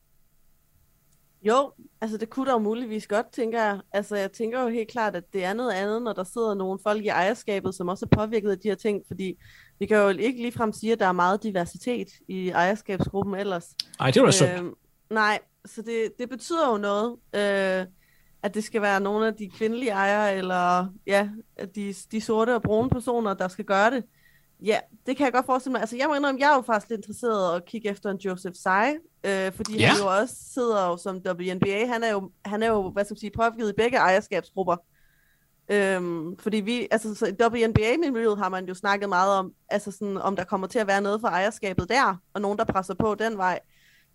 Jo, 1.42 1.72
altså 2.04 2.16
det 2.16 2.30
kunne 2.30 2.46
der 2.46 2.52
jo 2.52 2.58
muligvis 2.58 3.06
godt, 3.06 3.32
tænker 3.32 3.62
jeg. 3.62 3.80
Altså 3.92 4.16
jeg 4.16 4.32
tænker 4.32 4.62
jo 4.62 4.68
helt 4.68 4.90
klart, 4.90 5.16
at 5.16 5.24
det 5.32 5.44
er 5.44 5.54
noget 5.54 5.72
andet, 5.72 6.02
når 6.02 6.12
der 6.12 6.24
sidder 6.24 6.54
nogle 6.54 6.78
folk 6.82 7.04
i 7.04 7.08
ejerskabet, 7.08 7.74
som 7.74 7.88
også 7.88 8.06
er 8.12 8.16
påvirket 8.16 8.50
af 8.50 8.58
de 8.58 8.68
her 8.68 8.74
ting, 8.74 9.02
fordi 9.06 9.34
vi 9.78 9.86
kan 9.86 9.96
jo 9.96 10.08
ikke 10.08 10.42
ligefrem 10.42 10.72
sige, 10.72 10.92
at 10.92 10.98
der 10.98 11.06
er 11.06 11.12
meget 11.12 11.42
diversitet 11.42 12.08
i 12.28 12.48
ejerskabsgruppen 12.48 13.34
ellers. 13.34 13.74
Nej, 13.98 14.10
det 14.10 14.20
jo 14.20 14.26
øh, 14.46 14.72
Nej, 15.10 15.38
så 15.64 15.82
det, 15.82 16.12
det 16.18 16.28
betyder 16.28 16.70
jo 16.70 16.76
noget, 16.76 17.16
øh, 17.34 17.86
at 18.42 18.54
det 18.54 18.64
skal 18.64 18.82
være 18.82 19.00
nogle 19.00 19.26
af 19.26 19.34
de 19.34 19.50
kvindelige 19.50 19.90
ejere, 19.90 20.36
eller 20.36 20.86
ja, 21.06 21.28
de, 21.74 21.94
de 22.12 22.20
sorte 22.20 22.54
og 22.54 22.62
brune 22.62 22.90
personer, 22.90 23.34
der 23.34 23.48
skal 23.48 23.64
gøre 23.64 23.90
det. 23.90 24.04
Ja, 24.62 24.78
det 25.06 25.16
kan 25.16 25.24
jeg 25.24 25.32
godt 25.32 25.46
forestille 25.46 25.72
mig. 25.72 25.80
Altså, 25.80 25.96
jeg 25.96 26.08
må 26.08 26.14
indrømme, 26.14 26.40
jeg 26.40 26.50
er 26.50 26.56
jo 26.56 26.62
faktisk 26.62 26.90
lidt 26.90 26.98
interesseret 26.98 27.56
at 27.56 27.64
kigge 27.64 27.88
efter 27.88 28.10
en 28.10 28.16
Joseph 28.16 28.54
Tsai, 28.54 28.96
øh, 29.24 29.52
fordi 29.52 29.78
ja. 29.78 29.86
han 29.86 30.00
jo 30.00 30.20
også 30.20 30.34
sidder 30.54 30.86
jo 30.86 30.96
som 30.96 31.16
WNBA. 31.16 31.86
Han 31.86 32.04
er 32.04 32.10
jo, 32.10 32.30
han 32.44 32.62
er 32.62 32.68
jo 32.68 32.90
hvad 32.90 33.04
skal 33.04 33.14
man 33.14 33.18
sige, 33.18 33.30
påvirket 33.30 33.70
i 33.70 33.72
begge 33.76 33.96
ejerskabsgrupper. 33.96 34.76
Øhm, 35.68 36.36
fordi 36.38 36.56
vi, 36.56 36.88
altså 36.90 37.14
så 37.14 37.26
i 37.26 37.32
WNBA-miljøet 37.42 38.38
har 38.38 38.48
man 38.48 38.66
jo 38.66 38.74
snakket 38.74 39.08
meget 39.08 39.38
om, 39.38 39.52
altså 39.68 39.90
sådan, 39.90 40.16
om 40.16 40.36
der 40.36 40.44
kommer 40.44 40.66
til 40.66 40.78
at 40.78 40.86
være 40.86 41.00
noget 41.00 41.20
for 41.20 41.28
ejerskabet 41.28 41.88
der, 41.88 42.16
og 42.34 42.40
nogen, 42.40 42.58
der 42.58 42.64
presser 42.64 42.94
på 42.94 43.14
den 43.14 43.36
vej. 43.36 43.60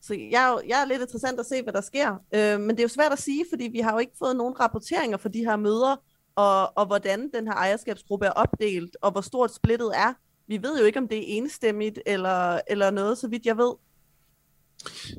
Så 0.02 0.14
jeg, 0.14 0.58
jeg 0.68 0.82
er 0.82 0.86
lidt 0.86 1.02
interessant 1.02 1.40
at 1.40 1.46
se, 1.46 1.64
hvad 1.64 1.74
der 1.74 1.82
sker. 1.82 2.16
Øh, 2.36 2.60
men 2.60 2.70
det 2.70 2.80
er 2.80 2.84
jo 2.84 2.88
svært 2.88 3.12
at 3.12 3.20
sige, 3.20 3.46
fordi 3.52 3.70
vi 3.72 3.80
har 3.80 3.92
jo 3.92 3.98
ikke 3.98 4.18
fået 4.20 4.36
nogen 4.36 4.60
rapporteringer 4.60 5.18
for 5.18 5.30
de 5.30 5.46
her 5.46 5.56
møder, 5.56 5.96
og, 6.36 6.78
og 6.78 6.86
hvordan 6.86 7.30
den 7.34 7.48
her 7.48 7.54
ejerskabsgruppe 7.54 8.26
er 8.26 8.32
opdelt, 8.32 8.98
og 9.02 9.12
hvor 9.12 9.22
stort 9.22 9.54
splittet 9.54 9.92
er. 9.96 10.14
Vi 10.50 10.58
ved 10.62 10.80
jo 10.80 10.86
ikke, 10.86 11.00
om 11.00 11.08
det 11.08 11.18
er 11.18 11.38
enstemmigt 11.38 12.00
eller, 12.06 12.60
eller 12.70 12.92
noget, 12.92 13.18
så 13.18 13.28
vidt 13.28 13.46
jeg 13.46 13.58
ved. 13.58 13.74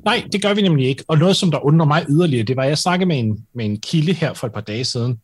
Nej, 0.05 0.23
det 0.31 0.41
gør 0.41 0.53
vi 0.53 0.61
nemlig 0.61 0.87
ikke. 0.87 1.03
Og 1.07 1.17
noget, 1.17 1.35
som 1.35 1.51
der 1.51 1.65
undrer 1.65 1.85
mig 1.85 2.05
yderligere, 2.09 2.45
det 2.45 2.55
var, 2.55 2.63
at 2.63 2.69
jeg 2.69 2.77
snakkede 2.77 3.07
med 3.07 3.19
en, 3.19 3.45
med 3.53 3.65
en 3.65 3.79
kilde 3.79 4.13
her 4.13 4.33
for 4.33 4.47
et 4.47 4.53
par 4.53 4.61
dage 4.61 4.85
siden, 4.85 5.19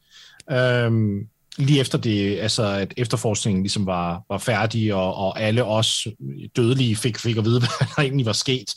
øhm, 0.51 1.27
lige 1.57 1.79
efter 1.79 1.97
det, 1.97 2.39
altså 2.39 2.63
at 2.63 2.93
efterforskningen 2.97 3.63
ligesom 3.63 3.85
var, 3.85 4.21
var 4.29 4.37
færdig, 4.37 4.93
og, 4.93 5.15
og 5.15 5.41
alle 5.41 5.63
os 5.63 6.07
dødelige 6.55 6.95
fik, 6.95 7.19
fik 7.19 7.37
at 7.37 7.45
vide, 7.45 7.59
hvad 7.77 7.87
der 7.95 8.01
egentlig 8.01 8.25
var 8.25 8.33
sket. 8.33 8.73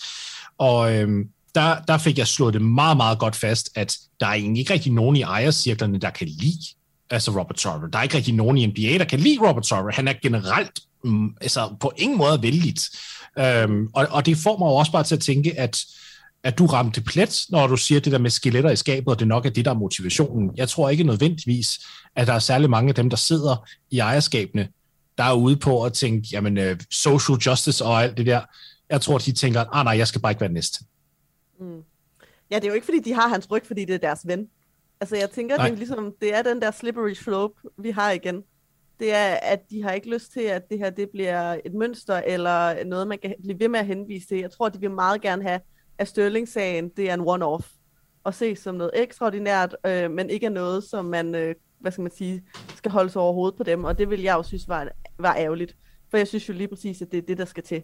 Og 0.58 0.96
øhm, 0.96 1.28
der, 1.54 1.82
der 1.88 1.98
fik 1.98 2.18
jeg 2.18 2.26
slået 2.26 2.54
det 2.54 2.62
meget, 2.62 2.96
meget 2.96 3.18
godt 3.18 3.36
fast, 3.36 3.70
at 3.74 3.96
der 4.20 4.26
er 4.26 4.34
egentlig 4.34 4.60
ikke 4.60 4.72
rigtig 4.72 4.92
nogen 4.92 5.16
i 5.16 5.22
ejercirklerne, 5.22 5.98
der 5.98 6.10
kan 6.10 6.26
lide 6.26 6.74
altså 7.10 7.40
Robert 7.40 7.60
Sarver. 7.60 7.86
Der 7.86 7.98
er 7.98 8.02
ikke 8.02 8.16
rigtig 8.16 8.34
nogen 8.34 8.58
i 8.58 8.66
NBA, 8.66 8.98
der 8.98 9.04
kan 9.04 9.20
lide 9.20 9.48
Robert 9.48 9.66
Sarver. 9.66 9.92
Han 9.92 10.08
er 10.08 10.12
generelt 10.22 10.80
mm, 11.04 11.36
altså 11.40 11.76
på 11.80 11.92
ingen 11.96 12.18
måde 12.18 12.42
vældigt. 12.42 12.90
Øhm, 13.38 13.88
og, 13.94 14.06
og 14.10 14.26
det 14.26 14.36
får 14.36 14.58
mig 14.58 14.66
jo 14.66 14.74
også 14.74 14.92
bare 14.92 15.04
til 15.04 15.14
at 15.14 15.20
tænke, 15.20 15.58
at, 15.58 15.78
at 16.42 16.58
du 16.58 16.66
ramte 16.66 17.00
plet, 17.00 17.40
når 17.48 17.66
du 17.66 17.76
siger 17.76 18.00
det 18.00 18.12
der 18.12 18.18
med 18.18 18.30
skeletter 18.30 18.70
i 18.70 18.76
skabet, 18.76 19.08
og 19.08 19.18
det 19.18 19.28
nok 19.28 19.46
er 19.46 19.50
det, 19.50 19.64
der 19.64 19.70
er 19.70 19.74
motivationen. 19.74 20.50
Jeg 20.56 20.68
tror 20.68 20.88
ikke 20.88 21.04
nødvendigvis, 21.04 21.80
at 22.16 22.26
der 22.26 22.32
er 22.32 22.38
særlig 22.38 22.70
mange 22.70 22.88
af 22.88 22.94
dem, 22.94 23.10
der 23.10 23.16
sidder 23.16 23.68
i 23.90 23.98
ejerskabene, 23.98 24.68
der 25.18 25.24
er 25.24 25.34
ude 25.34 25.56
på 25.56 25.84
at 25.84 25.92
tænke, 25.92 26.28
jamen, 26.32 26.58
uh, 26.58 26.76
social 26.90 27.38
justice 27.38 27.84
og 27.84 28.02
alt 28.02 28.16
det 28.16 28.26
der. 28.26 28.40
Jeg 28.90 29.00
tror, 29.00 29.18
de 29.18 29.32
tænker, 29.32 29.64
ah 29.72 29.84
nej, 29.84 29.96
jeg 29.96 30.08
skal 30.08 30.20
bare 30.20 30.32
ikke 30.32 30.40
være 30.40 30.52
næste. 30.52 30.84
Mm. 31.60 31.82
Ja, 32.50 32.56
det 32.56 32.64
er 32.64 32.68
jo 32.68 32.74
ikke, 32.74 32.84
fordi 32.84 33.00
de 33.00 33.12
har 33.14 33.28
hans 33.28 33.50
ryg, 33.50 33.62
fordi 33.66 33.84
det 33.84 33.94
er 33.94 33.98
deres 33.98 34.20
ven. 34.24 34.48
Altså, 35.00 35.16
jeg 35.16 35.30
tænker, 35.30 35.56
det 35.56 35.72
er, 35.72 35.76
ligesom, 35.76 36.14
det 36.20 36.34
er 36.34 36.42
den 36.42 36.62
der 36.62 36.70
slippery 36.70 37.14
slope, 37.14 37.60
vi 37.78 37.90
har 37.90 38.10
igen. 38.10 38.42
Det 39.00 39.14
er, 39.14 39.34
at 39.34 39.70
de 39.70 39.82
har 39.82 39.92
ikke 39.92 40.10
lyst 40.10 40.32
til, 40.32 40.40
at 40.40 40.70
det 40.70 40.78
her 40.78 40.90
det 40.90 41.10
bliver 41.10 41.60
et 41.64 41.74
mønster, 41.74 42.22
eller 42.26 42.84
noget, 42.84 43.08
man 43.08 43.18
kan 43.18 43.34
blive 43.42 43.60
ved 43.60 43.68
med 43.68 43.80
at 43.80 43.86
henvise 43.86 44.28
til. 44.28 44.38
Jeg 44.38 44.50
tror, 44.50 44.68
de 44.68 44.80
vil 44.80 44.90
meget 44.90 45.20
gerne 45.20 45.42
have, 45.42 45.60
at 45.98 46.08
Sterling-sagen, 46.08 46.88
det 46.88 47.10
er 47.10 47.14
en 47.14 47.20
one-off, 47.20 47.76
og 48.24 48.34
ses 48.34 48.58
som 48.58 48.74
noget 48.74 48.90
ekstraordinært, 48.94 49.76
øh, 49.86 50.10
men 50.10 50.30
ikke 50.30 50.46
er 50.46 50.50
noget, 50.50 50.84
som 50.84 51.04
man, 51.04 51.34
øh, 51.34 51.54
hvad 51.78 51.92
skal 51.92 52.02
man 52.02 52.12
sige, 52.12 52.42
skal 52.76 52.90
holde 52.90 53.10
sig 53.10 53.22
overhovedet 53.22 53.56
på 53.56 53.62
dem, 53.62 53.84
og 53.84 53.98
det 53.98 54.10
vil 54.10 54.22
jeg 54.22 54.34
jo 54.34 54.42
synes 54.42 54.68
var, 54.68 54.88
var 55.18 55.34
ærgerligt. 55.36 55.76
For 56.10 56.16
jeg 56.16 56.28
synes 56.28 56.48
jo 56.48 56.54
lige 56.54 56.68
præcis, 56.68 57.02
at 57.02 57.12
det 57.12 57.18
er 57.18 57.22
det, 57.22 57.38
der 57.38 57.44
skal 57.44 57.62
til. 57.62 57.82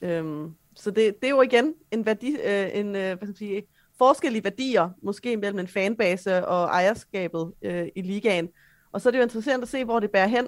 Øhm, 0.00 0.50
så 0.76 0.90
det, 0.90 1.14
det 1.20 1.26
er 1.26 1.30
jo 1.30 1.42
igen 1.42 1.74
en, 1.90 2.06
værdi, 2.06 2.36
øh, 2.44 2.70
en 2.74 2.86
øh, 2.86 2.92
hvad 2.92 3.16
skal 3.16 3.26
man 3.26 3.36
sige, 3.36 3.62
forskellige 3.98 4.44
værdier, 4.44 4.90
måske 5.02 5.36
mellem 5.36 5.58
en 5.58 5.68
fanbase 5.68 6.46
og 6.46 6.64
ejerskabet 6.64 7.52
øh, 7.62 7.88
i 7.96 8.02
ligaen. 8.02 8.48
Og 8.94 9.00
så 9.00 9.08
er 9.08 9.10
det 9.10 9.18
jo 9.18 9.22
interessant 9.22 9.62
at 9.62 9.68
se, 9.68 9.84
hvor 9.84 10.00
det 10.00 10.10
bærer 10.10 10.26
hen. 10.26 10.46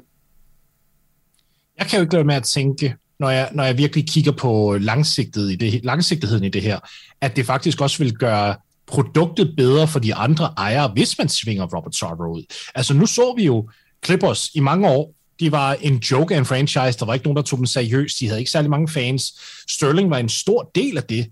Jeg 1.79 1.87
kan 1.87 1.99
jo 1.99 2.03
ikke 2.03 2.15
lade 2.15 2.25
med 2.25 2.35
at 2.35 2.43
tænke, 2.43 2.97
når 3.19 3.31
jeg, 3.31 3.51
når 3.53 3.65
jeg 3.65 3.79
virkelig 3.79 4.09
kigger 4.09 4.33
på 4.33 4.79
langsigtet 4.81 5.53
i 5.53 5.57
det, 5.57 5.85
langsigtigheden 5.85 6.45
i 6.45 6.49
det 6.49 6.63
her, 6.63 6.79
at 7.21 7.37
det 7.37 7.47
faktisk 7.47 7.81
også 7.81 7.99
vil 7.99 8.15
gøre 8.15 8.57
produktet 8.87 9.55
bedre 9.57 9.89
for 9.89 9.99
de 9.99 10.15
andre 10.15 10.55
ejere, 10.57 10.89
hvis 10.89 11.19
man 11.19 11.29
svinger 11.29 11.67
Robert 11.77 11.97
Sarver 11.97 12.29
ud. 12.29 12.43
Altså 12.75 12.95
nu 12.95 13.07
så 13.07 13.35
vi 13.37 13.45
jo 13.45 13.71
Clippers 14.05 14.51
i 14.55 14.61
mange 14.61 14.89
år 14.89 15.13
de 15.41 15.53
var 15.53 15.75
en 15.75 15.97
joke 15.97 16.35
af 16.35 16.39
en 16.39 16.45
franchise. 16.45 16.99
Der 16.99 17.05
var 17.05 17.15
ikke 17.15 17.27
nogen, 17.27 17.37
der 17.37 17.43
tog 17.43 17.57
dem 17.57 17.67
seriøst. 17.67 18.21
De 18.21 18.27
havde 18.27 18.41
ikke 18.41 18.51
særlig 18.51 18.71
mange 18.71 18.89
fans. 18.89 19.41
Sterling 19.69 20.11
var 20.11 20.19
en 20.19 20.29
stor 20.29 20.71
del 20.75 20.97
af 20.97 21.03
det. 21.03 21.27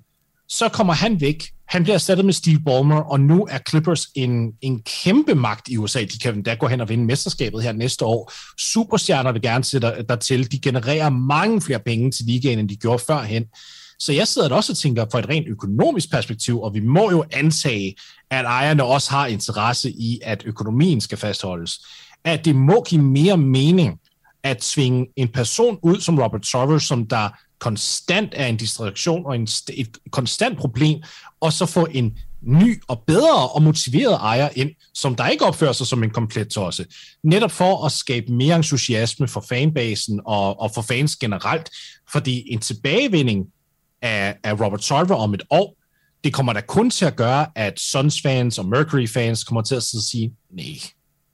Så 0.49 0.69
kommer 0.69 0.93
han 0.93 1.21
væk. 1.21 1.54
Han 1.69 1.83
bliver 1.83 1.95
erstattet 1.95 2.25
med 2.25 2.33
Steve 2.33 2.61
Ballmer, 2.67 3.01
og 3.01 3.21
nu 3.21 3.47
er 3.51 3.59
Clippers 3.69 4.07
en, 4.15 4.53
en 4.61 4.83
kæmpe 4.83 5.35
magt 5.35 5.69
i 5.69 5.77
USA. 5.77 6.01
De 6.01 6.19
kan 6.23 6.43
da 6.43 6.55
gå 6.55 6.67
hen 6.67 6.81
og 6.81 6.89
vinde 6.89 7.05
mesterskabet 7.05 7.63
her 7.63 7.73
næste 7.73 8.05
år. 8.05 8.33
Superstjerner 8.59 9.33
vil 9.33 9.43
gerne 9.43 9.65
sætte 9.65 10.05
der 10.09 10.17
til. 10.17 10.53
De 10.53 10.59
genererer 10.59 11.11
mange 11.11 11.61
flere 11.61 11.81
penge 11.81 12.11
til 12.11 12.25
ligaen, 12.27 12.59
end 12.59 12.69
de 12.69 12.77
gjorde 12.77 13.05
førhen. 13.07 13.45
Så 13.99 14.13
jeg 14.13 14.29
sidder 14.29 14.49
da 14.49 14.55
også 14.55 14.73
og 14.73 14.79
tænker 14.79 15.07
fra 15.13 15.19
et 15.19 15.29
rent 15.29 15.49
økonomisk 15.49 16.11
perspektiv, 16.11 16.61
og 16.61 16.75
vi 16.75 16.81
må 16.81 17.11
jo 17.11 17.25
antage, 17.33 17.95
at 18.31 18.45
ejerne 18.45 18.85
også 18.85 19.11
har 19.11 19.27
interesse 19.27 19.91
i, 19.91 20.21
at 20.23 20.43
økonomien 20.47 21.01
skal 21.01 21.19
fastholdes 21.19 21.79
at 22.25 22.45
det 22.45 22.57
må 22.57 22.85
give 22.89 23.03
mere 23.03 23.37
mening 23.37 23.99
at 24.43 24.65
svinge 24.65 25.07
en 25.17 25.29
person 25.29 25.79
ud 25.83 26.01
som 26.01 26.19
Robert 26.19 26.47
Sarver, 26.47 26.79
som 26.79 27.07
der 27.07 27.29
konstant 27.65 28.33
er 28.37 28.47
en 28.47 28.57
distraktion 28.57 29.27
og 29.27 29.35
en, 29.35 29.49
et 29.75 29.99
konstant 30.11 30.59
problem, 30.59 31.03
og 31.41 31.53
så 31.53 31.67
få 31.67 31.87
en 31.91 32.19
ny 32.43 32.83
og 32.89 33.03
bedre 33.07 33.49
og 33.49 33.63
motiveret 33.63 34.15
ejer 34.15 34.49
ind, 34.57 34.71
som 34.95 35.15
der 35.15 35.29
ikke 35.29 35.45
opfører 35.45 35.73
sig 35.73 35.87
som 35.87 36.03
en 36.03 36.11
komplet 36.11 36.49
tosse. 36.49 36.87
Netop 37.23 37.51
for 37.51 37.87
at 37.87 37.93
skabe 37.93 38.33
mere 38.33 38.57
entusiasme 38.57 39.29
for 39.29 39.45
fanbasen 39.49 40.21
og, 40.27 40.61
og 40.61 40.71
for 40.75 40.83
fans 40.83 41.17
generelt, 41.17 41.71
fordi 42.13 42.53
en 42.53 42.61
tilbagevinding 42.61 43.47
af, 44.03 44.37
af 44.45 44.61
Robert 44.61 44.85
Sarver 44.85 45.15
om 45.15 45.35
et 45.35 45.43
år, 45.51 45.77
det 46.25 46.35
kommer 46.35 46.53
da 46.53 46.61
kun 46.61 46.91
til 46.91 47.05
at 47.05 47.17
gøre, 47.17 47.47
at 47.55 47.81
Suns 47.81 48.23
fans 48.23 48.59
og 48.59 48.67
Mercury 48.67 49.09
fans 49.09 49.45
kommer 49.45 49.63
til 49.63 49.75
at 49.75 49.83
sige, 49.83 50.33
nej, 50.51 50.65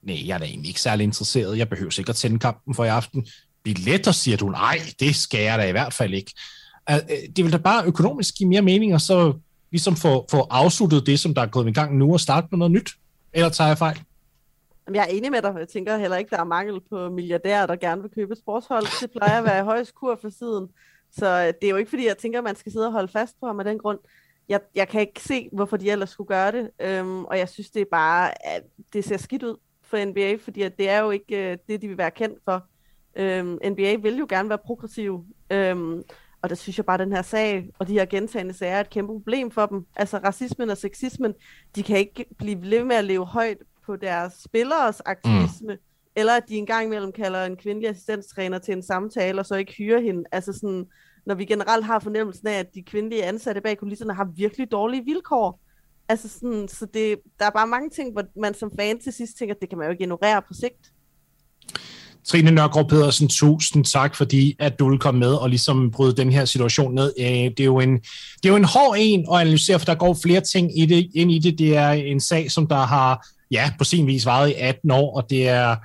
nej, 0.03 0.27
jeg 0.27 0.33
er 0.33 0.37
da 0.37 0.45
egentlig 0.45 0.69
ikke 0.69 0.81
særlig 0.81 1.03
interesseret, 1.03 1.57
jeg 1.57 1.69
behøver 1.69 1.91
sikkert 1.91 2.15
tænde 2.15 2.39
kampen 2.39 2.75
for 2.75 2.85
i 2.85 2.87
aften. 2.87 3.27
Billetter, 3.63 4.11
siger 4.11 4.37
du, 4.37 4.49
nej, 4.49 4.79
det 4.99 5.15
skal 5.15 5.41
jeg 5.41 5.59
da 5.59 5.67
i 5.67 5.71
hvert 5.71 5.93
fald 5.93 6.13
ikke. 6.13 6.33
Øh, 6.89 6.95
det 7.35 7.45
vil 7.45 7.53
da 7.53 7.57
bare 7.57 7.85
økonomisk 7.85 8.35
give 8.37 8.49
mere 8.49 8.61
mening, 8.61 8.93
og 8.93 9.01
så 9.01 9.33
ligesom 9.71 9.95
få, 9.95 10.25
få 10.31 10.47
afsluttet 10.49 11.05
det, 11.05 11.19
som 11.19 11.33
der 11.33 11.41
er 11.41 11.45
gået 11.45 11.67
i 11.67 11.73
gang 11.73 11.97
nu, 11.97 12.13
og 12.13 12.19
starte 12.19 12.47
med 12.51 12.57
noget 12.57 12.71
nyt. 12.71 12.91
Eller 13.33 13.49
tager 13.49 13.67
jeg 13.67 13.77
fejl? 13.77 14.01
Jeg 14.93 15.03
er 15.03 15.07
enig 15.07 15.31
med 15.31 15.41
dig. 15.41 15.55
Jeg 15.59 15.67
tænker 15.67 15.97
heller 15.97 16.17
ikke, 16.17 16.29
der 16.29 16.39
er 16.39 16.43
mangel 16.43 16.81
på 16.89 17.09
milliardærer, 17.09 17.65
der 17.65 17.75
gerne 17.75 18.01
vil 18.01 18.11
købe 18.11 18.35
sportshold. 18.35 19.01
Det 19.01 19.11
plejer 19.11 19.37
at 19.37 19.43
være 19.43 19.59
i 19.59 19.63
højst 19.63 19.95
kur 19.95 20.17
for 20.21 20.29
siden. 20.29 20.67
Så 21.11 21.25
øh, 21.25 21.53
det 21.61 21.63
er 21.67 21.69
jo 21.69 21.75
ikke, 21.75 21.89
fordi 21.89 22.07
jeg 22.07 22.17
tænker, 22.17 22.39
at 22.39 22.43
man 22.43 22.55
skal 22.55 22.71
sidde 22.71 22.85
og 22.85 22.91
holde 22.91 23.11
fast 23.11 23.39
på 23.39 23.45
ham 23.45 23.59
af 23.59 23.65
den 23.65 23.77
grund. 23.77 23.99
Jeg, 24.49 24.59
jeg 24.75 24.87
kan 24.87 25.01
ikke 25.01 25.21
se, 25.21 25.49
hvorfor 25.51 25.77
de 25.77 25.91
ellers 25.91 26.09
skulle 26.09 26.27
gøre 26.27 26.51
det. 26.51 26.69
Øhm, 26.79 27.25
og 27.25 27.37
jeg 27.37 27.49
synes, 27.49 27.69
det 27.69 27.81
er 27.81 27.85
bare, 27.91 28.47
at 28.47 28.63
det 28.93 29.05
ser 29.05 29.17
skidt 29.17 29.43
ud 29.43 29.55
for 29.83 30.05
NBA, 30.05 30.37
fordi 30.43 30.61
at 30.61 30.77
det 30.77 30.89
er 30.89 30.99
jo 30.99 31.11
ikke 31.11 31.51
øh, 31.51 31.57
det, 31.67 31.81
de 31.81 31.87
vil 31.87 31.97
være 31.97 32.11
kendt 32.11 32.39
for. 32.45 32.65
Øhm, 33.15 33.59
NBA 33.65 33.95
vil 33.95 34.17
jo 34.17 34.25
gerne 34.29 34.49
være 34.49 34.57
progressiv, 34.65 35.25
øhm, 35.51 36.03
og 36.41 36.49
der 36.49 36.55
synes 36.55 36.77
jeg 36.77 36.85
bare, 36.85 36.93
at 36.93 36.99
den 36.99 37.13
her 37.13 37.21
sag 37.21 37.69
og 37.79 37.87
de 37.87 37.93
her 37.93 38.05
gentagende 38.05 38.53
sager 38.53 38.75
er 38.75 38.79
et 38.79 38.89
kæmpe 38.89 39.13
problem 39.13 39.51
for 39.51 39.65
dem. 39.65 39.85
Altså 39.95 40.17
racismen 40.17 40.69
og 40.69 40.77
sexismen, 40.77 41.33
de 41.75 41.83
kan 41.83 41.97
ikke 41.97 42.25
blive 42.37 42.61
ved 42.61 42.83
med 42.83 42.95
at 42.95 43.03
leve 43.03 43.25
højt 43.25 43.57
på 43.85 43.95
deres 43.95 44.33
spilleres 44.45 45.01
aktivisme, 45.05 45.73
mm. 45.73 45.79
eller 46.15 46.33
at 46.33 46.43
de 46.49 46.55
engang 46.55 46.85
imellem 46.85 47.11
kalder 47.11 47.45
en 47.45 47.57
kvindelig 47.57 47.89
assistenttræner 47.89 48.59
til 48.59 48.73
en 48.73 48.83
samtale, 48.83 49.39
og 49.39 49.45
så 49.45 49.55
ikke 49.55 49.73
hyrer 49.73 50.01
hende. 50.01 50.23
Altså 50.31 50.53
sådan, 50.53 50.85
når 51.25 51.35
vi 51.35 51.45
generelt 51.45 51.85
har 51.85 51.99
fornemmelsen 51.99 52.47
af, 52.47 52.59
at 52.59 52.73
de 52.73 52.83
kvindelige 52.83 53.23
ansatte 53.23 53.61
bag 53.61 53.77
kulisserne 53.77 54.13
har 54.13 54.27
virkelig 54.35 54.71
dårlige 54.71 55.05
vilkår. 55.05 55.59
Altså 56.09 56.29
sådan, 56.29 56.67
så 56.67 56.85
det, 56.85 57.19
der 57.39 57.45
er 57.45 57.49
bare 57.49 57.67
mange 57.67 57.89
ting, 57.89 58.11
hvor 58.11 58.23
man 58.35 58.53
som 58.53 58.71
fan 58.79 58.99
til 58.99 59.13
sidst 59.13 59.37
tænker, 59.37 59.55
det 59.55 59.69
kan 59.69 59.77
man 59.77 59.87
jo 59.87 59.91
ikke 59.91 60.03
ignorere 60.03 60.41
på 60.41 60.53
sigt. 60.53 60.91
Trine 62.25 62.51
Nørgaard 62.51 62.89
Pedersen, 62.89 63.27
tusind 63.27 63.85
tak, 63.85 64.15
fordi 64.15 64.55
at 64.59 64.79
du 64.79 64.89
vil 64.89 64.99
komme 64.99 65.19
med 65.19 65.33
og 65.33 65.49
ligesom 65.49 65.91
bryde 65.91 66.17
den 66.17 66.31
her 66.31 66.45
situation 66.45 66.95
ned. 66.95 67.13
Øh, 67.19 67.25
Det 67.27 67.59
er 67.59 67.65
jo 67.65 67.79
en, 67.79 67.97
det 67.97 68.45
er 68.45 68.49
jo 68.49 68.55
en 68.55 68.63
hård 68.63 68.95
en 68.99 69.25
at 69.33 69.41
analysere, 69.41 69.79
for 69.79 69.85
der 69.85 69.95
går 69.95 70.17
flere 70.23 70.41
ting 70.41 70.79
i 70.79 70.85
det, 70.85 71.09
ind 71.15 71.31
i 71.31 71.39
det. 71.39 71.59
Det 71.59 71.77
er 71.77 71.89
en 71.89 72.19
sag, 72.19 72.51
som 72.51 72.67
der 72.67 72.85
har 72.85 73.27
ja, 73.51 73.71
på 73.77 73.83
sin 73.83 74.07
vis 74.07 74.25
varet 74.25 74.49
i 74.49 74.53
18 74.53 74.91
år, 74.91 75.15
og 75.15 75.29
det 75.29 75.47
er, 75.47 75.75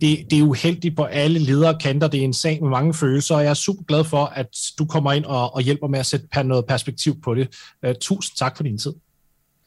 det, 0.00 0.30
det 0.30 0.38
er 0.38 0.42
uheldigt 0.42 0.96
på 0.96 1.04
alle 1.04 1.38
ledere 1.38 1.78
kanter. 1.80 2.08
Det 2.08 2.20
er 2.20 2.24
en 2.24 2.34
sag 2.34 2.62
med 2.62 2.70
mange 2.70 2.94
følelser, 2.94 3.34
og 3.34 3.42
jeg 3.42 3.50
er 3.50 3.54
super 3.54 3.82
glad 3.82 4.04
for, 4.04 4.24
at 4.24 4.46
du 4.78 4.84
kommer 4.84 5.12
ind 5.12 5.24
og, 5.24 5.54
og 5.54 5.62
hjælper 5.62 5.86
med 5.86 5.98
at 5.98 6.06
sætte 6.06 6.42
noget 6.44 6.66
perspektiv 6.66 7.20
på 7.22 7.34
det. 7.34 7.48
Uh, 7.86 7.92
tusind 8.00 8.36
tak 8.36 8.56
for 8.56 8.62
din 8.62 8.78
tid. 8.78 8.92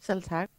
Selv 0.05 0.23
tak. 0.23 0.49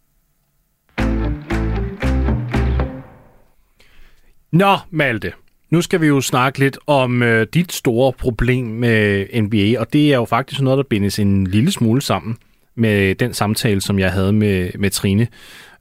Nå, 4.53 4.79
Malte. 4.91 5.33
Nu 5.73 5.83
skal 5.83 6.01
vi 6.01 6.07
jo 6.07 6.21
snakke 6.21 6.59
lidt 6.59 6.79
om 6.87 7.23
øh, 7.23 7.47
dit 7.55 7.73
store 7.73 8.13
problem 8.13 8.67
med 8.67 9.27
NBA, 9.43 9.81
og 9.81 9.93
det 9.93 10.13
er 10.13 10.17
jo 10.17 10.25
faktisk 10.25 10.61
noget, 10.61 10.77
der 10.77 10.83
bindes 10.83 11.19
en 11.19 11.47
lille 11.47 11.73
smule 11.73 12.03
sammen 12.03 12.39
med 12.75 13.15
den 13.15 13.35
samtale, 13.35 13.81
som 13.81 13.99
jeg 13.99 14.13
havde 14.13 14.33
med, 14.33 14.71
med 14.79 14.91
Trine 14.91 15.29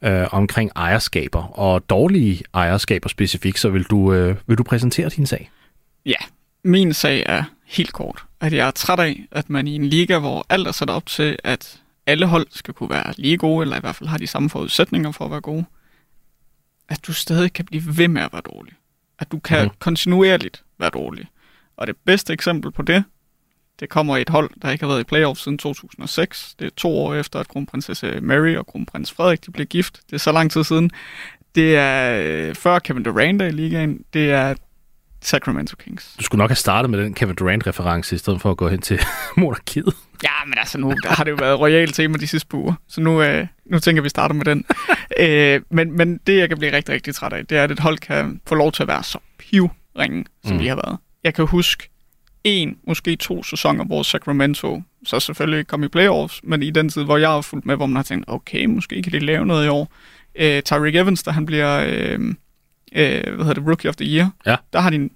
øh, 0.02 0.28
omkring 0.32 0.72
ejerskaber, 0.76 1.44
og 1.60 1.90
dårlige 1.90 2.44
ejerskaber 2.54 3.10
specifikt, 3.10 3.60
så 3.60 3.70
vil 3.70 3.84
du, 3.84 4.14
øh, 4.14 4.36
vil 4.48 4.58
du 4.58 4.64
præsentere 4.64 5.10
din 5.10 5.26
sag? 5.26 5.52
Ja, 6.06 6.16
min 6.64 6.94
sag 6.94 7.24
er 7.26 7.44
helt 7.66 7.94
kort, 7.94 8.26
at 8.42 8.54
jeg 8.54 8.68
er 8.68 8.72
træt 8.72 9.00
af, 9.00 9.26
at 9.32 9.50
man 9.50 9.68
i 9.68 9.76
en 9.76 9.86
liga, 9.86 10.20
hvor 10.20 10.46
alt 10.50 10.68
er 10.68 10.72
sat 10.72 10.90
op 10.90 11.06
til, 11.06 11.38
at 11.44 11.80
alle 12.06 12.26
hold 12.26 12.48
skal 12.52 12.74
kunne 12.74 12.90
være 12.90 13.14
lige 13.18 13.38
gode, 13.38 13.64
eller 13.64 13.78
i 13.78 13.80
hvert 13.80 13.96
fald 13.96 14.10
har 14.10 14.18
de 14.18 14.28
samme 14.28 14.50
forudsætninger 14.50 15.12
for 15.12 15.26
at 15.26 15.32
være 15.32 15.42
gode, 15.42 15.66
at 16.90 17.00
du 17.08 17.14
stadig 17.14 17.54
kan 17.54 17.66
blive 17.66 17.84
ved 17.98 18.08
med 18.08 18.22
at 18.22 18.30
være 18.34 18.42
dårlig. 18.54 18.74
At 19.22 19.32
du 19.32 19.40
kan 19.40 19.64
Mhm. 19.66 19.74
kontinuerligt 19.80 20.64
være 20.80 20.90
dårlig. 20.90 21.26
Og 21.78 21.88
det 21.88 21.96
bedste 22.06 22.34
eksempel 22.34 22.72
på 22.72 22.82
det, 22.82 23.04
det 23.80 23.90
kommer 23.90 24.18
i 24.18 24.22
et 24.22 24.30
hold, 24.30 24.50
der 24.62 24.70
ikke 24.72 24.84
har 24.84 24.90
været 24.92 25.02
i 25.02 25.04
playoff 25.04 25.40
siden 25.40 25.58
2006. 25.58 26.56
Det 26.60 26.66
er 26.68 26.72
to 26.78 26.98
år 26.98 27.14
efter, 27.16 27.40
at 27.40 27.48
kronprinsesse 27.48 28.20
Mary 28.22 28.56
og 28.56 28.68
kronprins 28.68 29.12
Frederik 29.12 29.46
de 29.46 29.52
blev 29.52 29.66
gift. 29.68 30.00
Det 30.10 30.14
er 30.14 30.18
så 30.20 30.32
lang 30.32 30.52
tid 30.52 30.64
siden. 30.64 30.92
Det 31.56 31.76
er 31.76 32.22
øh, 32.26 32.56
før 32.56 32.80
Kevin 32.80 33.04
Durant 33.04 33.42
er 33.42 33.46
i 33.48 33.52
ligaen. 33.52 34.04
Det 34.14 34.32
er 34.32 34.56
Sacramento 35.22 35.76
Kings. 35.76 36.16
Du 36.20 36.24
skulle 36.24 36.40
nok 36.40 36.50
have 36.50 36.56
startet 36.56 36.90
med 36.90 37.00
den 37.00 37.14
Kevin 37.14 37.36
Durant-reference, 37.36 38.16
i 38.16 38.18
stedet 38.18 38.42
for 38.42 38.52
at 38.52 38.58
gå 38.58 38.68
hen 38.70 38.82
til 38.82 39.00
monarkiet. 39.38 39.94
Ja, 40.24 40.46
men 40.46 40.54
altså 40.58 40.78
nu 40.78 40.94
der 41.04 41.10
har 41.10 41.24
det 41.24 41.32
jo 41.32 41.36
været 41.40 41.60
royalt 41.60 41.96
tema 41.96 42.18
de 42.18 42.28
sidste 42.28 42.48
par 42.48 42.58
uger, 42.58 42.74
så 42.88 43.02
nu, 43.02 43.22
øh, 43.22 43.48
nu 43.66 43.80
tænker 43.80 44.02
vi 44.02 44.10
starter 44.10 44.36
med 44.36 44.46
den. 44.46 44.66
øh, 45.20 45.62
men, 45.70 45.98
men 45.98 46.18
det, 46.28 46.38
jeg 46.38 46.50
kan 46.50 46.58
blive 46.58 46.74
rigtig, 46.76 46.96
rigtig 46.96 47.16
træt 47.16 47.34
af, 47.34 47.46
det 47.46 47.58
er, 47.58 47.64
at 47.64 47.72
et 47.72 47.80
hold 47.80 47.98
kan 47.98 48.42
få 48.48 48.56
lov 48.56 48.72
til 48.72 48.84
at 48.84 48.88
være 48.88 49.04
så 49.04 49.18
pivringe, 49.38 50.26
som 50.46 50.54
Mm. 50.56 50.62
de 50.62 50.68
har 50.68 50.76
været. 50.76 50.98
Jeg 51.24 51.34
kan 51.34 51.46
huske 51.48 51.90
en, 52.44 52.78
måske 52.88 53.16
to 53.16 53.44
sæsoner, 53.44 53.86
hvor 53.86 54.04
Sacramento 54.04 54.82
så 55.06 55.20
selvfølgelig 55.20 55.68
kom 55.68 55.84
i 55.84 55.88
playoffs, 55.88 56.40
men 56.44 56.64
i 56.64 56.70
den 56.70 56.90
tid, 56.90 57.04
hvor 57.04 57.18
jeg 57.18 57.30
har 57.30 57.42
fulgt 57.42 57.66
med, 57.66 57.76
hvor 57.76 57.86
man 57.86 57.96
har 57.96 58.04
tænkt, 58.04 58.26
okay, 58.28 58.66
måske 58.66 59.04
kan 59.04 59.12
de 59.12 59.20
lave 59.20 59.46
noget 59.46 59.66
i 59.66 59.70
år. 59.70 59.94
Øh, 60.36 60.62
Tyreek 60.62 60.96
Evans, 60.96 61.24
da 61.24 61.32
han 61.32 61.46
bliver 61.46 61.84
øh, 61.88 62.20
øh, 62.96 63.36
hvad 63.36 63.46
hedder 63.46 63.54
det, 63.54 63.68
Rookie 63.68 63.90
of 63.90 63.96
the 63.96 64.06
Year, 64.16 64.30
Ja. 64.46 64.56
der 64.74 64.80
har 64.80 64.90
de 64.90 65.10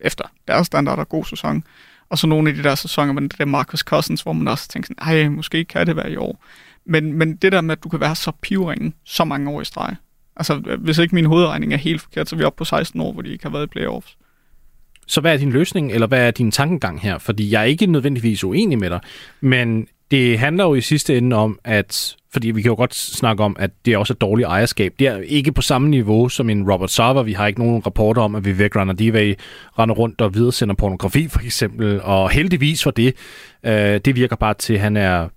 efter 0.00 0.24
deres 0.48 0.66
standarder 0.66 1.04
god 1.04 1.24
sæson. 1.24 1.64
Og 2.10 2.18
så 2.18 2.26
nogle 2.26 2.50
af 2.50 2.56
de 2.56 2.62
der 2.62 2.74
sæsoner 2.74 3.12
med 3.12 3.22
det 3.22 3.38
der 3.38 3.44
Marcus 3.44 3.80
Cousins, 3.80 4.22
hvor 4.22 4.32
man 4.32 4.48
også 4.48 4.68
tænker 4.68 4.86
sådan, 4.86 5.16
ej, 5.16 5.28
måske 5.28 5.64
kan 5.64 5.86
det 5.86 5.96
være 5.96 6.12
i 6.12 6.16
år. 6.16 6.44
Men, 6.84 7.12
men 7.12 7.36
det 7.36 7.52
der 7.52 7.60
med, 7.60 7.72
at 7.72 7.84
du 7.84 7.88
kan 7.88 8.00
være 8.00 8.16
så 8.16 8.32
pivringen 8.42 8.94
så 9.04 9.24
mange 9.24 9.50
år 9.50 9.60
i 9.60 9.64
streg. 9.64 9.96
Altså, 10.36 10.54
hvis 10.78 10.98
ikke 10.98 11.14
min 11.14 11.24
hovedregning 11.24 11.72
er 11.72 11.76
helt 11.76 12.00
forkert, 12.00 12.28
så 12.28 12.36
er 12.36 12.38
vi 12.38 12.44
oppe 12.44 12.58
på 12.58 12.64
16 12.64 13.00
år, 13.00 13.12
hvor 13.12 13.22
de 13.22 13.28
ikke 13.28 13.44
har 13.44 13.50
været 13.50 13.64
i 13.64 13.66
playoffs. 13.66 14.16
Så 15.06 15.20
hvad 15.20 15.34
er 15.34 15.38
din 15.38 15.50
løsning, 15.50 15.92
eller 15.92 16.06
hvad 16.06 16.26
er 16.26 16.30
din 16.30 16.50
tankegang 16.50 17.00
her? 17.00 17.18
Fordi 17.18 17.52
jeg 17.52 17.60
er 17.60 17.64
ikke 17.64 17.86
nødvendigvis 17.86 18.44
uenig 18.44 18.78
med 18.78 18.90
dig, 18.90 19.00
men 19.40 19.86
det 20.10 20.38
handler 20.38 20.64
jo 20.64 20.74
i 20.74 20.80
sidste 20.80 21.18
ende 21.18 21.36
om, 21.36 21.58
at 21.64 22.16
fordi 22.32 22.50
vi 22.50 22.62
kan 22.62 22.68
jo 22.68 22.76
godt 22.76 22.94
snakke 22.94 23.44
om, 23.44 23.56
at 23.58 23.70
det 23.84 23.94
er 23.94 23.98
også 23.98 24.12
et 24.12 24.20
dårligt 24.20 24.46
ejerskab. 24.46 24.94
Det 24.98 25.06
er 25.06 25.16
ikke 25.16 25.52
på 25.52 25.62
samme 25.62 25.88
niveau 25.88 26.28
som 26.28 26.50
en 26.50 26.72
Robert 26.72 26.90
Sarver. 26.90 27.22
Vi 27.22 27.32
har 27.32 27.46
ikke 27.46 27.60
nogen 27.60 27.86
rapporter 27.86 28.22
om, 28.22 28.34
at 28.34 28.44
vi 28.44 28.58
væk 28.58 28.76
Runner 28.76 28.92
de 28.92 29.36
render 29.78 29.94
rundt 29.94 30.20
og 30.20 30.34
videresender 30.34 30.74
pornografi, 30.74 31.28
for 31.28 31.40
eksempel. 31.40 32.02
Og 32.02 32.30
heldigvis 32.30 32.82
for 32.82 32.90
det. 32.90 33.14
Øh, 33.64 34.00
det 34.04 34.16
virker 34.16 34.36
bare 34.36 34.54
til, 34.54 34.74
at 34.74 34.80
han 34.80 34.96
er 34.96 35.28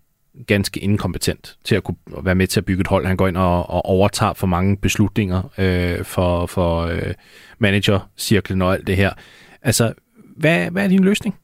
ganske 0.48 0.80
inkompetent 0.80 1.58
til 1.64 1.76
at 1.76 1.84
kunne 1.84 1.98
være 2.24 2.36
med 2.36 2.48
til 2.48 2.60
at 2.60 2.66
bygge 2.66 2.82
et 2.82 2.88
hold. 2.88 3.06
Han 3.06 3.18
går 3.18 3.28
ind 3.28 3.38
og, 3.38 3.70
og 3.70 3.86
overtager 3.86 4.34
for 4.34 4.48
mange 4.48 4.78
beslutninger 4.78 5.50
øh, 5.58 6.06
for, 6.06 6.46
for 6.46 6.82
øh, 6.82 7.14
manager-cirklen 7.60 8.62
og 8.62 8.74
alt 8.74 8.88
det 8.88 8.96
her. 8.96 9.14
Altså, 9.62 9.94
hvad, 10.38 10.72
hvad 10.72 10.84
er 10.84 10.88
din 10.88 11.04
løsning? 11.04 11.36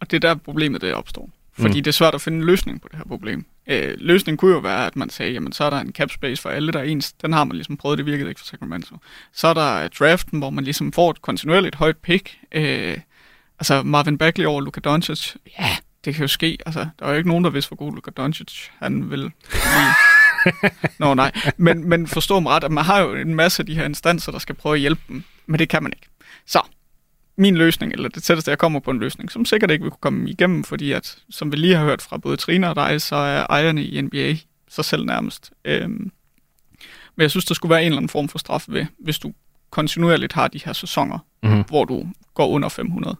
Og 0.00 0.10
det 0.10 0.24
er 0.24 0.28
der 0.28 0.34
problemet 0.34 0.80
det 0.80 0.94
opstår. 0.94 1.30
Fordi 1.58 1.78
Mm. 1.80 1.84
det 1.84 1.86
er 1.86 1.92
svært 1.92 2.14
at 2.14 2.20
finde 2.20 2.38
en 2.38 2.44
løsning 2.44 2.80
på 2.82 2.88
det 2.90 2.98
her 2.98 3.04
problem. 3.04 3.46
Øh, 3.66 3.94
løsningen 3.98 4.36
kunne 4.36 4.52
jo 4.52 4.58
være, 4.58 4.86
at 4.86 4.96
man 4.96 5.10
sagde, 5.10 5.32
jamen 5.32 5.52
så 5.52 5.64
er 5.64 5.70
der 5.70 5.80
en 5.80 5.92
cap 5.92 6.10
space 6.10 6.42
for 6.42 6.48
alle, 6.50 6.72
der 6.72 6.78
er 6.78 6.82
ens. 6.84 7.12
Den 7.12 7.32
har 7.32 7.44
man 7.44 7.56
ligesom 7.56 7.76
prøvet, 7.76 7.98
det 7.98 8.06
virkede 8.06 8.28
ikke 8.28 8.38
for 8.40 8.46
Sacramento. 8.46 8.96
Så 9.32 9.48
er 9.48 9.54
der 9.54 9.88
draften, 9.88 10.38
hvor 10.38 10.50
man 10.50 10.64
ligesom 10.64 10.92
får 10.92 11.10
et 11.10 11.22
kontinuerligt 11.22 11.74
højt 11.74 11.96
pick. 11.96 12.38
Øh, 12.52 12.98
altså 13.58 13.82
Marvin 13.82 14.18
Bagley 14.18 14.44
over 14.44 14.60
Luka 14.60 14.80
Doncic. 14.80 15.34
Ja, 15.58 15.76
det 16.04 16.14
kan 16.14 16.22
jo 16.22 16.28
ske. 16.28 16.58
Altså, 16.66 16.86
der 16.98 17.06
er 17.06 17.10
jo 17.10 17.16
ikke 17.16 17.28
nogen, 17.28 17.44
der 17.44 17.50
vidste, 17.50 17.68
hvor 17.68 17.76
god 17.76 17.94
Luka 17.94 18.10
Doncic 18.16 18.68
han 18.82 19.10
vil 19.10 19.30
blive. 19.50 19.92
Nå 20.98 21.14
nej, 21.14 21.32
men, 21.56 21.88
men 21.88 22.06
forstå 22.06 22.40
mig 22.40 22.52
ret, 22.52 22.64
at 22.64 22.70
man 22.72 22.84
har 22.84 22.98
jo 23.00 23.14
en 23.14 23.34
masse 23.34 23.62
af 23.62 23.66
de 23.66 23.74
her 23.74 23.84
instanser, 23.84 24.32
der 24.32 24.38
skal 24.38 24.54
prøve 24.54 24.74
at 24.74 24.80
hjælpe 24.80 25.00
dem, 25.08 25.24
men 25.46 25.58
det 25.58 25.68
kan 25.68 25.82
man 25.82 25.92
ikke. 25.96 26.06
Så, 26.46 26.60
min 27.38 27.56
løsning, 27.56 27.92
eller 27.92 28.08
det 28.08 28.22
tætteste, 28.22 28.50
jeg 28.50 28.58
kommer 28.58 28.80
på 28.80 28.90
en 28.90 28.98
løsning, 28.98 29.30
som 29.30 29.44
sikkert 29.44 29.70
ikke 29.70 29.82
vil 29.82 29.90
kunne 29.90 30.00
komme 30.00 30.30
igennem, 30.30 30.64
fordi 30.64 30.92
at, 30.92 31.18
som 31.30 31.52
vi 31.52 31.56
lige 31.56 31.74
har 31.76 31.84
hørt 31.84 32.02
fra 32.02 32.18
både 32.18 32.36
Trine 32.36 32.68
og 32.70 32.76
dig, 32.76 33.00
så 33.02 33.16
er 33.16 33.46
ejerne 33.50 33.84
i 33.84 34.00
NBA 34.00 34.34
sig 34.68 34.84
selv 34.84 35.04
nærmest. 35.04 35.50
Øhm, 35.64 35.90
men 37.16 37.22
jeg 37.22 37.30
synes, 37.30 37.44
der 37.44 37.54
skulle 37.54 37.70
være 37.70 37.80
en 37.82 37.86
eller 37.86 37.96
anden 37.96 38.08
form 38.08 38.28
for 38.28 38.38
straf 38.38 38.64
ved, 38.68 38.86
hvis 38.98 39.18
du 39.18 39.32
kontinuerligt 39.70 40.32
har 40.32 40.48
de 40.48 40.60
her 40.64 40.72
sæsoner, 40.72 41.18
Mhm. 41.42 41.62
hvor 41.68 41.84
du 41.84 42.06
går 42.34 42.48
under 42.48 42.68
500. 42.68 43.16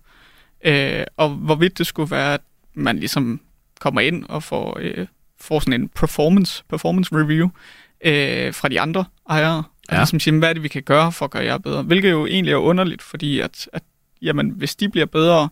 Øh, 0.65 1.05
og 1.17 1.31
hvorvidt 1.31 1.79
det 1.79 1.87
skulle 1.87 2.11
være, 2.11 2.35
at 2.35 2.41
man 2.75 2.99
ligesom 2.99 3.41
kommer 3.81 4.01
ind 4.01 4.25
og 4.29 4.43
får, 4.43 4.79
øh, 4.81 5.07
får 5.41 5.61
sådan 5.61 5.81
en 5.81 5.89
performance, 5.89 6.65
performance 6.69 7.15
review 7.15 7.49
øh, 8.05 8.55
fra 8.55 8.69
de 8.69 8.81
andre 8.81 9.05
ejere, 9.31 9.57
og 9.59 9.65
Ja. 9.95 9.97
ligesom 9.97 10.21
siger, 10.21 10.39
hvad 10.39 10.49
er 10.49 10.53
det, 10.53 10.63
vi 10.63 10.69
kan 10.69 10.83
gøre 10.83 11.13
for 11.13 11.25
at 11.25 11.31
gøre 11.31 11.45
jer 11.45 11.59
bedre? 11.59 11.83
Hvilket 11.83 12.11
jo 12.11 12.27
egentlig 12.27 12.53
er 12.53 12.57
underligt, 12.57 13.03
fordi 13.03 13.41
at, 13.41 13.69
at 13.73 13.83
jamen, 14.23 14.51
hvis 14.51 14.77
de 14.77 14.89
bliver 14.89 15.07
bedre, 15.07 15.49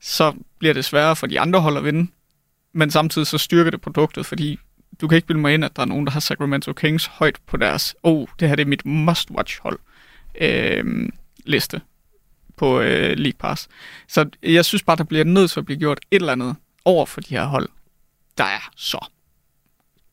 så 0.00 0.32
bliver 0.58 0.74
det 0.74 0.84
sværere 0.84 1.16
for 1.16 1.26
de 1.26 1.40
andre 1.40 1.60
hold 1.60 1.76
at 1.76 1.84
vinde, 1.84 2.10
men 2.72 2.90
samtidig 2.90 3.26
så 3.26 3.38
styrker 3.38 3.70
det 3.70 3.80
produktet, 3.80 4.26
fordi 4.26 4.58
du 5.00 5.08
kan 5.08 5.16
ikke 5.16 5.26
bilde 5.26 5.40
mig 5.40 5.54
ind, 5.54 5.64
at 5.64 5.76
der 5.76 5.82
er 5.82 5.86
nogen, 5.86 6.06
der 6.06 6.12
har 6.12 6.20
Sacramento 6.20 6.72
Kings 6.72 7.06
højt 7.06 7.36
på 7.46 7.56
deres, 7.56 7.94
oh, 8.02 8.26
det 8.40 8.48
her 8.48 8.56
det 8.56 8.62
er 8.62 8.66
mit 8.68 8.82
must-watch 8.86 9.60
hold 9.62 9.78
øh, 10.40 11.08
liste 11.46 11.80
på 12.56 12.80
øh, 12.80 13.16
League 13.16 13.38
Pass. 13.38 13.68
Så 14.08 14.28
jeg 14.42 14.64
synes 14.64 14.82
bare, 14.82 14.96
der 14.96 15.04
bliver 15.04 15.24
nødt 15.24 15.50
til 15.50 15.60
at 15.60 15.66
blive 15.66 15.78
gjort 15.78 15.98
et 16.10 16.16
eller 16.16 16.32
andet 16.32 16.56
over 16.84 17.06
for 17.06 17.20
de 17.20 17.34
her 17.34 17.44
hold, 17.44 17.68
der 18.38 18.44
er 18.44 18.70
så 18.76 19.06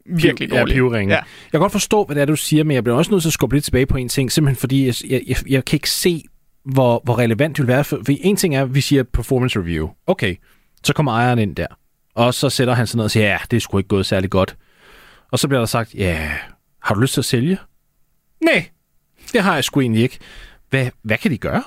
virkelig 0.05 0.49
Ja, 0.51 0.59
dårlige. 0.59 0.75
pivringen. 0.75 1.09
Ja. 1.09 1.15
Jeg 1.15 1.51
kan 1.51 1.59
godt 1.59 1.71
forstå, 1.71 2.05
hvad 2.05 2.15
det 2.15 2.21
er, 2.21 2.25
du 2.25 2.35
siger, 2.35 2.63
men 2.63 2.75
jeg 2.75 2.83
bliver 2.83 2.97
også 2.97 3.11
nødt 3.11 3.21
til 3.23 3.29
at 3.29 3.33
skubbe 3.33 3.55
lidt 3.55 3.65
tilbage 3.65 3.85
på 3.85 3.97
en 3.97 4.09
ting, 4.09 4.31
simpelthen 4.31 4.59
fordi 4.59 4.85
jeg, 4.85 4.95
jeg, 5.27 5.35
jeg 5.49 5.65
kan 5.65 5.77
ikke 5.77 5.89
se, 5.89 6.23
hvor, 6.63 7.01
hvor 7.03 7.19
relevant 7.19 7.57
det 7.57 7.63
vil 7.63 7.67
være. 7.67 7.83
For, 7.83 8.01
for 8.05 8.13
en 8.21 8.35
ting 8.35 8.55
er, 8.55 8.61
at 8.61 8.75
vi 8.75 8.81
siger 8.81 9.03
performance 9.03 9.59
review. 9.59 9.89
Okay, 10.07 10.35
så 10.83 10.93
kommer 10.93 11.11
ejeren 11.11 11.39
ind 11.39 11.55
der. 11.55 11.67
Og 12.15 12.33
så 12.33 12.49
sætter 12.49 12.73
han 12.73 12.87
sig 12.87 12.97
ned 12.97 13.03
og 13.03 13.11
siger, 13.11 13.27
ja, 13.27 13.37
det 13.51 13.57
er 13.57 13.61
sgu 13.61 13.77
ikke 13.77 13.87
gået 13.87 14.05
særlig 14.05 14.29
godt. 14.29 14.57
Og 15.31 15.39
så 15.39 15.47
bliver 15.47 15.59
der 15.59 15.65
sagt, 15.65 15.93
ja, 15.93 16.31
har 16.81 16.95
du 16.95 17.01
lyst 17.01 17.13
til 17.13 17.21
at 17.21 17.25
sælge? 17.25 17.57
Nej, 18.45 18.69
det 19.33 19.41
har 19.43 19.53
jeg 19.55 19.63
sgu 19.63 19.81
egentlig 19.81 20.03
ikke. 20.03 20.19
Hvad, 20.69 20.89
hvad 21.01 21.17
kan 21.17 21.31
de 21.31 21.37
gøre? 21.37 21.63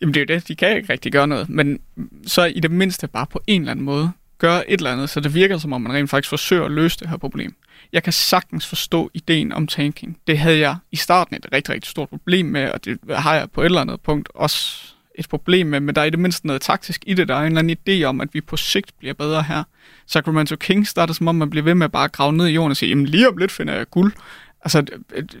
Jamen 0.00 0.14
det 0.14 0.20
er 0.20 0.34
jo 0.34 0.38
det, 0.38 0.48
de 0.48 0.56
kan 0.56 0.76
ikke 0.76 0.92
rigtig 0.92 1.12
gøre 1.12 1.26
noget, 1.26 1.48
men 1.48 1.78
så 2.26 2.44
i 2.44 2.60
det 2.60 2.70
mindste 2.70 3.08
bare 3.08 3.26
på 3.26 3.40
en 3.46 3.62
eller 3.62 3.70
anden 3.70 3.84
måde 3.84 4.12
gøre 4.38 4.70
et 4.70 4.78
eller 4.78 4.92
andet, 4.92 5.10
så 5.10 5.20
det 5.20 5.34
virker 5.34 5.58
som 5.58 5.72
om 5.72 5.82
man 5.82 5.92
rent 5.92 6.10
faktisk 6.10 6.28
forsøger 6.28 6.64
at 6.64 6.70
løse 6.70 6.98
det 6.98 7.08
her 7.08 7.16
problem. 7.16 7.54
Jeg 7.92 8.02
kan 8.02 8.12
sagtens 8.12 8.66
forstå 8.66 9.10
ideen 9.14 9.52
om 9.52 9.66
tanking. 9.66 10.18
Det 10.26 10.38
havde 10.38 10.58
jeg 10.58 10.76
i 10.92 10.96
starten 10.96 11.36
et 11.36 11.46
rigtig, 11.52 11.74
rigtig 11.74 11.90
stort 11.90 12.08
problem 12.08 12.46
med, 12.46 12.70
og 12.70 12.84
det 12.84 12.98
har 13.10 13.34
jeg 13.34 13.50
på 13.50 13.60
et 13.60 13.64
eller 13.64 13.80
andet 13.80 14.00
punkt 14.00 14.28
også 14.34 14.94
et 15.14 15.28
problem 15.28 15.66
med, 15.66 15.80
men 15.80 15.94
der 15.94 16.00
er 16.00 16.04
i 16.04 16.10
det 16.10 16.18
mindste 16.18 16.46
noget 16.46 16.62
taktisk 16.62 17.04
i 17.06 17.14
det. 17.14 17.28
Der 17.28 17.34
er 17.34 17.40
en 17.40 17.46
eller 17.46 17.58
anden 17.58 18.02
idé 18.02 18.04
om, 18.04 18.20
at 18.20 18.28
vi 18.32 18.40
på 18.40 18.56
sigt 18.56 18.98
bliver 18.98 19.14
bedre 19.14 19.42
her. 19.42 19.64
Sacramento 20.06 20.56
Kings, 20.56 20.88
starter 20.88 21.14
som 21.14 21.28
om, 21.28 21.34
man 21.34 21.50
bliver 21.50 21.64
ved 21.64 21.74
med 21.74 21.84
at 21.84 21.92
bare 21.92 22.08
grave 22.08 22.32
ned 22.32 22.46
i 22.46 22.50
jorden 22.50 22.70
og 22.70 22.76
sige, 22.76 22.88
jamen 22.88 23.06
lige 23.06 23.28
om 23.28 23.36
lidt 23.36 23.52
finder 23.52 23.74
jeg 23.74 23.90
guld. 23.90 24.12
Altså, 24.60 24.80
det, 24.80 25.40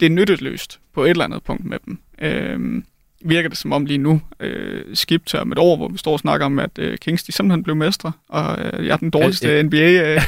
det 0.00 0.06
er 0.06 0.10
nytteløst 0.10 0.80
på 0.94 1.04
et 1.04 1.10
eller 1.10 1.24
andet 1.24 1.42
punkt 1.42 1.64
med 1.64 1.78
dem. 1.86 1.98
Øhm, 2.18 2.84
virker 3.24 3.48
det 3.48 3.58
som 3.58 3.72
om 3.72 3.84
lige 3.84 3.98
nu, 3.98 4.20
øh, 4.40 4.84
skib 4.94 5.26
til 5.26 5.38
om 5.38 5.52
et 5.52 5.58
år, 5.58 5.76
hvor 5.76 5.88
vi 5.88 5.98
står 5.98 6.12
og 6.12 6.18
snakker 6.18 6.46
om, 6.46 6.58
at 6.58 6.70
øh, 6.78 6.98
Kings 6.98 7.22
de 7.22 7.32
simpelthen 7.32 7.62
blev 7.62 7.76
mestre, 7.76 8.12
og 8.28 8.58
øh, 8.64 8.86
jeg 8.86 8.92
er 8.92 8.96
den 8.96 9.10
dårligste 9.10 9.48
Øh, 9.48 9.64
NBA, 9.64 10.14
øh, 10.14 10.20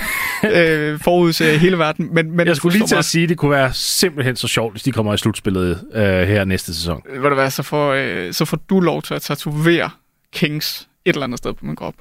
øh, 0.93 0.99
forudse 1.01 1.59
hele 1.59 1.79
verden. 1.79 2.15
Men, 2.15 2.31
men 2.31 2.47
Jeg 2.47 2.57
skulle 2.57 2.79
lige 2.79 2.87
til 2.87 2.97
at 2.97 3.05
sige, 3.05 3.23
at 3.23 3.29
det 3.29 3.39
kunne 3.39 3.51
være 3.51 3.73
simpelthen 3.73 4.37
så 4.37 4.49
sjovt, 4.49 4.73
hvis 4.73 4.83
de 4.83 4.93
kommer 4.93 5.15
i 5.15 5.19
slutspillet 5.19 5.85
øh, 5.93 6.03
her 6.03 6.45
næste 6.45 6.75
sæson. 6.75 7.03
også. 7.07 7.21
Ved 7.21 7.29
du 7.29 7.35
hvad, 7.35 7.51
så 7.51 7.63
får, 7.63 7.93
øh, 7.93 8.33
så 8.33 8.45
får 8.45 8.57
du 8.57 8.81
lov 8.81 9.03
til 9.03 9.15
at 9.15 9.23
tatovere 9.23 9.91
Kings 10.33 10.89
et 11.05 11.13
eller 11.15 11.25
andet 11.25 11.39
sted 11.39 11.53
på 11.53 11.67
min 11.67 11.77
krop. 11.77 11.95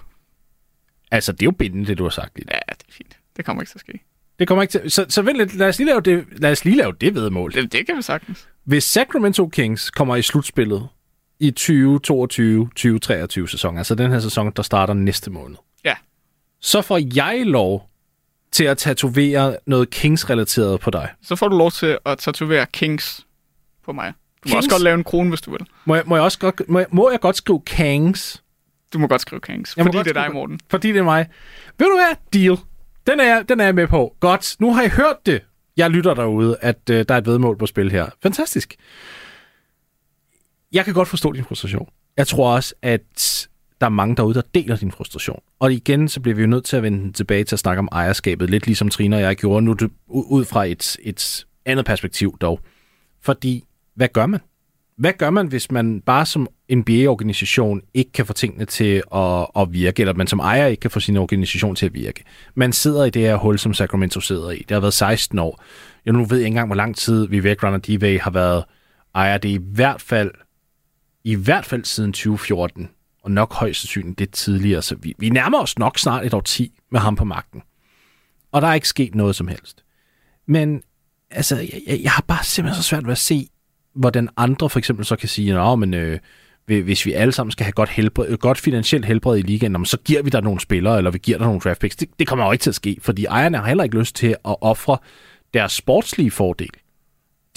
Altså, 1.12 1.32
det 1.32 1.41
er 1.41 1.46
jo 1.46 1.52
bindende, 1.52 1.86
det 1.88 1.98
du 1.98 2.04
har 2.04 2.10
sagt. 2.10 2.36
Lille. 2.36 2.50
Ja, 2.54 2.74
det 2.74 2.86
er 2.89 2.94
fint. 2.94 3.18
Det 3.38 3.46
kommer 3.46 3.62
ikke 3.64 3.72
til 3.72 3.78
at 3.78 3.80
ske. 3.80 4.00
Det 4.40 4.48
kommer 4.48 4.62
ikke 4.62 4.72
til... 4.72 4.92
Så, 4.92 5.06
så 5.10 5.22
vent 5.22 5.38
lidt, 5.38 5.56
lad 5.56 5.68
os 5.70 5.78
lige 5.78 5.88
lave 5.88 6.02
det, 6.02 6.26
lad 6.32 6.52
os 6.52 6.66
lige 6.66 6.78
lave 6.78 6.94
det 7.02 7.16
vedmål. 7.16 7.54
Det, 7.54 7.72
det 7.72 7.86
kan 7.86 7.98
vi 7.98 8.02
sagtens. 8.02 8.48
Hvis 8.64 8.84
Sacramento 8.84 9.48
Kings 9.48 9.90
kommer 9.92 10.16
i 10.16 10.22
slutspillet 10.22 10.88
i 11.40 11.54
2022-2023 11.60 13.48
sæson, 13.48 13.78
altså 13.78 13.96
den 13.96 14.12
her 14.12 14.20
sæson, 14.20 14.52
der 14.56 14.62
starter 14.64 14.94
næste 14.94 15.32
måned, 15.32 15.58
Ja. 15.86 15.94
så 16.62 16.82
får 16.82 17.16
jeg 17.16 17.42
lov 17.46 17.90
til 18.52 18.64
at 18.64 18.78
tatovere 18.78 19.58
noget 19.68 19.90
Kings-relateret 19.90 20.80
på 20.80 20.90
dig. 20.92 21.10
Så 21.24 21.36
får 21.36 21.48
du 21.48 21.58
lov 21.58 21.72
til 21.72 21.98
at 22.06 22.18
tatovere 22.18 22.66
Kings 22.74 23.26
på 23.86 23.92
mig. 23.94 24.08
Du 24.08 24.14
må 24.50 24.54
Kings? 24.54 24.56
også 24.56 24.70
godt 24.70 24.82
lave 24.84 24.96
en 24.96 25.04
krone, 25.04 25.30
hvis 25.30 25.42
du 25.42 25.52
vil. 25.52 25.60
Må 25.86 25.96
jeg, 25.96 26.04
må 26.08 26.16
jeg 26.16 26.24
også 26.24 26.40
godt, 26.40 26.62
må 26.70 26.80
jeg, 26.80 26.88
må 26.92 27.10
jeg 27.12 27.20
godt 27.20 27.38
skrive 27.38 27.62
Kangs? 27.66 28.44
Du 28.94 29.00
må 29.00 29.08
godt 29.08 29.22
skrive 29.22 29.42
Kings, 29.42 29.78
må 29.78 29.84
fordi 29.84 29.98
det 29.98 30.08
er 30.08 30.14
dig, 30.14 30.34
Morten. 30.34 30.60
Fordi 30.70 30.88
det 30.92 30.98
er 31.00 31.04
mig. 31.04 31.26
Ved 31.80 31.88
du 31.88 31.96
hvad? 31.98 32.16
Deal. 32.42 32.58
Den 33.08 33.20
er, 33.20 33.24
jeg- 33.24 33.49
den 33.49 33.60
er 33.60 33.64
jeg 33.66 33.76
med 33.76 33.88
på. 33.88 34.16
Godt. 34.20 34.56
Nu 34.60 34.74
har 34.74 34.84
I 34.84 34.89
hørt 34.89 35.26
det. 35.26 35.41
Jeg 35.78 35.89
lytter 35.89 36.14
derude, 36.14 36.58
at 36.62 36.89
øh, 36.91 37.06
der 37.08 37.14
er 37.14 37.18
et 37.18 37.26
vedmål 37.26 37.58
på 37.58 37.66
spil 37.66 37.91
her. 37.91 38.10
Fantastisk. 38.24 38.76
Jeg 40.72 40.86
kan 40.86 40.93
godt 40.93 41.08
forstå 41.08 41.32
din 41.32 41.43
frustration. 41.43 41.89
Jeg 42.18 42.28
tror 42.28 42.56
også, 42.56 42.76
at 42.82 43.47
der 43.82 43.86
er 43.88 43.91
mange 43.91 44.16
derude, 44.16 44.34
der 44.34 44.41
deler 44.54 44.76
din 44.78 44.91
frustration. 44.91 45.39
Og 45.60 45.74
igen, 45.74 46.10
så 46.10 46.20
bliver 46.22 46.36
vi 46.36 46.41
jo 46.41 46.47
nødt 46.47 46.66
til 46.66 46.78
at 46.78 46.84
vende 46.84 47.12
tilbage 47.14 47.43
til 47.43 47.56
at 47.56 47.60
snakke 47.60 47.80
om 47.80 47.89
ejerskabet, 47.91 48.49
lidt 48.49 48.66
ligesom 48.66 48.89
Trine 48.89 49.16
og 49.16 49.22
jeg 49.22 49.36
gjorde, 49.36 49.66
nu 49.66 49.74
det 49.74 49.91
ud 50.08 50.45
fra 50.45 50.66
et, 50.66 50.97
et 51.04 51.45
andet 51.66 51.86
perspektiv 51.86 52.38
dog. 52.41 52.60
Fordi, 53.22 53.64
hvad 53.95 54.08
gør 54.08 54.26
man? 54.26 54.39
Hvad 54.98 55.14
gør 55.14 55.30
man, 55.30 55.48
hvis 55.48 55.72
man 55.72 56.02
bare 56.02 56.26
som 56.26 56.48
NBA-organisation 56.74 57.82
ikke 57.94 58.12
kan 58.12 58.26
få 58.26 58.34
tingene 58.34 58.66
til 58.66 59.04
at, 59.16 59.48
at 59.56 59.74
virke, 59.74 60.02
eller 60.02 60.14
man 60.14 60.28
som 60.28 60.39
ejer 60.39 60.68
ikke 60.68 60.82
kan 60.82 60.91
få 60.91 61.00
sin 61.00 61.18
organisation 61.18 61.76
til 61.76 61.86
at 61.86 61.94
virke? 61.94 62.24
Man 62.56 62.74
sidder 62.74 63.06
i 63.06 63.10
det 63.10 63.22
her 63.22 63.36
hul, 63.36 63.60
som 63.60 63.74
Sacramento 63.74 64.20
sidder 64.20 64.52
i. 64.52 64.58
Det 64.58 64.72
har 64.72 64.80
været 64.80 64.94
16 64.94 65.39
år. 65.39 65.64
Jeg 66.06 66.14
nu 66.14 66.26
ved 66.26 66.38
jeg 66.38 66.46
ikke 66.46 66.48
engang, 66.48 66.68
hvor 66.68 66.76
lang 66.76 66.96
tid 66.96 67.28
Vivek 67.28 67.64
Ranadive 67.64 68.20
har 68.20 68.32
været 68.32 68.64
ejer. 69.16 69.38
Det 69.38 69.52
er 69.52 69.56
i 69.56 69.64
hvert 69.74 70.02
fald, 70.02 70.32
i 71.24 71.36
hvert 71.36 71.66
fald 71.66 71.86
siden 71.86 72.14
2014, 72.14 72.89
og 73.24 73.32
nok 73.32 73.54
højst 73.54 73.82
sandsynligt 73.82 74.20
det 74.20 74.32
tidligere. 74.32 74.82
Så 74.82 74.96
vi, 74.96 75.14
vi 75.20 75.30
nærmer 75.30 75.60
os 75.60 75.80
nok 75.80 76.00
snart 76.00 76.26
et 76.26 76.34
år 76.34 76.41
10 76.41 76.72
med 76.91 77.00
ham 77.00 77.16
på 77.16 77.26
magten. 77.26 77.62
Og 78.52 78.62
der 78.62 78.68
er 78.68 78.74
ikke 78.74 78.88
sket 78.88 79.16
noget 79.16 79.36
som 79.36 79.48
helst. 79.48 79.84
Men 80.46 80.84
altså, 81.32 81.56
jeg, 81.56 81.82
jeg, 81.88 82.00
jeg 82.04 82.12
har 82.12 82.24
bare 82.28 82.44
simpelthen 82.44 82.84
så 82.84 82.89
svært 82.89 83.06
ved 83.06 83.12
at 83.12 83.18
se, 83.18 83.48
hvordan 83.96 84.30
andre 84.38 84.70
for 84.70 84.80
eksempel 84.80 85.06
så 85.06 85.16
kan 85.16 85.30
sige, 85.30 85.60
at 85.60 85.80
men, 85.80 85.94
øh, 85.94 86.20
hvis 86.66 87.06
vi 87.06 87.14
alle 87.14 87.32
sammen 87.32 87.52
skal 87.52 87.64
have 87.64 87.72
godt, 87.72 87.89
helbred, 87.89 88.30
øh, 88.30 88.38
godt 88.38 88.58
finansielt 88.58 89.06
helbred 89.06 89.38
i 89.38 89.41
ligaen, 89.41 89.86
så 89.86 89.98
giver 89.98 90.22
vi 90.22 90.30
der 90.30 90.41
nogle 90.41 90.60
spillere, 90.60 90.98
eller 90.98 91.12
vi 91.12 91.18
giver 91.18 91.38
der 91.38 91.46
nogle 91.46 91.60
draft 91.60 91.80
picks. 91.80 91.96
Det, 91.96 92.10
det 92.20 92.28
kommer 92.28 92.46
jo 92.46 92.52
ikke 92.52 92.62
til 92.62 92.72
at 92.72 92.76
ske, 92.76 92.98
fordi 93.02 93.26
ejerne 93.26 93.58
har 93.58 93.68
heller 93.68 93.84
ikke 93.84 94.00
lyst 94.00 94.16
til 94.16 94.28
at 94.28 94.56
ofre 94.62 94.98
deres 95.54 95.72
sportslige 95.72 96.32
fordel. 96.32 96.70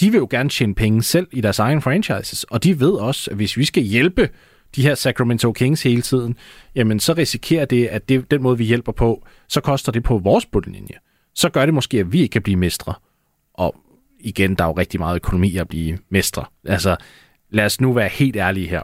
De 0.00 0.10
vil 0.10 0.18
jo 0.18 0.26
gerne 0.30 0.48
tjene 0.48 0.74
penge 0.74 1.02
selv 1.02 1.26
i 1.32 1.40
deres 1.40 1.58
egen 1.58 1.82
franchises, 1.82 2.44
og 2.44 2.64
de 2.64 2.80
ved 2.80 2.92
også, 2.92 3.30
at 3.30 3.36
hvis 3.36 3.56
vi 3.56 3.64
skal 3.64 3.82
hjælpe 3.82 4.28
de 4.76 4.82
her 4.82 4.94
Sacramento 4.94 5.52
Kings 5.52 5.82
hele 5.82 6.02
tiden, 6.02 6.36
jamen 6.74 7.00
så 7.00 7.12
risikerer 7.12 7.64
det, 7.64 7.86
at 7.86 8.08
det, 8.08 8.30
den 8.30 8.42
måde, 8.42 8.58
vi 8.58 8.64
hjælper 8.64 8.92
på, 8.92 9.26
så 9.48 9.60
koster 9.60 9.92
det 9.92 10.02
på 10.02 10.18
vores 10.18 10.46
bundlinje. 10.46 10.94
Så 11.34 11.48
gør 11.48 11.64
det 11.64 11.74
måske, 11.74 12.00
at 12.00 12.12
vi 12.12 12.20
ikke 12.20 12.32
kan 12.32 12.42
blive 12.42 12.56
mestre. 12.56 12.94
Og 13.54 13.76
igen, 14.20 14.54
der 14.54 14.64
er 14.64 14.68
jo 14.68 14.74
rigtig 14.74 15.00
meget 15.00 15.16
økonomi 15.16 15.56
at 15.56 15.68
blive 15.68 15.98
mestre. 16.10 16.44
Altså, 16.64 16.96
lad 17.50 17.64
os 17.64 17.80
nu 17.80 17.92
være 17.92 18.08
helt 18.08 18.36
ærlige 18.36 18.68
her. 18.68 18.82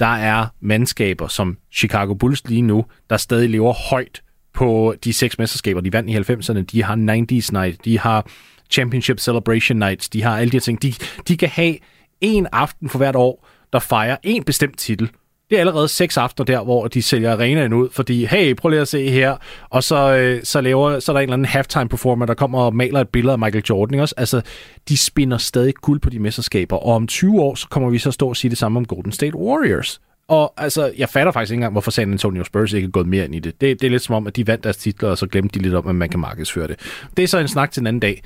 Der 0.00 0.06
er 0.06 0.46
mandskaber 0.60 1.28
som 1.28 1.58
Chicago 1.72 2.14
Bulls 2.14 2.48
lige 2.48 2.62
nu, 2.62 2.84
der 3.10 3.16
stadig 3.16 3.50
lever 3.50 3.72
højt 3.90 4.22
på 4.54 4.94
de 5.04 5.12
seks 5.12 5.38
mesterskaber, 5.38 5.80
de 5.80 5.92
vandt 5.92 6.10
i 6.10 6.16
90'erne. 6.16 6.60
De 6.62 6.82
har 6.82 6.96
90's 6.96 7.60
Night, 7.60 7.84
de 7.84 7.98
har 7.98 8.26
Championship 8.70 9.20
Celebration 9.20 9.78
Nights, 9.78 10.08
de 10.08 10.22
har 10.22 10.38
alle 10.38 10.50
de 10.50 10.56
her 10.56 10.60
ting. 10.60 10.82
De, 10.82 10.94
de 11.28 11.36
kan 11.36 11.48
have 11.48 11.76
en 12.20 12.46
aften 12.52 12.88
for 12.88 12.98
hvert 12.98 13.16
år, 13.16 13.48
der 13.72 13.78
fejrer 13.78 14.16
en 14.22 14.44
bestemt 14.44 14.78
titel. 14.78 15.10
Det 15.50 15.56
er 15.56 15.60
allerede 15.60 15.88
seks 15.88 16.16
aftener 16.16 16.44
der, 16.44 16.64
hvor 16.64 16.88
de 16.88 17.02
sælger 17.02 17.32
arenaen 17.32 17.72
ud, 17.72 17.88
fordi, 17.92 18.24
hey, 18.24 18.54
prøv 18.54 18.68
lige 18.68 18.80
at 18.80 18.88
se 18.88 19.10
her, 19.10 19.36
og 19.70 19.84
så, 19.84 20.16
øh, 20.16 20.40
så, 20.44 20.60
laver, 20.60 21.00
så 21.00 21.12
er 21.12 21.14
der 21.14 21.20
en 21.20 21.22
eller 21.22 21.32
anden 21.32 21.44
halftime 21.44 21.88
performer, 21.88 22.26
der 22.26 22.34
kommer 22.34 22.60
og 22.60 22.76
maler 22.76 23.00
et 23.00 23.08
billede 23.08 23.32
af 23.32 23.38
Michael 23.38 23.64
Jordan, 23.70 23.94
ikke 23.94 24.02
også? 24.02 24.14
Altså, 24.18 24.42
de 24.88 24.96
spinder 24.96 25.38
stadig 25.38 25.74
guld 25.74 26.00
på 26.00 26.10
de 26.10 26.18
mesterskaber, 26.18 26.76
og 26.76 26.94
om 26.94 27.06
20 27.06 27.40
år, 27.40 27.54
så 27.54 27.68
kommer 27.68 27.90
vi 27.90 27.98
så 27.98 28.10
stå 28.10 28.28
og 28.28 28.36
sige 28.36 28.50
det 28.50 28.58
samme 28.58 28.78
om 28.78 28.84
Golden 28.84 29.12
State 29.12 29.36
Warriors. 29.36 30.00
Og 30.28 30.54
altså, 30.56 30.92
jeg 30.98 31.08
fatter 31.08 31.32
faktisk 31.32 31.50
ikke 31.52 31.58
engang, 31.58 31.72
hvorfor 31.72 31.90
San 31.90 32.12
Antonio 32.12 32.44
Spurs 32.44 32.72
ikke 32.72 32.86
er 32.86 32.90
gået 32.90 33.06
mere 33.08 33.24
ind 33.24 33.34
i 33.34 33.38
det. 33.38 33.60
det. 33.60 33.80
Det 33.80 33.86
er 33.86 33.90
lidt 33.90 34.02
som 34.02 34.14
om, 34.14 34.26
at 34.26 34.36
de 34.36 34.46
vandt 34.46 34.64
deres 34.64 34.76
titler, 34.76 35.08
og 35.08 35.18
så 35.18 35.26
glemte 35.26 35.58
de 35.58 35.62
lidt 35.62 35.74
om, 35.74 35.88
at 35.88 35.94
man 35.94 36.08
kan 36.08 36.20
markedsføre 36.20 36.68
det. 36.68 36.76
Det 37.16 37.22
er 37.22 37.26
så 37.28 37.38
en 37.38 37.48
snak 37.48 37.70
til 37.70 37.80
en 37.80 37.86
anden 37.86 38.00
dag. 38.00 38.22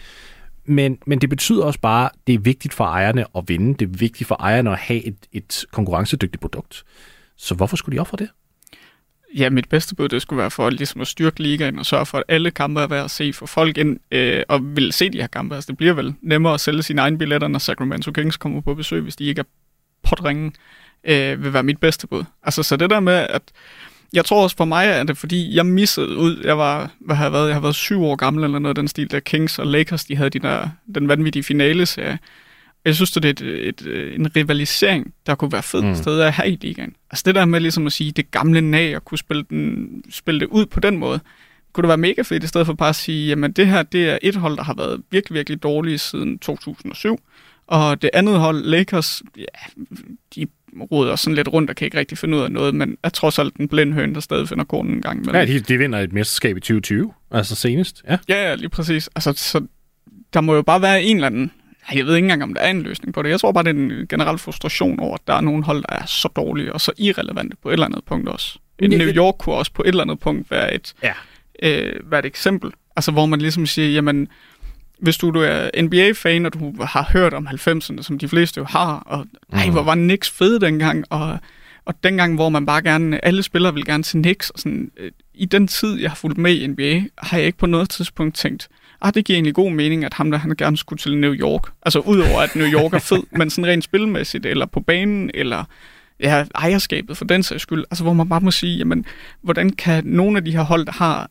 Men, 0.64 0.98
men 1.06 1.18
det 1.18 1.30
betyder 1.30 1.64
også 1.64 1.80
bare, 1.80 2.04
at 2.04 2.12
det 2.26 2.34
er 2.34 2.38
vigtigt 2.38 2.74
for 2.74 2.84
ejerne 2.84 3.24
at 3.36 3.44
vinde. 3.46 3.74
Det 3.74 3.82
er 3.82 3.98
vigtigt 3.98 4.28
for 4.28 4.36
ejerne 4.40 4.70
at 4.70 4.78
have 4.78 5.04
et, 5.04 5.16
et 5.32 5.64
konkurrencedygtigt 5.72 6.40
produkt. 6.40 6.84
Så 7.36 7.54
hvorfor 7.54 7.76
skulle 7.76 7.96
de 7.96 8.00
ofre 8.00 8.16
det? 8.16 8.28
Ja, 9.36 9.50
mit 9.50 9.68
bedste 9.68 9.94
bud, 9.94 10.08
det 10.08 10.22
skulle 10.22 10.38
være 10.38 10.50
for 10.50 10.70
ligesom 10.70 11.00
at 11.00 11.06
styrke 11.06 11.42
ligaen 11.42 11.78
og 11.78 11.86
sørge 11.86 12.06
for, 12.06 12.18
at 12.18 12.24
alle 12.28 12.50
kampe 12.50 12.80
er 12.80 12.86
værd 12.86 13.04
at 13.04 13.10
se 13.10 13.32
for 13.32 13.46
folk 13.46 13.78
ind 13.78 13.98
øh, 14.10 14.42
og 14.48 14.76
vil 14.76 14.92
se 14.92 15.10
de 15.10 15.20
her 15.20 15.26
kampe. 15.26 15.54
Altså, 15.54 15.68
det 15.68 15.76
bliver 15.76 15.92
vel 15.92 16.14
nemmere 16.22 16.54
at 16.54 16.60
sælge 16.60 16.82
sine 16.82 17.00
egne 17.00 17.18
billetter, 17.18 17.48
når 17.48 17.58
Sacramento 17.58 18.12
Kings 18.12 18.36
kommer 18.36 18.60
på 18.60 18.74
besøg, 18.74 19.02
hvis 19.02 19.16
de 19.16 19.24
ikke 19.24 19.38
er 19.38 19.44
potringen, 20.02 20.54
øh, 21.04 21.44
vil 21.44 21.52
være 21.52 21.62
mit 21.62 21.78
bedste 21.78 22.06
bud. 22.06 22.24
Altså, 22.42 22.62
så 22.62 22.76
det 22.76 22.90
der 22.90 23.00
med, 23.00 23.12
at 23.12 23.42
jeg 24.12 24.24
tror 24.24 24.42
også 24.42 24.56
for 24.56 24.64
mig, 24.64 24.86
er 24.86 25.04
det 25.04 25.18
fordi, 25.18 25.56
jeg 25.56 25.66
missede 25.66 26.16
ud. 26.16 26.42
Jeg 26.44 26.58
var, 26.58 26.90
hvad 27.00 27.16
har 27.16 27.24
jeg 27.24 27.32
været? 27.32 27.46
Jeg 27.46 27.54
har 27.54 27.60
været 27.60 27.74
syv 27.74 28.02
år 28.02 28.16
gammel 28.16 28.44
eller 28.44 28.58
noget 28.58 28.76
den 28.76 28.88
stil, 28.88 29.10
der 29.10 29.20
Kings 29.20 29.58
og 29.58 29.66
Lakers, 29.66 30.04
de 30.04 30.16
havde 30.16 30.30
de 30.30 30.38
der, 30.38 30.68
den 30.94 31.08
vanvittige 31.08 31.42
finale 31.42 31.86
serie. 31.86 32.18
Jeg 32.84 32.94
synes, 32.94 33.10
det 33.10 33.24
er 33.24 33.30
et, 33.30 33.40
et, 33.40 33.80
et, 33.86 34.14
en 34.14 34.36
rivalisering, 34.36 35.14
der 35.26 35.34
kunne 35.34 35.52
være 35.52 35.62
fedt 35.62 35.84
mm. 35.84 35.94
sted 35.94 36.20
at 36.20 36.32
have 36.32 36.48
i 36.48 36.58
ligaen. 36.60 36.96
Altså 37.10 37.22
det 37.26 37.34
der 37.34 37.44
med 37.44 37.60
ligesom 37.60 37.86
at 37.86 37.92
sige, 37.92 38.12
det 38.12 38.30
gamle 38.30 38.60
nag 38.60 38.96
og 38.96 39.04
kunne 39.04 39.18
spille, 39.18 39.44
den, 39.50 40.02
spille 40.10 40.40
det 40.40 40.46
ud 40.46 40.66
på 40.66 40.80
den 40.80 40.96
måde, 40.96 41.20
kunne 41.72 41.82
det 41.82 41.88
være 41.88 41.96
mega 41.96 42.22
fedt, 42.22 42.44
i 42.44 42.46
stedet 42.46 42.66
for 42.66 42.74
bare 42.74 42.88
at 42.88 42.96
sige, 42.96 43.28
jamen 43.28 43.52
det 43.52 43.66
her, 43.66 43.82
det 43.82 44.10
er 44.10 44.18
et 44.22 44.36
hold, 44.36 44.56
der 44.56 44.62
har 44.62 44.74
været 44.74 45.02
virkelig, 45.10 45.34
virkelig 45.34 45.62
dårligt 45.62 46.00
siden 46.00 46.38
2007, 46.38 47.20
og 47.66 48.02
det 48.02 48.10
andet 48.12 48.38
hold, 48.38 48.64
Lakers, 48.64 49.22
ja, 49.36 49.44
de 50.34 50.46
roder 50.92 51.16
sådan 51.16 51.34
lidt 51.34 51.48
rundt 51.48 51.70
og 51.70 51.76
kan 51.76 51.84
ikke 51.84 51.98
rigtig 51.98 52.18
finde 52.18 52.36
ud 52.38 52.42
af 52.42 52.50
noget, 52.52 52.74
men 52.74 52.96
er 53.02 53.08
trods 53.08 53.38
alt 53.38 53.56
en 53.56 53.68
blind 53.68 53.94
høn, 53.94 54.14
der 54.14 54.20
stadig 54.20 54.48
finder 54.48 54.64
kornen 54.64 54.94
en 54.94 55.02
gang 55.02 55.18
imellem. 55.22 55.34
Ja, 55.48 55.54
de, 55.54 55.60
de 55.60 55.78
vinder 55.78 55.98
et 55.98 56.12
mesterskab 56.12 56.56
i 56.56 56.60
2020, 56.60 57.12
altså 57.30 57.54
senest. 57.54 58.02
Ja. 58.08 58.18
Ja, 58.28 58.48
ja, 58.48 58.54
lige 58.54 58.68
præcis. 58.68 59.08
Altså, 59.14 59.32
så 59.36 59.66
der 60.34 60.40
må 60.40 60.54
jo 60.54 60.62
bare 60.62 60.82
være 60.82 61.02
en 61.02 61.16
eller 61.16 61.26
anden... 61.26 61.50
Jeg 61.94 62.06
ved 62.06 62.14
ikke 62.16 62.24
engang, 62.24 62.42
om 62.42 62.54
der 62.54 62.60
er 62.60 62.70
en 62.70 62.82
løsning 62.82 63.14
på 63.14 63.22
det. 63.22 63.30
Jeg 63.30 63.40
tror 63.40 63.52
bare, 63.52 63.64
det 63.64 63.70
er 63.70 63.74
en 63.80 64.06
generel 64.08 64.38
frustration 64.38 65.00
over, 65.00 65.14
at 65.14 65.20
der 65.26 65.34
er 65.34 65.40
nogle 65.40 65.64
hold, 65.64 65.84
der 65.88 65.96
er 65.96 66.06
så 66.06 66.28
dårlige 66.36 66.72
og 66.72 66.80
så 66.80 66.92
irrelevante 66.98 67.56
på 67.62 67.68
et 67.68 67.72
eller 67.72 67.86
andet 67.86 68.04
punkt 68.06 68.28
også. 68.28 68.58
Ja, 68.80 68.86
New 68.86 69.08
York 69.08 69.34
kunne 69.38 69.54
også 69.54 69.72
på 69.72 69.82
et 69.82 69.88
eller 69.88 70.02
andet 70.02 70.20
punkt 70.20 70.50
være 70.50 70.74
et, 70.74 70.94
Ja. 71.02 71.12
øh, 71.62 72.10
være 72.10 72.20
et 72.20 72.26
eksempel. 72.26 72.70
Altså, 72.96 73.10
hvor 73.12 73.26
man 73.26 73.38
ligesom 73.40 73.66
siger, 73.66 73.88
jamen, 73.88 74.28
hvis 75.02 75.16
du, 75.16 75.30
du 75.30 75.40
er 75.40 75.82
NBA-fan, 75.82 76.46
og 76.46 76.52
du 76.52 76.74
har 76.82 77.10
hørt 77.12 77.34
om 77.34 77.46
90'erne, 77.46 78.02
som 78.02 78.18
de 78.18 78.28
fleste 78.28 78.58
jo 78.58 78.64
har, 78.64 79.02
og 79.06 79.26
ej, 79.52 79.70
hvor 79.70 79.82
var 79.82 79.94
Knicks 79.94 80.30
fede 80.30 80.60
dengang, 80.60 81.04
og, 81.10 81.38
og 81.84 81.94
dengang, 82.04 82.34
hvor 82.34 82.48
man 82.48 82.66
bare 82.66 82.82
gerne, 82.82 83.24
alle 83.24 83.42
spillere 83.42 83.74
vil 83.74 83.84
gerne 83.84 84.02
til 84.02 84.22
Knicks, 84.22 84.50
og 84.50 84.58
sådan, 84.58 84.90
øh, 84.96 85.10
i 85.34 85.44
den 85.44 85.68
tid, 85.68 86.00
jeg 86.00 86.10
har 86.10 86.14
fulgt 86.14 86.38
med 86.38 86.54
i 86.54 86.66
NBA, 86.66 87.02
har 87.18 87.36
jeg 87.36 87.46
ikke 87.46 87.58
på 87.58 87.66
noget 87.66 87.90
tidspunkt 87.90 88.34
tænkt, 88.34 88.68
ah, 89.00 89.14
det 89.14 89.24
giver 89.24 89.36
egentlig 89.36 89.54
god 89.54 89.70
mening, 89.70 90.04
at 90.04 90.14
ham 90.14 90.30
der, 90.30 90.38
han 90.38 90.54
gerne 90.58 90.76
skulle 90.76 90.98
til 90.98 91.18
New 91.18 91.34
York. 91.34 91.62
Altså 91.82 91.98
udover, 91.98 92.40
at 92.40 92.56
New 92.56 92.66
York 92.66 92.92
er 92.92 92.98
fed, 92.98 93.22
men 93.38 93.50
sådan 93.50 93.70
rent 93.70 93.84
spilmæssigt, 93.84 94.46
eller 94.46 94.66
på 94.66 94.80
banen, 94.80 95.30
eller 95.34 95.64
ja, 96.20 96.44
ejerskabet 96.54 97.16
for 97.16 97.24
den 97.24 97.42
sags 97.42 97.62
skyld. 97.62 97.84
Altså 97.90 98.04
hvor 98.04 98.12
man 98.12 98.28
bare 98.28 98.40
må 98.40 98.50
sige, 98.50 98.76
jamen, 98.78 99.04
hvordan 99.42 99.70
kan 99.70 100.04
nogle 100.04 100.38
af 100.38 100.44
de 100.44 100.52
her 100.52 100.62
hold, 100.62 100.86
der 100.86 100.92
har 100.92 101.30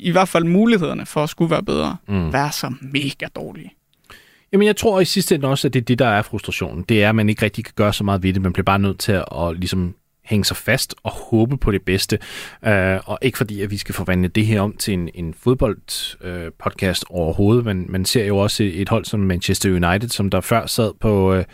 i 0.00 0.10
hvert 0.10 0.28
fald 0.28 0.44
mulighederne 0.44 1.06
for 1.06 1.22
at 1.22 1.28
skulle 1.28 1.50
være 1.50 1.62
bedre, 1.62 1.96
mm. 2.08 2.32
være 2.32 2.52
så 2.52 2.72
mega 2.80 3.26
dårlige? 3.36 3.72
Jamen, 4.52 4.66
jeg 4.66 4.76
tror 4.76 5.00
i 5.00 5.04
sidste 5.04 5.34
ende 5.34 5.48
også, 5.48 5.68
at 5.68 5.74
det 5.74 5.80
er 5.80 5.84
det, 5.84 5.98
der 5.98 6.08
er 6.08 6.22
frustrationen. 6.22 6.84
Det 6.88 7.04
er, 7.04 7.08
at 7.08 7.14
man 7.14 7.28
ikke 7.28 7.42
rigtig 7.42 7.64
kan 7.64 7.74
gøre 7.76 7.92
så 7.92 8.04
meget 8.04 8.22
ved 8.22 8.32
det. 8.32 8.42
Man 8.42 8.52
bliver 8.52 8.64
bare 8.64 8.78
nødt 8.78 8.98
til 8.98 9.12
at, 9.12 9.24
at 9.40 9.58
ligesom 9.58 9.94
hænge 10.24 10.44
sig 10.44 10.56
fast 10.56 10.94
og 11.02 11.10
håbe 11.10 11.56
på 11.56 11.72
det 11.72 11.82
bedste. 11.82 12.18
Uh, 12.66 13.08
og 13.10 13.18
ikke 13.22 13.38
fordi, 13.38 13.62
at 13.62 13.70
vi 13.70 13.76
skal 13.76 13.94
forvandle 13.94 14.28
det 14.28 14.46
her 14.46 14.60
om 14.60 14.76
til 14.76 14.94
en, 14.94 15.08
en 15.14 15.34
fodboldpodcast 15.34 16.16
uh, 16.24 16.52
podcast 16.58 17.04
overhovedet, 17.10 17.64
men 17.64 17.86
man 17.88 18.04
ser 18.04 18.24
jo 18.24 18.38
også 18.38 18.62
et, 18.62 18.80
et 18.80 18.88
hold 18.88 19.04
som 19.04 19.20
Manchester 19.20 19.70
United, 19.70 20.08
som 20.08 20.30
der 20.30 20.40
før 20.40 20.66
sad 20.66 20.92
på... 21.00 21.36
Uh, 21.36 21.44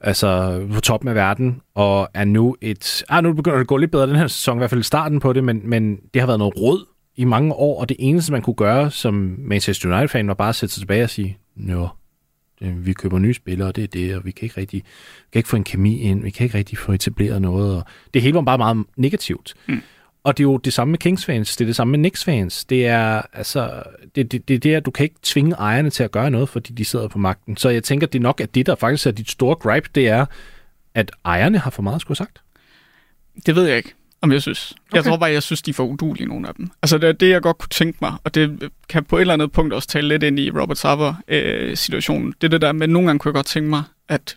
altså 0.00 0.60
på 0.74 0.80
toppen 0.80 1.08
af 1.08 1.14
verden, 1.14 1.60
og 1.74 2.08
er 2.14 2.24
nu 2.24 2.56
et... 2.60 3.04
Ah, 3.08 3.24
nu 3.24 3.32
begynder 3.32 3.56
det 3.56 3.64
at 3.64 3.66
gå 3.66 3.76
lidt 3.76 3.90
bedre 3.90 4.06
den 4.06 4.16
her 4.16 4.26
sæson, 4.26 4.56
i 4.56 4.58
hvert 4.58 4.70
fald 4.70 4.82
starten 4.82 5.20
på 5.20 5.32
det, 5.32 5.44
men, 5.44 5.60
men 5.64 5.96
det 6.14 6.22
har 6.22 6.26
været 6.26 6.38
noget 6.38 6.56
råd 6.56 6.86
i 7.16 7.24
mange 7.24 7.52
år, 7.52 7.80
og 7.80 7.88
det 7.88 7.96
eneste, 8.00 8.32
man 8.32 8.42
kunne 8.42 8.54
gøre 8.54 8.90
som 8.90 9.36
Manchester 9.38 9.88
United-fan, 9.88 10.28
var 10.28 10.34
bare 10.34 10.48
at 10.48 10.54
sætte 10.54 10.74
sig 10.74 10.80
tilbage 10.80 11.04
og 11.04 11.10
sige, 11.10 11.38
Nå, 11.56 11.88
det, 12.60 12.86
vi 12.86 12.92
køber 12.92 13.18
nye 13.18 13.34
spillere, 13.34 13.68
og 13.68 13.76
det 13.76 13.84
er 13.84 13.88
det, 13.88 14.16
og 14.16 14.24
vi 14.24 14.30
kan 14.30 14.46
ikke 14.46 14.60
rigtig 14.60 14.82
vi 14.82 15.28
kan 15.32 15.38
ikke 15.38 15.48
få 15.48 15.56
en 15.56 15.64
kemi 15.64 15.98
ind, 15.98 16.22
vi 16.22 16.30
kan 16.30 16.44
ikke 16.44 16.58
rigtig 16.58 16.78
få 16.78 16.92
etableret 16.92 17.42
noget, 17.42 17.76
og 17.76 17.84
det 18.14 18.22
hele 18.22 18.34
var 18.34 18.40
bare 18.40 18.58
meget 18.58 18.84
negativt. 18.96 19.54
Mm. 19.68 19.82
Og 20.24 20.38
det 20.38 20.44
er 20.44 20.48
jo 20.48 20.56
det 20.56 20.72
samme 20.72 20.90
med 20.90 20.98
Kings-fans, 20.98 21.56
det 21.56 21.64
er 21.64 21.66
det 21.66 21.76
samme 21.76 21.90
med 21.90 21.98
Knicks-fans. 21.98 22.64
Det 22.64 22.86
er, 22.86 23.22
altså, 23.32 23.82
det, 24.14 24.32
det, 24.32 24.48
det, 24.48 24.62
det 24.62 24.72
er, 24.72 24.76
at 24.76 24.86
du 24.86 24.90
kan 24.90 25.04
ikke 25.04 25.16
tvinge 25.22 25.54
ejerne 25.54 25.90
til 25.90 26.02
at 26.02 26.10
gøre 26.10 26.30
noget, 26.30 26.48
fordi 26.48 26.72
de 26.72 26.84
sidder 26.84 27.08
på 27.08 27.18
magten. 27.18 27.56
Så 27.56 27.68
jeg 27.68 27.84
tænker, 27.84 28.06
det 28.06 28.18
er 28.18 28.22
nok, 28.22 28.40
at 28.40 28.54
det, 28.54 28.66
der 28.66 28.74
faktisk 28.74 29.06
er 29.06 29.10
dit 29.10 29.30
store 29.30 29.56
gripe, 29.56 29.88
det 29.94 30.08
er, 30.08 30.26
at 30.94 31.10
ejerne 31.24 31.58
har 31.58 31.70
for 31.70 31.82
meget 31.82 32.00
skulle 32.00 32.18
sagt. 32.18 32.42
Det 33.46 33.56
ved 33.56 33.66
jeg 33.66 33.76
ikke, 33.76 33.94
om 34.24 34.32
jeg 34.32 34.42
synes. 34.42 34.70
Okay. 34.70 34.96
Jeg 34.96 35.04
tror 35.04 35.16
bare, 35.16 35.30
jeg 35.30 35.42
synes, 35.42 35.62
de 35.62 35.70
er 35.70 35.74
for 35.74 35.84
udulige, 35.84 36.26
nogle 36.26 36.48
af 36.48 36.54
dem. 36.54 36.70
Altså, 36.82 36.98
det 36.98 37.08
er 37.08 37.12
det, 37.12 37.30
jeg 37.30 37.42
godt 37.42 37.58
kunne 37.58 37.68
tænke 37.68 37.98
mig, 38.00 38.12
og 38.24 38.34
det 38.34 38.70
kan 38.88 39.04
på 39.04 39.16
et 39.16 39.20
eller 39.20 39.34
andet 39.34 39.52
punkt 39.52 39.72
også 39.72 39.88
tale 39.88 40.08
lidt 40.08 40.22
ind 40.22 40.38
i 40.38 40.50
Robert 40.50 40.78
Sava-situationen. 40.78 42.28
Øh, 42.28 42.34
det 42.40 42.46
er 42.46 42.50
det 42.50 42.60
der 42.60 42.72
med, 42.72 42.86
nogle 42.88 43.08
gange 43.08 43.18
kunne 43.18 43.28
jeg 43.28 43.34
godt 43.34 43.46
tænke 43.46 43.70
mig, 43.70 43.82
at 44.08 44.36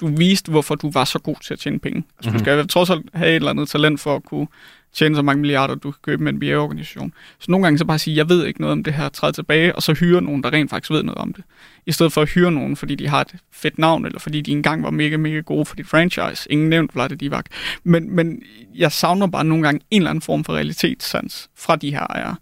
du 0.00 0.06
viste, 0.06 0.50
hvorfor 0.50 0.74
du 0.74 0.90
var 0.90 1.04
så 1.04 1.18
god 1.18 1.36
til 1.42 1.54
at 1.54 1.60
tjene 1.60 1.78
penge. 1.78 2.04
Altså, 2.18 2.30
mm-hmm. 2.30 2.38
du 2.38 2.44
skal 2.44 2.68
trods 2.68 2.90
alt 2.90 3.06
have 3.14 3.30
et 3.30 3.36
eller 3.36 3.50
andet 3.50 3.68
talent 3.68 4.00
for 4.00 4.16
at 4.16 4.24
kunne 4.24 4.46
tjene 4.92 5.16
så 5.16 5.22
mange 5.22 5.40
milliarder, 5.40 5.74
du 5.74 5.90
kan 5.90 5.98
købe 6.02 6.22
med 6.22 6.32
en 6.32 6.38
NBA-organisation. 6.38 7.12
Så 7.38 7.50
nogle 7.50 7.66
gange 7.66 7.78
så 7.78 7.84
bare 7.84 7.98
sige, 7.98 8.16
jeg 8.16 8.28
ved 8.28 8.46
ikke 8.46 8.60
noget 8.60 8.72
om 8.72 8.84
det 8.84 8.94
her, 8.94 9.08
træde 9.08 9.32
tilbage, 9.32 9.76
og 9.76 9.82
så 9.82 9.92
hyre 9.92 10.22
nogen, 10.22 10.42
der 10.42 10.52
rent 10.52 10.70
faktisk 10.70 10.90
ved 10.90 11.02
noget 11.02 11.18
om 11.18 11.32
det. 11.32 11.44
I 11.86 11.92
stedet 11.92 12.12
for 12.12 12.22
at 12.22 12.28
hyre 12.28 12.52
nogen, 12.52 12.76
fordi 12.76 12.94
de 12.94 13.08
har 13.08 13.20
et 13.20 13.34
fedt 13.52 13.78
navn, 13.78 14.06
eller 14.06 14.18
fordi 14.18 14.40
de 14.40 14.52
engang 14.52 14.82
var 14.82 14.90
mega, 14.90 15.16
mega 15.16 15.40
gode 15.40 15.64
for 15.64 15.76
dit 15.76 15.86
franchise. 15.86 16.52
Ingen 16.52 16.68
nævnt, 16.68 16.94
var 16.94 17.08
det 17.08 17.20
de 17.20 17.30
var. 17.30 17.44
Men, 17.84 18.16
men 18.16 18.42
jeg 18.74 18.92
savner 18.92 19.26
bare 19.26 19.44
nogle 19.44 19.64
gange 19.64 19.80
en 19.90 20.02
eller 20.02 20.10
anden 20.10 20.22
form 20.22 20.44
for 20.44 20.52
realitetssans 20.52 21.50
fra 21.56 21.76
de 21.76 21.90
her 21.90 22.06
ejere. 22.06 22.36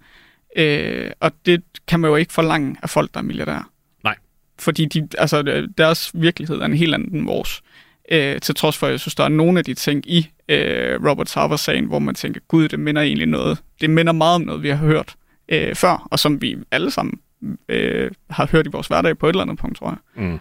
Øh, 0.56 1.10
og 1.20 1.32
det 1.46 1.62
kan 1.88 2.00
man 2.00 2.10
jo 2.10 2.16
ikke 2.16 2.32
forlange 2.32 2.76
af 2.82 2.90
folk, 2.90 3.14
der 3.14 3.20
er 3.20 3.24
milliardærer. 3.24 3.70
Nej. 4.04 4.16
Fordi 4.58 4.84
de, 4.84 5.08
altså, 5.18 5.66
deres 5.78 6.10
virkelighed 6.14 6.56
er 6.56 6.64
en 6.64 6.74
helt 6.74 6.94
anden 6.94 7.16
end 7.16 7.26
vores. 7.26 7.56
Øh, 7.56 7.80
Øh, 8.10 8.40
til 8.40 8.54
trods 8.54 8.78
for, 8.78 8.86
at 8.86 8.90
jeg 8.90 9.00
synes, 9.00 9.14
der 9.14 9.24
er 9.24 9.28
nogle 9.28 9.58
af 9.58 9.64
de 9.64 9.74
ting 9.74 10.10
i 10.10 10.30
øh, 10.48 11.04
Robert 11.08 11.28
Sarver-sagen, 11.28 11.84
hvor 11.84 11.98
man 11.98 12.14
tænker, 12.14 12.40
gud, 12.48 12.68
det 12.68 12.80
minder 12.80 13.02
egentlig 13.02 13.26
noget. 13.26 13.58
Det 13.80 13.90
minder 13.90 14.12
meget 14.12 14.34
om 14.34 14.40
noget, 14.40 14.62
vi 14.62 14.68
har 14.68 14.76
hørt 14.76 15.14
øh, 15.48 15.74
før, 15.74 16.08
og 16.10 16.18
som 16.18 16.42
vi 16.42 16.56
alle 16.70 16.90
sammen 16.90 17.20
øh, 17.68 18.10
har 18.30 18.48
hørt 18.52 18.66
i 18.66 18.70
vores 18.70 18.86
hverdag 18.86 19.18
på 19.18 19.26
et 19.26 19.30
eller 19.30 19.42
andet 19.42 19.58
punkt, 19.58 19.78
tror 19.78 19.88
jeg. 19.88 20.24
Mm. 20.24 20.38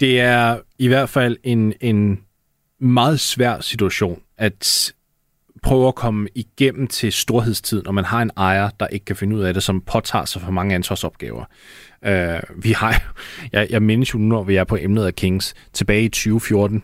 Det 0.00 0.20
er 0.20 0.58
i 0.78 0.88
hvert 0.88 1.08
fald 1.08 1.36
en, 1.42 1.72
en 1.80 2.20
meget 2.78 3.20
svær 3.20 3.60
situation 3.60 4.20
at 4.36 4.92
prøver 5.64 5.88
at 5.88 5.94
komme 5.94 6.28
igennem 6.34 6.86
til 6.86 7.12
storhedstid, 7.12 7.82
når 7.82 7.92
man 7.92 8.04
har 8.04 8.22
en 8.22 8.30
ejer, 8.36 8.70
der 8.80 8.86
ikke 8.86 9.04
kan 9.04 9.16
finde 9.16 9.36
ud 9.36 9.40
af 9.40 9.54
det, 9.54 9.62
som 9.62 9.80
påtager 9.80 10.24
sig 10.24 10.42
for 10.42 10.50
mange 10.50 10.74
ansvarsopgaver. 10.74 11.44
Uh, 12.06 12.64
vi 12.64 12.72
har, 12.72 13.14
jeg, 13.52 13.66
jeg 13.70 13.82
mindes 13.82 14.14
jo 14.14 14.18
nu, 14.18 14.26
når 14.26 14.42
vi 14.42 14.56
er 14.56 14.64
på 14.64 14.76
emnet 14.80 15.06
af 15.06 15.14
Kings, 15.14 15.54
tilbage 15.72 16.02
i 16.02 16.08
2014, 16.08 16.82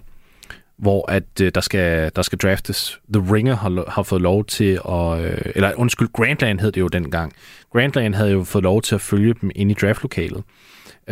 hvor 0.79 1.11
at 1.11 1.25
uh, 1.41 1.49
der 1.55 1.61
skal 1.61 2.11
der 2.17 2.23
skal 2.23 2.39
draftes. 2.39 3.01
The 3.15 3.35
Ringer 3.35 3.57
har, 3.57 3.91
har 3.91 4.03
fået 4.03 4.23
lov 4.23 4.45
til 4.45 4.73
at 4.73 4.91
uh, 4.91 5.53
eller 5.55 5.73
undskyld, 5.77 6.09
Grandland 6.13 6.61
hed 6.61 6.73
det 6.73 6.81
jo 6.81 6.89
dengang. 6.89 7.33
Grandland 7.73 8.15
havde 8.15 8.31
jo 8.31 8.45
fået 8.45 8.65
lov 8.65 8.83
til 8.83 8.95
at 8.95 9.01
følge 9.01 9.35
dem 9.41 9.51
ind 9.55 9.71
i 9.71 9.75
draftlokalet 9.75 10.43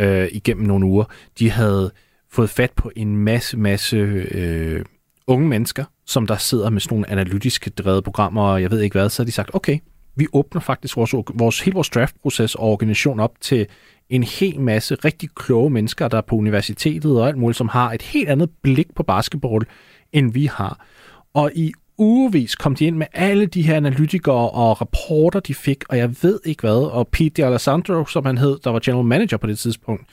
uh, 0.01 0.25
igennem 0.31 0.65
nogle 0.65 0.85
uger. 0.85 1.05
De 1.39 1.51
havde 1.51 1.91
fået 2.31 2.49
fat 2.49 2.71
på 2.71 2.91
en 2.95 3.17
masse 3.17 3.57
masse 3.57 3.97
uh, 4.35 4.85
unge 5.29 5.47
mennesker, 5.47 5.85
som 6.05 6.27
der 6.27 6.37
sidder 6.37 6.69
med 6.69 6.81
sådan 6.81 6.95
nogle 6.95 7.09
analytiske 7.09 7.69
drevet 7.69 8.03
programmer, 8.03 8.43
og 8.43 8.61
jeg 8.61 8.71
ved 8.71 8.81
ikke 8.81 8.93
hvad, 8.93 9.09
så 9.09 9.21
har 9.21 9.25
de 9.25 9.31
sagt, 9.31 9.49
okay, 9.53 9.79
vi 10.15 10.27
åbner 10.33 10.61
faktisk 10.61 10.97
vores, 10.97 11.13
vores, 11.33 11.59
hele 11.59 11.73
vores 11.73 11.89
draftproces 11.89 12.55
og 12.55 12.63
organisation 12.63 13.19
op 13.19 13.31
til 13.41 13.67
en 14.09 14.23
hel 14.23 14.59
masse 14.59 14.95
rigtig 14.95 15.29
kloge 15.35 15.69
mennesker, 15.69 16.07
der 16.07 16.17
er 16.17 16.21
på 16.21 16.35
universitetet 16.35 17.21
og 17.21 17.27
alt 17.27 17.37
muligt, 17.37 17.57
som 17.57 17.67
har 17.67 17.91
et 17.91 18.01
helt 18.01 18.29
andet 18.29 18.49
blik 18.61 18.95
på 18.95 19.03
basketball, 19.03 19.65
end 20.13 20.33
vi 20.33 20.45
har. 20.45 20.85
Og 21.33 21.51
i 21.55 21.73
ugevis 21.97 22.55
kom 22.55 22.75
de 22.75 22.85
ind 22.85 22.95
med 22.95 23.07
alle 23.13 23.45
de 23.45 23.61
her 23.61 23.75
analytikere 23.75 24.49
og 24.49 24.81
rapporter, 24.81 25.39
de 25.39 25.55
fik, 25.55 25.83
og 25.89 25.97
jeg 25.97 26.15
ved 26.21 26.39
ikke 26.45 26.61
hvad. 26.61 26.91
Og 26.91 27.07
Pete 27.07 27.47
D'Alessandro, 27.47 28.11
som 28.11 28.25
han 28.25 28.37
hed, 28.37 28.59
der 28.63 28.69
var 28.69 28.79
general 28.79 29.05
manager 29.05 29.37
på 29.37 29.47
det 29.47 29.59
tidspunkt, 29.59 30.03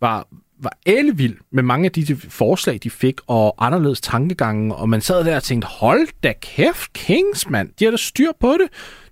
var, 0.00 0.28
var 0.64 0.78
ellevild 0.86 1.36
med 1.50 1.62
mange 1.62 1.84
af 1.86 1.92
de 1.92 2.16
forslag, 2.16 2.78
de 2.82 2.90
fik, 2.90 3.20
og 3.26 3.54
anderledes 3.66 4.00
tankegange, 4.00 4.74
og 4.74 4.88
man 4.88 5.00
sad 5.00 5.24
der 5.24 5.36
og 5.36 5.42
tænkte, 5.42 5.68
hold 5.68 6.08
da 6.22 6.32
kæft, 6.42 6.92
Kings, 6.92 7.50
mand, 7.50 7.70
de 7.78 7.84
har 7.84 7.90
da 7.90 7.96
styr 7.96 8.30
på 8.40 8.52
det. 8.52 8.68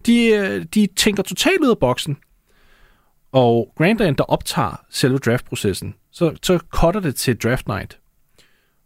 De, 0.07 0.26
øh, 0.26 0.64
de 0.74 0.88
tænker 0.96 1.22
totalt 1.22 1.61
ud 1.61 1.70
af 1.70 1.78
boksen. 1.78 2.16
Og 3.32 3.72
Grandland, 3.76 4.16
der 4.16 4.24
optager 4.24 4.84
selve 4.90 5.18
draftprocessen, 5.18 5.94
så, 6.11 6.36
så 6.42 6.59
cutter 6.59 7.01
det 7.01 7.16
til 7.16 7.36
draft 7.36 7.68
night, 7.68 7.98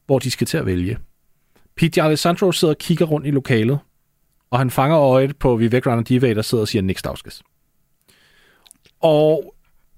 hvor 0.07 0.19
de 0.19 0.31
skal 0.31 0.47
til 0.47 0.59
at 0.59 0.67
vælge. 0.67 0.99
Pete 1.77 2.03
Alessandro 2.03 2.53
sidder 2.53 2.75
og 2.75 2.79
kigger 2.79 3.05
rundt 3.05 3.27
i 3.27 3.31
lokalet, 3.31 3.79
og 4.51 4.59
han 4.59 4.71
fanger 4.71 4.99
øjet 4.99 5.37
på 5.37 5.57
Vivek 5.57 5.87
Ranadive, 5.87 6.35
der 6.35 6.43
sidder 6.43 6.63
og 6.63 6.69
siger, 6.69 6.83
Nick 6.83 6.99
Stauskas. 6.99 7.43
Og 9.01 9.55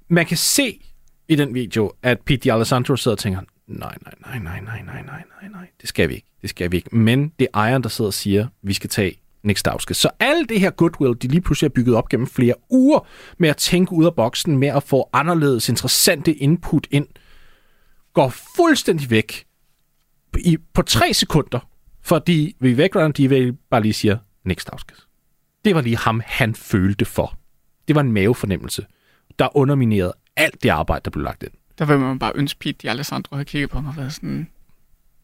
man 0.09 0.27
kan 0.27 0.37
se 0.37 0.81
i 1.29 1.37
den 1.37 1.55
video, 1.55 1.93
at 2.03 2.20
Pete 2.20 2.53
D'Alessandro 2.53 2.97
sidder 2.97 3.14
og 3.14 3.18
tænker, 3.18 3.41
nej, 3.66 3.95
nej, 4.03 4.14
nej, 4.20 4.39
nej, 4.39 4.61
nej, 4.61 4.83
nej, 4.83 5.03
nej, 5.03 5.22
nej, 5.43 5.51
nej, 5.51 5.66
det 5.81 5.89
skal 5.89 6.09
vi 6.09 6.14
ikke, 6.14 6.29
det 6.43 6.51
skal 6.51 6.72
vi 6.72 6.77
ikke. 6.77 6.97
Men 6.97 7.33
det 7.39 7.45
er 7.45 7.59
ejeren, 7.59 7.83
der 7.83 7.89
sidder 7.89 8.09
og 8.09 8.14
siger, 8.14 8.47
vi 8.62 8.72
skal 8.72 8.91
tage 8.91 9.20
Nick 9.43 9.59
Stavskes. 9.59 9.97
Så 9.97 10.11
alt 10.20 10.49
det 10.49 10.61
her 10.61 10.70
goodwill, 10.70 11.14
de 11.22 11.29
lige 11.29 11.41
pludselig 11.41 11.70
har 11.70 11.72
bygget 11.72 11.97
op 11.97 12.09
gennem 12.09 12.27
flere 12.27 12.55
uger 12.70 13.07
med 13.39 13.49
at 13.49 13.57
tænke 13.57 13.93
ud 13.93 14.05
af 14.05 14.14
boksen, 14.14 14.59
med 14.59 14.68
at 14.68 14.83
få 14.83 15.09
anderledes 15.12 15.68
interessante 15.68 16.35
input 16.35 16.87
ind, 16.91 17.07
går 18.12 18.29
fuldstændig 18.57 19.11
væk 19.11 19.47
i, 20.39 20.59
på 20.74 20.83
tre 20.83 21.14
sekunder, 21.14 21.68
fordi 22.03 22.57
vi 22.61 22.77
væk 22.77 22.95
de 23.16 23.29
vil 23.29 23.57
bare 23.70 23.83
lige 23.83 23.93
siger, 23.93 24.18
Nick 24.45 24.61
Stavskes. 24.61 25.09
Det 25.64 25.74
var 25.74 25.81
lige 25.81 25.97
ham, 25.97 26.22
han 26.27 26.55
følte 26.55 27.05
for. 27.05 27.39
Det 27.89 27.97
var 27.97 28.01
en 28.01 28.12
mavefornemmelse, 28.12 28.87
der 29.39 29.57
underminerede 29.57 30.12
alt 30.37 30.62
det 30.62 30.68
arbejde, 30.68 31.03
der 31.05 31.11
blev 31.11 31.24
lagt 31.24 31.43
ind. 31.43 31.53
Der 31.78 31.84
vil 31.84 31.99
man 31.99 32.18
bare 32.18 32.32
ønske 32.34 32.59
Pete, 32.59 32.78
de 32.82 32.91
Alessandro 32.91 33.37
havde 33.37 33.45
kigget 33.45 33.70
på 33.70 33.80
mig 33.80 33.89
og 33.89 33.97
været 33.97 34.12
sådan, 34.12 34.49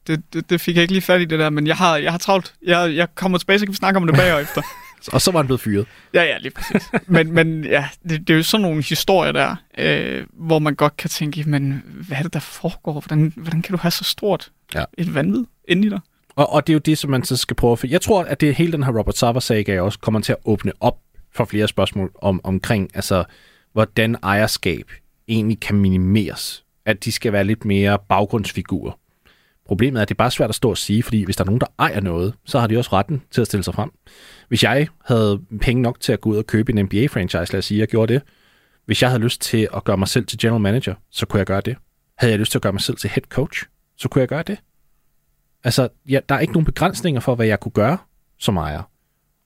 det, 0.07 0.23
det, 0.33 0.51
det, 0.51 0.61
fik 0.61 0.77
jeg 0.77 0.83
ikke 0.83 0.93
lige 0.93 1.03
fat 1.03 1.21
i 1.21 1.25
det 1.25 1.39
der, 1.39 1.51
men 1.51 1.67
jeg 1.67 1.77
har, 1.77 1.97
jeg 1.97 2.11
har 2.11 2.19
travlt. 2.19 2.55
Jeg, 2.67 2.97
jeg 2.97 3.15
kommer 3.15 3.39
tilbage, 3.39 3.59
så 3.59 3.65
kan 3.65 3.73
vi 3.73 3.77
snakke 3.77 3.97
om 3.97 4.07
det 4.07 4.17
bagefter. 4.17 4.63
og 5.13 5.21
så 5.21 5.31
var 5.31 5.39
han 5.39 5.47
blevet 5.47 5.61
fyret. 5.61 5.87
Ja, 6.15 6.23
ja, 6.23 6.39
lige 6.39 6.51
præcis. 6.51 6.91
men, 7.07 7.33
men 7.33 7.65
ja, 7.65 7.89
det, 8.09 8.21
det 8.21 8.31
er 8.31 8.37
jo 8.37 8.43
sådan 8.43 8.63
nogle 8.63 8.83
historier 8.83 9.33
der, 9.33 9.57
øh, 9.79 10.27
hvor 10.33 10.59
man 10.59 10.75
godt 10.75 10.97
kan 10.97 11.11
tænke, 11.11 11.45
men 11.45 11.83
hvad 11.87 12.19
er 12.19 12.23
det, 12.23 12.33
der 12.33 12.41
foregår? 12.41 12.93
Hvordan, 12.93 13.33
hvordan 13.37 13.63
kan 13.63 13.73
du 13.73 13.79
have 13.83 13.91
så 13.91 14.05
stort 14.05 14.51
ja. 14.75 14.85
et 14.99 15.15
vanvid 15.15 15.45
inde 15.69 15.87
i 15.87 15.91
dig? 15.91 16.01
Og, 16.37 16.53
og 16.53 16.67
det 16.67 16.73
er 16.73 16.75
jo 16.75 16.81
det, 16.81 16.99
som 16.99 17.11
man 17.11 17.25
så 17.25 17.37
skal 17.37 17.57
prøve 17.57 17.73
at 17.73 17.85
Jeg 17.85 18.01
tror, 18.01 18.25
at 18.25 18.41
det 18.41 18.55
hele 18.55 18.73
den 18.73 18.83
her 18.83 18.99
Robert 18.99 19.19
Sava-saga 19.19 19.81
også 19.81 19.99
kommer 19.99 20.21
til 20.21 20.33
at 20.33 20.39
åbne 20.45 20.73
op 20.81 20.99
for 21.35 21.45
flere 21.45 21.69
spørgsmål 21.69 22.13
om, 22.23 22.41
omkring, 22.45 22.91
altså, 22.95 23.25
hvordan 23.73 24.17
ejerskab 24.23 24.91
egentlig 25.29 25.61
kan 25.61 25.77
minimeres. 25.77 26.65
At 26.85 27.05
de 27.05 27.13
skal 27.13 27.33
være 27.33 27.45
lidt 27.45 27.65
mere 27.65 27.99
baggrundsfigurer. 28.09 28.93
Problemet 29.67 29.99
er, 29.99 30.03
at 30.03 30.09
det 30.09 30.15
er 30.15 30.19
bare 30.19 30.31
svært 30.31 30.49
at 30.49 30.55
stå 30.55 30.71
og 30.71 30.79
sige, 30.79 31.03
fordi 31.03 31.25
hvis 31.25 31.37
der 31.37 31.45
er 31.45 31.47
nogen, 31.47 31.61
der 31.61 31.67
ejer 31.79 32.01
noget, 32.01 32.35
så 32.45 32.61
har 32.61 32.67
de 32.67 32.79
også 32.79 32.91
retten 32.93 33.23
til 33.31 33.41
at 33.41 33.47
stille 33.47 33.65
sig 33.65 33.75
frem. 33.75 33.91
Hvis 34.49 34.63
jeg 34.63 34.89
havde 35.05 35.41
penge 35.61 35.83
nok 35.83 36.01
til 36.01 36.13
at 36.13 36.21
gå 36.21 36.31
ud 36.31 36.37
og 36.37 36.47
købe 36.47 36.73
en 36.73 36.79
NBA-franchise, 36.79 37.53
lad 37.53 37.59
os 37.59 37.65
sige, 37.65 37.79
at 37.79 37.81
jeg 37.81 37.89
gjorde 37.89 38.15
det. 38.15 38.23
Hvis 38.87 39.03
jeg 39.03 39.11
havde 39.11 39.23
lyst 39.23 39.41
til 39.41 39.69
at 39.77 39.85
gøre 39.85 39.97
mig 39.97 40.09
selv 40.09 40.27
til 40.27 40.39
general 40.39 40.61
manager, 40.61 40.95
så 41.11 41.27
kunne 41.27 41.39
jeg 41.39 41.47
gøre 41.47 41.61
det. 41.61 41.77
Havde 42.19 42.31
jeg 42.31 42.41
lyst 42.41 42.51
til 42.51 42.59
at 42.59 42.63
gøre 42.63 42.73
mig 42.73 42.81
selv 42.81 42.97
til 42.97 43.11
head 43.11 43.25
coach, 43.29 43.65
så 43.97 44.09
kunne 44.09 44.21
jeg 44.21 44.29
gøre 44.29 44.43
det. 44.43 44.59
Altså, 45.65 45.89
ja, 46.09 46.21
der 46.29 46.35
er 46.35 46.41
ikke 46.41 46.53
nogen 46.53 46.65
begrænsninger 46.65 47.21
for, 47.21 47.35
hvad 47.35 47.47
jeg 47.47 47.61
kunne 47.61 47.73
gøre 47.73 47.99
som 48.39 48.57
ejer. 48.57 48.83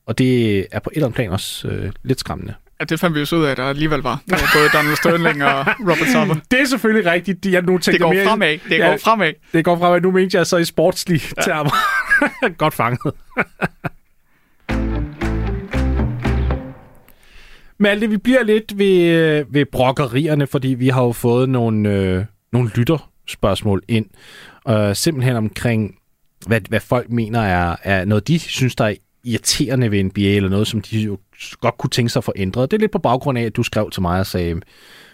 Og 0.06 0.18
det 0.18 0.58
er 0.70 0.78
på 0.78 0.90
et 0.90 0.96
eller 0.96 1.06
andet 1.06 1.16
plan 1.16 1.30
også 1.30 1.68
øh, 1.68 1.92
lidt 2.02 2.20
skræmmende. 2.20 2.54
Ja, 2.80 2.84
det 2.84 3.00
fandt 3.00 3.14
vi 3.14 3.20
jo 3.20 3.26
så 3.26 3.36
ud 3.36 3.44
af, 3.44 3.50
at 3.50 3.56
der 3.56 3.64
alligevel 3.64 4.00
var. 4.00 4.22
Både 4.28 4.68
Donald 4.72 4.96
Sterling 4.96 5.44
og 5.44 5.66
Robert 5.66 6.08
Summer. 6.12 6.34
Det 6.50 6.60
er 6.60 6.64
selvfølgelig 6.64 7.12
rigtigt. 7.12 7.46
Jeg 7.46 7.62
nu 7.62 7.76
det 7.76 8.00
går 8.00 8.12
mere, 8.12 8.24
fremad. 8.24 8.58
Det 8.68 8.78
ja, 8.78 8.90
går 8.90 8.96
fremad. 8.96 9.32
Det 9.52 9.64
går 9.64 9.78
fremad. 9.78 10.00
Nu 10.00 10.10
mente 10.10 10.38
jeg 10.38 10.46
så 10.46 10.56
i 10.56 10.64
sportslige 10.64 11.22
ja. 11.36 11.42
termer. 11.42 11.70
Godt 12.58 12.74
fanget. 12.74 13.00
Malte, 17.78 18.08
vi 18.10 18.16
bliver 18.16 18.42
lidt 18.42 18.78
ved, 18.78 19.44
ved 19.50 19.66
brokkerierne, 19.72 20.46
fordi 20.46 20.68
vi 20.68 20.88
har 20.88 21.02
jo 21.02 21.12
fået 21.12 21.48
nogle, 21.48 21.92
øh, 21.92 22.24
nogle 22.52 22.70
lytterspørgsmål 22.74 23.82
ind. 23.88 24.06
Øh, 24.68 24.96
simpelthen 24.96 25.36
omkring, 25.36 25.94
hvad, 26.46 26.60
hvad 26.68 26.80
folk 26.80 27.10
mener 27.10 27.40
er, 27.40 27.76
er 27.82 28.04
noget, 28.04 28.28
de 28.28 28.38
synes, 28.38 28.76
der 28.76 28.84
er 28.84 28.94
irriterende 29.26 29.90
ved 29.90 30.04
NBA, 30.04 30.20
eller 30.20 30.48
noget, 30.48 30.66
som 30.66 30.80
de 30.80 31.00
jo 31.00 31.18
godt 31.60 31.78
kunne 31.78 31.90
tænke 31.90 32.08
sig 32.08 32.20
at 32.20 32.24
få 32.24 32.32
ændret. 32.36 32.70
Det 32.70 32.76
er 32.76 32.80
lidt 32.80 32.92
på 32.92 32.98
baggrund 32.98 33.38
af, 33.38 33.42
at 33.42 33.56
du 33.56 33.62
skrev 33.62 33.90
til 33.90 34.02
mig 34.02 34.20
og 34.20 34.26
sagde, 34.26 34.60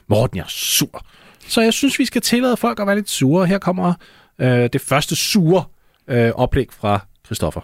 Morten, 0.07 0.37
jeg 0.37 0.43
er 0.43 0.49
sur. 0.49 1.07
Så 1.39 1.61
jeg 1.63 1.73
synes, 1.73 1.99
vi 1.99 2.05
skal 2.05 2.23
tillade 2.23 2.57
folk 2.57 2.81
at 2.81 2.87
være 2.87 2.97
lidt 2.97 3.11
sure. 3.11 3.47
Her 3.47 3.59
kommer 3.59 3.95
øh, 4.39 4.69
det 4.73 4.81
første 4.81 5.17
sure 5.17 5.65
øh, 6.09 6.31
oplæg 6.35 6.67
fra 6.73 7.01
Christoffer. 7.27 7.61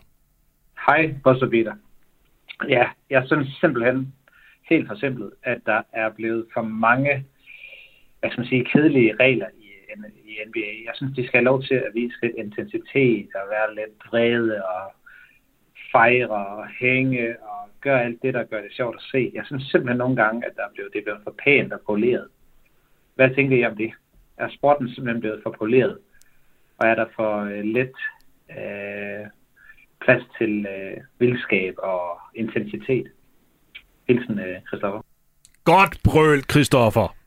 Hej, 0.87 1.15
Bosse 1.25 1.75
Ja, 2.69 2.85
jeg 3.11 3.23
synes 3.27 3.49
simpelthen 3.61 4.15
helt 4.71 4.89
for 4.89 4.95
simpelt, 4.95 5.33
at 5.43 5.59
der 5.67 5.83
er 5.93 6.11
blevet 6.17 6.47
for 6.55 6.63
mange 6.63 7.25
hvad 8.21 8.31
skal 8.31 8.41
man 8.41 8.49
sige, 8.49 8.65
kedelige 8.65 9.15
regler 9.21 9.47
i, 9.65 9.69
i 10.31 10.33
NBA. 10.49 10.73
Jeg 10.87 10.95
synes, 10.95 11.17
de 11.17 11.27
skal 11.27 11.39
have 11.39 11.51
lov 11.53 11.63
til 11.63 11.75
at 11.75 11.91
vise 11.95 12.17
lidt 12.23 12.37
intensitet 12.37 13.29
og 13.35 13.45
være 13.55 13.75
lidt 13.75 13.97
vrede 14.09 14.65
og 14.65 14.83
fejre 15.93 16.29
og 16.29 16.69
hænge 16.81 17.37
og 17.43 17.69
gøre 17.81 18.05
alt 18.05 18.23
det, 18.23 18.35
der 18.35 18.45
gør 18.45 18.61
det 18.61 18.73
sjovt 18.73 18.97
at 18.97 19.03
se. 19.03 19.31
Jeg 19.35 19.43
synes 19.47 19.63
simpelthen 19.71 19.99
nogle 19.99 20.17
gange, 20.17 20.47
at 20.47 20.53
der 20.57 20.63
er 20.63 20.73
blevet, 20.75 20.93
det 20.93 20.99
er 20.99 21.03
blevet 21.03 21.21
for 21.25 21.35
pænt 21.45 21.73
og 21.73 21.81
poleret. 21.87 22.29
Hvad 23.15 23.35
tænker 23.35 23.57
I 23.57 23.65
om 23.65 23.77
det? 23.77 23.93
Er 24.37 24.49
sporten 24.49 24.89
simpelthen 24.89 25.21
blevet 25.21 25.41
for 25.43 25.55
poleret? 25.59 25.99
Og 26.79 26.87
er 26.89 26.95
der 26.95 27.07
for 27.17 27.41
øh, 27.41 27.65
let 27.65 27.97
øh, 28.51 29.27
plads 30.01 30.23
til 30.39 30.67
øh, 30.67 30.97
vildskab 31.19 31.75
og 31.79 32.19
intensitet? 32.35 33.07
Hilsen, 34.09 34.39
øh, 34.39 34.61
Christoffer. 34.69 35.01
Godt 35.65 35.99
brøl, 36.05 36.43
Christoffer. 36.51 37.18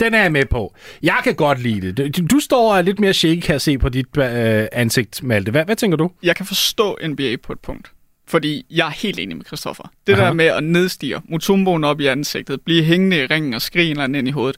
Den 0.00 0.14
er 0.14 0.22
jeg 0.22 0.32
med 0.32 0.46
på. 0.46 0.74
Jeg 1.02 1.20
kan 1.24 1.34
godt 1.34 1.62
lide 1.62 1.92
det. 1.92 2.30
Du, 2.30 2.40
står 2.40 2.82
lidt 2.82 3.00
mere 3.00 3.14
shaky, 3.14 3.40
kan 3.40 3.52
jeg 3.52 3.60
se 3.60 3.78
på 3.78 3.88
dit 3.88 4.16
øh, 4.16 4.66
ansigt, 4.72 5.22
Malte. 5.22 5.50
Hvad, 5.50 5.64
hvad 5.64 5.76
tænker 5.76 5.96
du? 5.96 6.10
Jeg 6.22 6.36
kan 6.36 6.46
forstå 6.46 6.98
NBA 7.06 7.36
på 7.42 7.52
et 7.52 7.60
punkt. 7.60 7.92
Fordi 8.26 8.66
jeg 8.70 8.86
er 8.86 8.90
helt 8.90 9.18
enig 9.18 9.36
med 9.36 9.44
Christoffer. 9.44 9.92
Det 10.06 10.12
Aha. 10.12 10.24
der 10.24 10.32
med 10.32 10.44
at 10.44 10.64
nedstige 10.64 11.16
Mutumboen 11.24 11.84
op 11.84 12.00
i 12.00 12.06
ansigtet, 12.06 12.60
blive 12.60 12.84
hængende 12.84 13.16
i 13.16 13.26
ringen 13.26 13.54
og 13.54 13.62
skrige 13.62 14.04
en 14.04 14.14
ind 14.14 14.28
i 14.28 14.30
hovedet, 14.30 14.56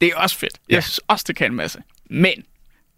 det 0.00 0.08
er 0.08 0.16
også 0.16 0.38
fedt. 0.38 0.58
Jeg 0.68 0.82
synes 0.82 0.98
også, 0.98 1.24
det 1.28 1.36
kan 1.36 1.50
en 1.50 1.56
masse. 1.56 1.82
Men 2.10 2.44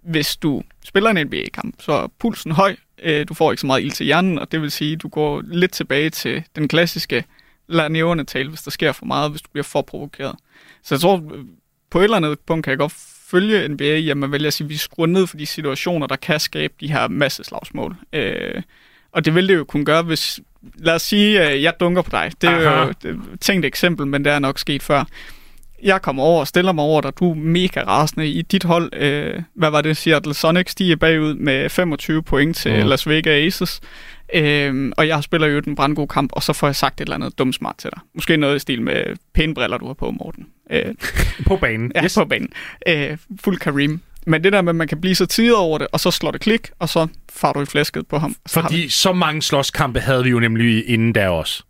hvis 0.03 0.37
du 0.37 0.62
spiller 0.85 1.11
en 1.11 1.26
NBA-kamp, 1.26 1.74
så 1.82 1.93
er 1.93 2.07
pulsen 2.18 2.53
høj, 2.53 2.76
øh, 3.03 3.28
du 3.28 3.35
får 3.35 3.53
ikke 3.53 3.61
så 3.61 3.66
meget 3.66 3.82
ild 3.82 3.93
til 3.93 4.07
hjernen, 4.07 4.39
og 4.39 4.53
det 4.53 4.62
vil 4.62 4.70
sige, 4.70 4.93
at 4.93 5.03
du 5.03 5.09
går 5.09 5.43
lidt 5.47 5.72
tilbage 5.72 6.11
til 6.11 6.45
den 6.57 6.68
klassiske 6.68 7.24
lad 7.68 8.24
tale, 8.24 8.49
hvis 8.49 8.62
der 8.62 8.70
sker 8.70 8.93
for 8.93 9.07
meget, 9.07 9.30
hvis 9.30 9.43
du 9.43 9.49
bliver 9.53 9.64
for 9.64 9.82
provokeret. 9.82 10.37
Så 10.82 10.95
jeg 10.95 11.01
tror, 11.01 11.22
på 11.95 12.01
et 12.01 12.05
eller 12.05 12.16
andet 12.16 12.38
punkt 12.47 12.64
kan 12.64 12.70
jeg 12.70 12.78
godt 12.78 12.92
følge 13.30 13.68
NBA 13.68 13.84
i, 13.84 14.11
at 14.11 14.16
man 14.16 14.32
vælger 14.32 14.47
at 14.47 14.53
sige, 14.53 14.64
at 14.64 14.70
vi 14.70 14.76
skruer 14.76 15.07
ned 15.07 15.26
for 15.26 15.36
de 15.36 15.47
situationer, 15.47 16.07
der 16.07 16.16
kan 16.16 16.40
skabe 16.40 16.74
de 16.80 16.92
her 16.92 17.09
masse 17.09 17.45
slagsmål. 17.45 17.97
Øh, 18.12 18.62
og 19.12 19.24
det 19.24 19.34
vil 19.34 19.49
det 19.49 19.55
jo 19.55 19.64
kunne 19.64 19.84
gøre, 19.84 20.03
hvis... 20.03 20.40
Lad 20.74 20.95
os 20.95 21.03
sige, 21.03 21.40
at 21.40 21.62
jeg 21.62 21.80
dunker 21.80 22.03
på 22.03 22.11
dig. 22.11 22.32
Det 22.40 22.51
er 22.51 22.70
Aha. 22.70 22.84
jo 22.84 22.90
et 22.90 23.40
tænkt 23.40 23.66
eksempel, 23.66 24.07
men 24.07 24.24
det 24.24 24.32
er 24.32 24.38
nok 24.38 24.59
sket 24.59 24.82
før. 24.82 25.05
Jeg 25.82 26.03
kommer 26.03 26.22
over 26.22 26.40
og 26.40 26.47
stiller 26.47 26.72
mig 26.72 26.84
over 26.84 27.01
dig. 27.01 27.18
Du 27.18 27.30
er 27.30 27.34
mega 27.34 27.82
rasende 27.86 28.26
i 28.26 28.42
dit 28.42 28.64
hold. 28.64 28.95
Øh, 28.97 29.42
hvad 29.55 29.70
var 29.70 29.80
det? 29.80 29.97
Seattle 29.97 30.34
Sonics, 30.34 30.74
de 30.74 30.92
er 30.92 30.97
bagud 30.97 31.34
med 31.34 31.68
25 31.68 32.22
point 32.22 32.57
til 32.57 32.82
mm. 32.82 32.88
Las 32.88 33.09
Vegas 33.09 33.47
Aces. 33.47 33.80
Øhm, 34.34 34.92
og 34.97 35.09
jeg 35.09 35.22
spiller 35.22 35.47
jo 35.47 35.61
den 35.61 35.76
brandgode 35.76 36.09
kamp, 36.09 36.32
og 36.32 36.42
så 36.42 36.53
får 36.53 36.66
jeg 36.66 36.76
sagt 36.76 37.01
et 37.01 37.05
eller 37.05 37.14
andet 37.14 37.38
dumt 37.38 37.55
smart 37.55 37.76
til 37.78 37.90
dig. 37.95 38.01
Måske 38.14 38.36
noget 38.36 38.57
i 38.57 38.59
stil 38.59 38.82
med 38.82 39.16
pæne 39.34 39.55
briller, 39.55 39.78
du 39.78 39.86
har 39.86 39.95
på, 39.95 40.11
Morten. 40.11 40.47
Øh, 40.70 40.94
på 41.46 41.56
banen. 41.56 41.92
Ja, 41.94 42.04
yes. 42.04 42.14
på 42.14 42.24
banen. 42.24 42.48
Øh, 42.88 43.18
fuld 43.40 43.58
Kareem. 43.58 44.00
Men 44.26 44.44
det 44.44 44.52
der 44.52 44.62
med, 44.62 44.70
at 44.70 44.76
man 44.76 44.88
kan 44.88 45.00
blive 45.00 45.14
så 45.14 45.26
tidet 45.26 45.56
over 45.56 45.78
det, 45.78 45.86
og 45.92 46.00
så 46.00 46.10
slår 46.10 46.30
det 46.30 46.40
klik, 46.40 46.70
og 46.78 46.88
så 46.88 47.06
far 47.32 47.52
du 47.52 47.60
i 47.60 47.64
flæsket 47.64 48.06
på 48.06 48.18
ham. 48.18 48.36
Så 48.46 48.60
Fordi 48.60 48.88
så 48.88 49.12
mange 49.12 49.42
slåskampe 49.42 50.00
havde 50.00 50.24
vi 50.24 50.30
jo 50.30 50.40
nemlig 50.40 50.88
inden 50.88 51.14
der 51.14 51.28
også. 51.28 51.64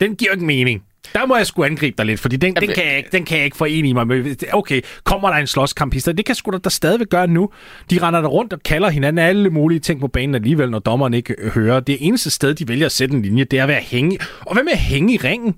Den 0.00 0.16
giver 0.16 0.32
ikke 0.32 0.44
mening. 0.44 0.84
Der 1.12 1.26
må 1.26 1.36
jeg 1.36 1.46
sgu 1.46 1.64
angribe 1.64 1.94
dig 1.98 2.06
lidt, 2.06 2.20
fordi 2.20 2.36
den, 2.36 2.56
den, 2.56 2.68
kan, 2.68 2.86
jeg 2.86 2.96
ikke, 2.96 3.08
den 3.12 3.24
kan 3.24 3.36
jeg 3.36 3.44
ikke 3.44 3.56
forene 3.56 3.94
mig 3.94 4.06
med. 4.06 4.36
Okay, 4.52 4.80
kommer 5.04 5.28
der 5.30 5.36
en 5.36 5.46
slåskamp 5.46 5.94
Det 5.94 6.26
kan 6.26 6.34
sgu 6.34 6.50
da 6.50 6.58
der 6.58 6.70
stadigvæk 6.70 7.08
gøre 7.08 7.26
nu. 7.26 7.50
De 7.90 7.98
render 7.98 8.20
der 8.20 8.28
rundt 8.28 8.52
og 8.52 8.62
kalder 8.62 8.88
hinanden 8.88 9.24
alle 9.24 9.50
mulige 9.50 9.80
ting 9.80 10.00
på 10.00 10.08
banen 10.08 10.34
alligevel, 10.34 10.70
når 10.70 10.78
dommeren 10.78 11.14
ikke 11.14 11.34
hører. 11.54 11.80
Det 11.80 11.96
eneste 12.00 12.30
sted, 12.30 12.54
de 12.54 12.68
vælger 12.68 12.86
at 12.86 12.92
sætte 12.92 13.14
en 13.14 13.22
linje, 13.22 13.44
det 13.44 13.58
er 13.58 13.66
ved 13.66 13.74
at 13.74 13.82
hænge. 13.82 14.18
Og 14.40 14.54
hvad 14.54 14.64
med 14.64 14.72
at 14.72 14.78
hænge 14.78 15.14
i 15.14 15.16
ringen? 15.16 15.54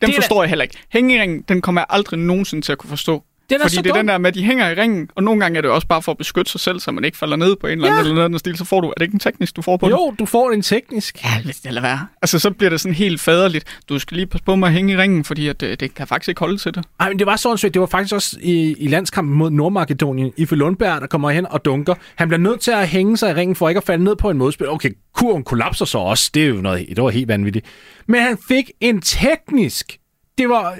Den 0.00 0.06
det 0.06 0.14
forstår 0.14 0.36
da... 0.36 0.40
jeg 0.40 0.48
heller 0.48 0.62
ikke. 0.62 0.76
Hænge 0.92 1.16
i 1.16 1.20
ringen, 1.20 1.44
den 1.48 1.60
kommer 1.60 1.80
jeg 1.80 1.86
aldrig 1.90 2.18
nogensinde 2.18 2.64
til 2.64 2.72
at 2.72 2.78
kunne 2.78 2.90
forstå. 2.90 3.24
Den 3.50 3.56
er 3.56 3.64
Fordi 3.64 3.74
så 3.74 3.82
det 3.82 3.88
er 3.90 3.94
dum. 3.94 3.98
den 3.98 4.08
der 4.08 4.18
med, 4.18 4.28
at 4.28 4.34
de 4.34 4.44
hænger 4.44 4.70
i 4.70 4.74
ringen, 4.74 5.10
og 5.14 5.22
nogle 5.22 5.40
gange 5.40 5.56
er 5.58 5.60
det 5.62 5.70
også 5.70 5.86
bare 5.86 6.02
for 6.02 6.12
at 6.12 6.18
beskytte 6.18 6.50
sig 6.50 6.60
selv, 6.60 6.80
så 6.80 6.92
man 6.92 7.04
ikke 7.04 7.18
falder 7.18 7.36
ned 7.36 7.56
på 7.56 7.66
en 7.66 7.72
eller 7.72 7.88
anden 7.88 8.04
ja. 8.04 8.10
eller 8.10 8.24
anden 8.24 8.38
stil, 8.38 8.56
så 8.56 8.64
får 8.64 8.80
du, 8.80 8.88
er 8.88 8.92
det 8.96 9.02
ikke 9.02 9.14
en 9.14 9.20
teknisk, 9.20 9.56
du 9.56 9.62
får 9.62 9.76
på 9.76 9.88
Jo, 9.88 10.06
den? 10.08 10.16
du 10.16 10.26
får 10.26 10.50
en 10.50 10.62
teknisk. 10.62 11.24
Ja, 11.24 11.30
lad 11.64 11.72
det 11.74 11.82
være. 11.82 12.06
Altså, 12.22 12.38
så 12.38 12.50
bliver 12.50 12.70
det 12.70 12.80
sådan 12.80 12.94
helt 12.94 13.20
faderligt. 13.20 13.80
Du 13.88 13.98
skal 13.98 14.16
lige 14.16 14.26
passe 14.26 14.44
på 14.44 14.56
med 14.56 14.68
at 14.68 14.74
hænge 14.74 14.92
i 14.92 14.96
ringen, 14.96 15.24
fordi 15.24 15.48
at, 15.48 15.60
det, 15.60 15.66
øh, 15.66 15.76
det 15.80 15.94
kan 15.94 16.06
faktisk 16.06 16.28
ikke 16.28 16.38
holde 16.38 16.56
til 16.56 16.74
det. 16.74 16.84
Nej, 16.98 17.08
men 17.08 17.18
det 17.18 17.26
var 17.26 17.36
sådan, 17.36 17.72
det 17.72 17.80
var 17.80 17.86
faktisk 17.86 18.14
også 18.14 18.36
i, 18.42 18.74
i 18.78 18.88
landskampen 18.88 19.36
mod 19.36 19.50
Nordmakedonien, 19.50 20.32
i 20.36 20.46
Lundberg, 20.50 21.00
der 21.00 21.06
kommer 21.06 21.30
hen 21.30 21.46
og 21.46 21.64
dunker. 21.64 21.94
Han 22.14 22.28
bliver 22.28 22.40
nødt 22.40 22.60
til 22.60 22.70
at 22.70 22.88
hænge 22.88 23.16
sig 23.16 23.30
i 23.30 23.34
ringen, 23.34 23.56
for 23.56 23.68
ikke 23.68 23.78
at 23.78 23.84
falde 23.84 24.04
ned 24.04 24.16
på 24.16 24.30
en 24.30 24.38
modspil. 24.38 24.68
Okay, 24.68 24.90
kurven 25.14 25.44
kollapser 25.44 25.84
så 25.84 25.98
også. 25.98 26.30
Det 26.34 26.42
er 26.42 26.48
jo 26.48 26.54
noget, 26.54 26.86
det 26.88 27.02
var 27.02 27.10
helt 27.10 27.28
vanvittigt. 27.28 27.66
Men 28.06 28.20
han 28.22 28.38
fik 28.48 28.70
en 28.80 29.00
teknisk 29.00 29.98
det 30.38 30.48
var, 30.48 30.72
øh, 30.72 30.78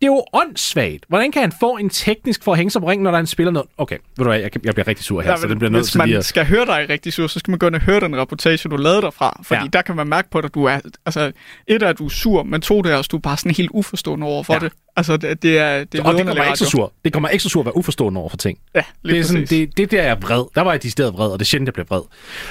det 0.00 0.06
jo 0.06 0.24
åndssvagt. 0.32 1.04
Hvordan 1.08 1.32
kan 1.32 1.42
han 1.42 1.52
få 1.60 1.76
en 1.76 1.90
teknisk 1.90 2.44
for 2.44 2.52
at 2.52 2.58
hænge 2.58 2.70
sig 2.70 2.82
på 2.82 2.88
ringen, 2.88 3.02
når 3.02 3.10
der 3.10 3.18
er 3.18 3.20
en 3.20 3.26
spiller 3.26 3.50
noget? 3.50 3.68
Okay, 3.78 3.94
ved 3.94 4.24
du 4.24 4.30
hvad, 4.30 4.40
jeg, 4.40 4.50
jeg 4.64 4.74
bliver 4.74 4.88
rigtig 4.88 5.04
sur 5.04 5.20
her, 5.20 5.30
ja, 5.30 5.36
så 5.36 5.48
det 5.48 5.58
bliver 5.58 5.70
nødt 5.70 5.86
til 5.86 5.98
man 5.98 6.12
at... 6.12 6.24
skal 6.24 6.46
høre 6.46 6.66
dig 6.66 6.86
rigtig 6.88 7.12
sur, 7.12 7.26
så 7.26 7.38
skal 7.38 7.50
man 7.50 7.58
gå 7.58 7.66
ind 7.66 7.74
og 7.74 7.80
høre 7.80 8.00
den 8.00 8.16
reportage, 8.16 8.68
du 8.68 8.76
lavede 8.76 9.02
derfra. 9.02 9.40
Fordi 9.44 9.62
ja. 9.62 9.68
der 9.72 9.82
kan 9.82 9.96
man 9.96 10.06
mærke 10.06 10.30
på 10.30 10.40
dig, 10.40 10.44
at 10.44 10.54
du 10.54 10.64
er... 10.64 10.80
Altså, 11.06 11.32
et 11.66 11.82
er, 11.82 11.88
at 11.88 11.98
du 11.98 12.04
er 12.04 12.08
sur, 12.08 12.42
men 12.42 12.60
to 12.60 12.82
det 12.82 12.92
er, 12.92 12.98
at 12.98 13.10
du 13.10 13.16
er 13.16 13.20
bare 13.20 13.36
sådan 13.36 13.52
helt 13.54 13.70
uforstående 13.74 14.26
over 14.26 14.42
for 14.42 14.54
ja. 14.54 14.58
det. 14.58 14.72
Altså, 14.96 15.16
det, 15.16 15.42
det 15.42 15.58
er... 15.58 15.84
Det 15.84 16.00
er 16.00 16.04
og 16.04 16.14
det 16.14 16.26
kommer 16.26 16.54
så 16.54 16.70
sur. 16.70 16.92
Det 17.04 17.12
kommer 17.12 17.38
så 17.38 17.48
sur 17.48 17.60
at 17.60 17.66
være 17.66 17.76
uforstående 17.76 18.20
over 18.20 18.28
for 18.28 18.36
ting. 18.36 18.58
Ja, 18.74 18.82
lige 19.02 19.14
det, 19.14 19.20
er 19.20 19.24
sådan, 19.24 19.46
det, 19.46 19.76
det 19.76 19.90
der 19.90 20.02
er 20.02 20.14
vred. 20.14 20.44
Der 20.54 20.60
var 20.60 20.70
jeg 20.70 20.82
decideret 20.82 21.14
vred, 21.14 21.30
og 21.30 21.38
det 21.38 21.44
er 21.44 21.46
sjældent, 21.46 21.66
jeg 21.66 21.74
bliver 21.74 21.86
vred. 21.88 22.02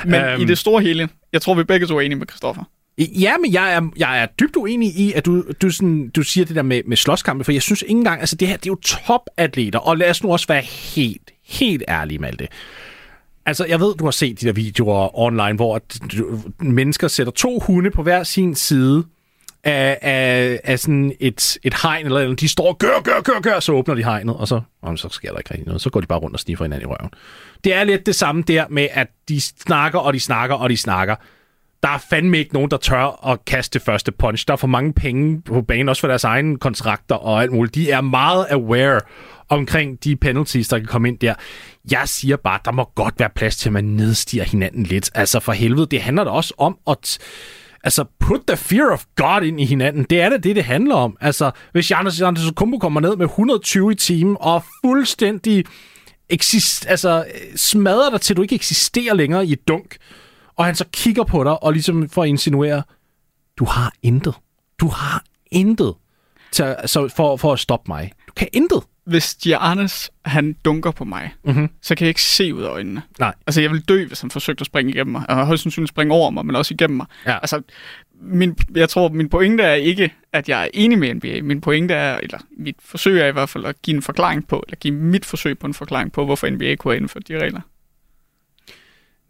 Men 0.05 0.35
um, 0.35 0.41
i 0.41 0.45
det 0.45 0.57
store 0.57 0.81
hele, 0.81 1.09
jeg 1.33 1.41
tror, 1.41 1.53
vi 1.53 1.63
begge 1.63 1.87
to 1.87 1.97
er 1.97 2.01
enige 2.01 2.19
med 2.19 2.27
Christoffer. 2.27 2.63
Ja, 2.97 3.37
men 3.37 3.53
jeg 3.53 3.73
er, 3.73 3.89
jeg 3.97 4.21
er 4.21 4.25
dybt 4.25 4.55
uenig 4.55 4.89
i, 4.89 5.13
at 5.13 5.25
du, 5.25 5.43
du, 5.61 5.69
sådan, 5.69 6.09
du 6.09 6.23
siger 6.23 6.45
det 6.45 6.55
der 6.55 6.61
med, 6.61 6.81
med 6.85 6.97
slåskampe, 6.97 7.43
for 7.43 7.51
jeg 7.51 7.61
synes 7.61 7.81
ikke 7.81 7.91
engang, 7.91 8.19
altså 8.19 8.35
det 8.35 8.47
her, 8.47 8.57
det 8.57 8.65
er 8.65 8.71
jo 8.71 8.75
topatleter, 8.75 9.79
og 9.79 9.97
lad 9.97 10.09
os 10.09 10.23
nu 10.23 10.31
også 10.31 10.47
være 10.47 10.61
helt, 10.61 11.31
helt 11.45 11.83
ærlige 11.87 12.19
med 12.19 12.33
det. 12.33 12.47
Altså, 13.45 13.65
jeg 13.65 13.79
ved, 13.79 13.95
du 13.95 14.03
har 14.03 14.11
set 14.11 14.41
de 14.41 14.45
der 14.45 14.53
videoer 14.53 15.19
online, 15.19 15.53
hvor 15.53 15.81
mennesker 16.59 17.07
sætter 17.07 17.33
to 17.33 17.59
hunde 17.59 17.91
på 17.91 18.03
hver 18.03 18.23
sin 18.23 18.55
side 18.55 19.03
af, 19.63 19.99
af, 20.01 20.59
af 20.63 20.79
sådan 20.79 21.13
et, 21.19 21.57
et 21.63 21.73
hegn, 21.83 22.05
eller, 22.05 22.19
eller 22.19 22.35
de 22.35 22.47
står 22.47 22.67
og 22.67 22.77
gør, 22.77 23.01
gør, 23.03 23.21
gør, 23.21 23.39
gør, 23.41 23.59
så 23.59 23.71
åbner 23.71 23.95
de 23.95 24.03
hegnet, 24.03 24.35
og 24.35 24.47
så, 24.47 24.61
om, 24.81 24.97
så 24.97 25.09
sker 25.09 25.31
der 25.31 25.37
ikke 25.37 25.51
rigtig 25.51 25.67
noget. 25.67 25.81
Så 25.81 25.89
går 25.89 26.01
de 26.01 26.07
bare 26.07 26.19
rundt 26.19 26.33
og 26.33 26.39
sniffer 26.39 26.65
hinanden 26.65 26.89
i 26.89 26.93
røven. 26.93 27.11
Det 27.63 27.73
er 27.73 27.83
lidt 27.83 28.05
det 28.05 28.15
samme 28.15 28.43
der 28.47 28.65
med, 28.69 28.87
at 28.91 29.07
de 29.29 29.41
snakker, 29.41 29.99
og 29.99 30.13
de 30.13 30.19
snakker, 30.19 30.55
og 30.55 30.69
de 30.69 30.77
snakker 30.77 31.15
der 31.83 31.89
er 31.89 31.97
fandme 32.09 32.37
ikke 32.37 32.53
nogen, 32.53 32.71
der 32.71 32.77
tør 32.77 33.27
at 33.27 33.45
kaste 33.45 33.79
første 33.79 34.11
punch. 34.11 34.47
Der 34.47 34.53
er 34.53 34.57
for 34.57 34.67
mange 34.67 34.93
penge 34.93 35.41
på 35.41 35.61
banen, 35.61 35.89
også 35.89 35.99
for 35.99 36.07
deres 36.07 36.23
egne 36.23 36.57
kontrakter 36.57 37.15
og 37.15 37.41
alt 37.41 37.51
muligt. 37.51 37.75
De 37.75 37.91
er 37.91 38.01
meget 38.01 38.45
aware 38.49 38.99
omkring 39.49 40.03
de 40.03 40.15
penalties, 40.15 40.67
der 40.67 40.79
kan 40.79 40.87
komme 40.87 41.07
ind 41.07 41.19
der. 41.19 41.33
Jeg 41.91 42.01
siger 42.05 42.37
bare, 42.37 42.59
der 42.65 42.71
må 42.71 42.89
godt 42.95 43.13
være 43.19 43.29
plads 43.35 43.57
til, 43.57 43.69
at 43.69 43.73
man 43.73 43.83
nedstiger 43.83 44.43
hinanden 44.43 44.83
lidt. 44.83 45.11
Altså 45.15 45.39
for 45.39 45.51
helvede, 45.51 45.85
det 45.85 46.01
handler 46.01 46.23
da 46.23 46.29
også 46.29 46.53
om 46.57 46.77
at 46.87 47.17
altså, 47.83 48.05
put 48.19 48.41
the 48.47 48.57
fear 48.57 48.91
of 48.91 49.05
God 49.15 49.41
ind 49.41 49.61
i 49.61 49.65
hinanden. 49.65 50.03
Det 50.03 50.21
er 50.21 50.29
da 50.29 50.37
det, 50.37 50.55
det 50.55 50.63
handler 50.63 50.95
om. 50.95 51.17
Altså, 51.21 51.51
hvis 51.71 51.91
Janus 51.91 52.21
Kumbo 52.55 52.77
kommer 52.77 53.01
ned 53.01 53.15
med 53.15 53.25
120 53.25 53.91
i 53.91 53.95
timen 53.95 54.37
og 54.39 54.63
fuldstændig 54.85 55.65
eksist, 56.29 56.85
altså, 56.89 57.25
smadrer 57.55 58.09
dig 58.09 58.21
til, 58.21 58.37
du 58.37 58.41
ikke 58.41 58.55
eksisterer 58.55 59.13
længere 59.13 59.45
i 59.45 59.51
et 59.51 59.67
dunk, 59.67 59.97
og 60.55 60.65
han 60.65 60.75
så 60.75 60.85
kigger 60.91 61.23
på 61.23 61.43
dig, 61.43 61.63
og 61.63 61.73
ligesom 61.73 62.09
får 62.09 62.23
at 62.23 62.29
insinuere, 62.29 62.83
du 63.57 63.65
har 63.65 63.93
intet. 64.03 64.33
Du 64.79 64.87
har 64.87 65.23
intet 65.51 65.93
til, 66.51 66.63
altså, 66.63 67.09
for, 67.15 67.37
for 67.37 67.53
at 67.53 67.59
stoppe 67.59 67.87
mig. 67.87 68.11
Du 68.27 68.33
kan 68.35 68.47
intet. 68.53 68.83
Hvis 69.05 69.35
Giannis, 69.35 70.11
han 70.25 70.55
dunker 70.65 70.91
på 70.91 71.03
mig, 71.03 71.33
mm-hmm. 71.43 71.69
så 71.81 71.95
kan 71.95 72.05
jeg 72.05 72.09
ikke 72.09 72.21
se 72.21 72.53
ud 72.53 72.61
af 72.61 72.69
øjnene. 72.69 73.01
Nej. 73.19 73.33
Altså, 73.47 73.61
jeg 73.61 73.71
vil 73.71 73.81
dø, 73.81 74.07
hvis 74.07 74.21
han 74.21 74.31
forsøgte 74.31 74.61
at 74.61 74.65
springe 74.65 74.91
igennem 74.91 75.11
mig. 75.11 75.29
Og 75.29 75.45
højst 75.45 75.63
sandsynligt 75.63 75.89
springe 75.89 76.13
over 76.13 76.29
mig, 76.29 76.45
men 76.45 76.55
også 76.55 76.73
igennem 76.73 76.97
mig. 76.97 77.05
Ja. 77.25 77.37
Altså, 77.39 77.61
min, 78.21 78.55
jeg 78.75 78.89
tror, 78.89 79.09
min 79.09 79.29
pointe 79.29 79.63
er 79.63 79.73
ikke, 79.73 80.13
at 80.33 80.49
jeg 80.49 80.63
er 80.63 80.67
enig 80.73 80.99
med 80.99 81.13
NBA. 81.13 81.41
Min 81.41 81.61
pointe 81.61 81.93
er, 81.93 82.17
eller 82.17 82.37
mit 82.57 82.75
forsøg 82.79 83.21
er 83.21 83.27
i 83.27 83.31
hvert 83.31 83.49
fald 83.49 83.65
at 83.65 83.81
give 83.81 83.95
en 83.95 84.01
forklaring 84.01 84.47
på, 84.47 84.63
eller 84.67 84.77
give 84.77 84.93
mit 84.93 85.25
forsøg 85.25 85.59
på 85.59 85.67
en 85.67 85.73
forklaring 85.73 86.11
på, 86.11 86.25
hvorfor 86.25 86.49
NBA 86.49 86.75
kunne 86.75 86.93
have 86.93 87.01
indført 87.01 87.27
de 87.27 87.39
regler. 87.39 87.61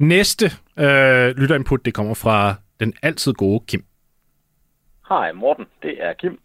Næste 0.04 0.45
øh, 0.80 1.28
lytterinput, 1.38 1.86
det 1.86 1.93
kommer 1.93 2.14
fra 2.14 2.56
den 2.80 2.93
altid 3.04 3.34
gode 3.34 3.60
Kim. 3.68 3.84
Hej 5.10 5.32
Morten, 5.32 5.66
det 5.84 6.04
er 6.04 6.14
Kim. 6.14 6.39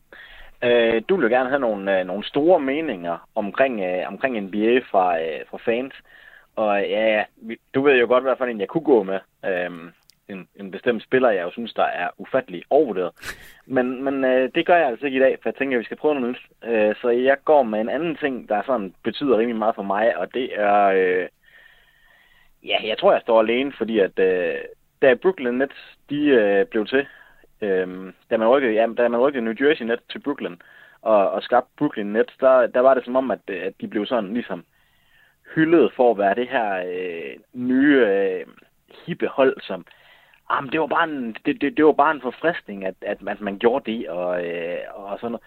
Øh, 0.64 1.02
du 1.08 1.16
vil 1.16 1.30
gerne 1.30 1.48
have 1.48 1.60
nogle, 1.60 2.00
øh, 2.00 2.06
nogle 2.06 2.24
store 2.24 2.60
meninger 2.60 3.28
omkring, 3.34 3.80
øh, 3.80 4.08
omkring 4.08 4.40
NBA 4.40 4.78
fra, 4.90 5.20
øh, 5.20 5.40
fra 5.50 5.58
fans. 5.64 5.94
Og 6.56 6.80
ja, 6.80 7.24
du 7.74 7.82
ved 7.82 7.98
jo 8.00 8.06
godt, 8.06 8.24
hvad 8.24 8.34
for 8.38 8.44
en 8.44 8.60
jeg 8.60 8.68
kunne 8.68 8.84
gå 8.84 9.02
med. 9.02 9.20
Øhm, 9.44 9.90
en, 10.28 10.48
en 10.56 10.70
bestemt 10.70 11.02
spiller, 11.02 11.30
jeg 11.30 11.42
jo 11.42 11.50
synes, 11.50 11.72
der 11.72 11.84
er 11.84 12.08
ufattelig 12.18 12.62
overvurderet. 12.70 13.12
Men, 13.66 14.04
men 14.04 14.24
øh, 14.24 14.50
det 14.54 14.66
gør 14.66 14.76
jeg 14.76 14.88
altså 14.88 15.06
ikke 15.06 15.16
i 15.16 15.22
dag, 15.22 15.38
for 15.42 15.48
jeg 15.48 15.56
tænker, 15.56 15.76
at 15.76 15.80
vi 15.80 15.84
skal 15.84 15.96
prøve 15.96 16.14
noget 16.14 16.30
nyt. 16.30 16.70
Øh, 16.70 16.94
så 17.00 17.08
jeg 17.08 17.36
går 17.44 17.62
med 17.62 17.80
en 17.80 17.88
anden 17.88 18.16
ting, 18.16 18.48
der 18.48 18.62
sådan 18.66 18.94
betyder 19.02 19.38
rimelig 19.38 19.58
meget 19.58 19.74
for 19.74 19.82
mig, 19.82 20.16
og 20.16 20.34
det 20.34 20.60
er 20.60 20.84
øh, 20.84 21.28
Ja, 22.64 22.78
jeg 22.84 22.98
tror, 22.98 23.12
jeg 23.12 23.20
står 23.20 23.40
alene, 23.40 23.72
fordi 23.78 23.98
at 23.98 24.18
øh, 24.18 24.54
da 25.02 25.14
Brooklyn 25.14 25.54
Nets 25.54 25.98
de, 26.10 26.24
øh, 26.24 26.66
blev 26.66 26.86
til 26.86 27.06
øh, 27.62 28.12
da, 28.30 28.36
man 28.36 28.48
rykkede, 28.48 28.72
ja, 28.74 28.86
da 28.96 29.08
man 29.08 29.20
rykkede 29.20 29.44
New 29.44 29.54
Jersey 29.60 29.84
Nets 29.84 30.02
til 30.10 30.18
Brooklyn, 30.18 30.56
og, 31.02 31.30
og 31.30 31.42
skabte 31.42 31.70
Brooklyn 31.78 32.06
Nets, 32.06 32.36
der, 32.40 32.66
der 32.66 32.80
var 32.80 32.94
det 32.94 33.04
som 33.04 33.16
om, 33.16 33.30
at, 33.30 33.40
øh, 33.48 33.62
at 33.62 33.72
de 33.80 33.88
blev 33.88 34.06
sådan 34.06 34.34
ligesom 34.34 34.64
hyldet 35.54 35.92
for 35.96 36.10
at 36.10 36.18
være 36.18 36.34
det 36.34 36.48
her 36.48 36.84
øh, 36.86 37.36
nye 37.52 38.06
øh, 38.06 38.46
hippe 39.06 39.26
hold, 39.26 39.60
som 39.60 39.86
ah, 40.50 40.72
det 40.72 40.80
var 40.80 40.86
bare 40.86 41.04
en, 41.04 41.36
det, 41.46 41.60
det, 41.60 41.76
det 41.76 41.84
var 41.84 41.92
bare 41.92 42.14
en 42.14 42.20
forfriskning, 42.20 42.84
at, 42.84 42.94
at, 43.00 43.18
at 43.28 43.40
man 43.40 43.58
gjorde 43.58 43.92
det, 43.92 44.08
og, 44.08 44.46
øh, 44.46 44.78
og 44.94 45.18
sådan 45.18 45.30
noget. 45.32 45.46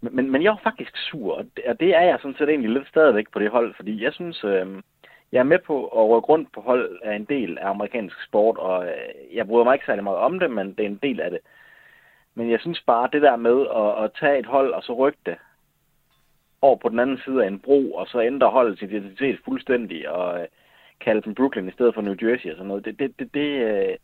Men, 0.00 0.16
men, 0.16 0.30
men 0.30 0.42
jeg 0.42 0.50
var 0.50 0.60
faktisk 0.62 0.96
sur, 0.96 1.34
og 1.34 1.44
det, 1.56 1.64
og 1.64 1.80
det 1.80 1.96
er 1.96 2.00
jeg 2.00 2.18
sådan 2.18 2.36
set 2.38 2.48
egentlig 2.48 2.70
lidt 2.70 2.88
stadigvæk 2.88 3.26
på 3.32 3.38
det 3.38 3.50
hold, 3.50 3.74
fordi 3.74 4.04
jeg 4.04 4.12
synes, 4.12 4.44
øh, 4.44 4.66
jeg 5.32 5.38
er 5.38 5.42
med 5.52 5.58
på 5.58 5.86
at 5.86 6.08
rykke 6.08 6.28
rundt 6.28 6.52
på 6.52 6.60
hold 6.60 6.98
af 7.02 7.16
en 7.16 7.24
del 7.24 7.58
af 7.58 7.68
amerikansk 7.68 8.24
sport, 8.24 8.58
og 8.58 8.86
øh, 8.86 9.36
jeg 9.36 9.46
bryder 9.46 9.64
mig 9.64 9.74
ikke 9.74 9.86
særlig 9.86 10.04
meget 10.04 10.18
om 10.18 10.38
det, 10.38 10.50
men 10.50 10.74
det 10.74 10.80
er 10.80 10.90
en 10.90 11.00
del 11.02 11.20
af 11.20 11.30
det. 11.30 11.40
Men 12.34 12.50
jeg 12.50 12.60
synes 12.60 12.82
bare, 12.86 13.08
det 13.12 13.22
der 13.22 13.36
med 13.36 13.66
at, 13.76 14.04
at 14.04 14.10
tage 14.20 14.38
et 14.38 14.46
hold 14.46 14.72
og 14.72 14.82
så 14.82 14.92
rykke 14.94 15.18
det 15.26 15.36
over 16.62 16.76
på 16.76 16.88
den 16.88 16.98
anden 16.98 17.18
side 17.24 17.44
af 17.44 17.48
en 17.48 17.60
bro, 17.60 17.92
og 17.92 18.06
så 18.06 18.22
ændre 18.22 18.50
holdets 18.50 18.82
identitet 18.82 19.40
fuldstændig, 19.44 20.10
og 20.10 20.40
øh, 20.40 20.46
kalde 21.00 21.22
dem 21.22 21.34
Brooklyn 21.34 21.68
i 21.68 21.72
stedet 21.72 21.94
for 21.94 22.02
New 22.02 22.16
Jersey 22.22 22.50
og 22.50 22.56
sådan 22.56 22.66
noget, 22.66 22.84
det, 22.84 22.98
det, 22.98 23.18
det, 23.18 23.34
det, 23.34 23.50
øh, 23.62 23.96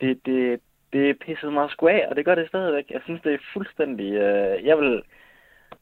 det, 0.00 0.26
det, 0.26 0.60
det 0.92 1.18
pissede 1.18 1.52
mig 1.52 1.70
sgu 1.70 1.86
af, 1.88 2.06
og 2.10 2.16
det 2.16 2.24
gør 2.24 2.34
det 2.34 2.48
stadigvæk. 2.48 2.90
Jeg 2.90 3.00
synes, 3.04 3.22
det 3.22 3.34
er 3.34 3.38
fuldstændig... 3.52 4.12
Øh, 4.12 4.66
jeg 4.66 4.78
vil... 4.78 5.02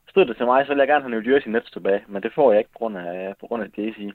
Stod 0.09 0.27
det 0.27 0.37
til 0.37 0.47
mig, 0.47 0.65
så 0.65 0.69
ville 0.69 0.81
jeg 0.81 0.89
gerne 0.89 1.03
have 1.03 1.11
New 1.11 1.33
Jersey 1.33 1.51
Nets 1.51 1.71
tilbage, 1.71 2.05
men 2.09 2.23
det 2.23 2.33
får 2.33 2.53
jeg 2.53 2.59
ikke 2.59 2.73
på 2.73 2.79
grund 2.79 2.99
af, 2.99 3.35
på 3.41 3.47
grund 3.47 3.63
af 3.63 3.69
JC. 3.79 4.15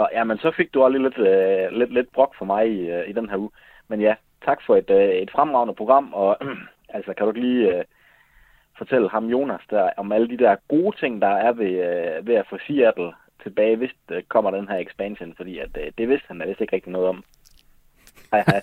Nå, 0.00 0.08
ja, 0.12 0.24
men 0.24 0.38
så 0.38 0.50
fik 0.56 0.74
du 0.74 0.82
også 0.82 0.98
lidt, 0.98 1.18
øh, 1.18 1.78
lidt, 1.78 1.92
lidt 1.92 2.12
brok 2.12 2.34
for 2.38 2.44
mig 2.44 2.68
i, 2.68 2.90
øh, 2.90 3.08
i 3.08 3.12
den 3.12 3.30
her 3.30 3.36
uge. 3.36 3.50
Men 3.88 4.00
ja, 4.00 4.14
tak 4.44 4.58
for 4.66 4.76
et, 4.76 4.90
øh, 4.90 5.08
et 5.08 5.30
fremragende 5.30 5.74
program, 5.74 6.14
og 6.14 6.36
altså, 6.96 7.14
kan 7.14 7.26
du 7.26 7.30
ikke 7.30 7.48
lige 7.48 7.78
øh, 7.78 7.84
fortælle 8.78 9.10
ham, 9.10 9.26
Jonas, 9.26 9.60
der, 9.70 9.90
om 9.96 10.12
alle 10.12 10.28
de 10.28 10.36
der 10.36 10.56
gode 10.68 10.96
ting, 10.96 11.22
der 11.22 11.28
er 11.28 11.52
ved, 11.52 11.72
øh, 11.88 12.26
ved 12.26 12.34
at 12.34 12.46
få 12.50 12.58
Seattle 12.66 13.12
tilbage, 13.42 13.76
hvis 13.76 13.90
der 14.08 14.20
kommer 14.28 14.50
den 14.50 14.68
her 14.68 14.76
expansion, 14.78 15.34
fordi 15.36 15.58
at, 15.58 15.76
øh, 15.80 15.92
det 15.98 16.08
vidste 16.08 16.28
han 16.28 16.42
vist 16.46 16.60
ikke 16.60 16.76
rigtig 16.76 16.92
noget 16.92 17.08
om. 17.08 17.24
Hej 18.32 18.44
hej 18.46 18.62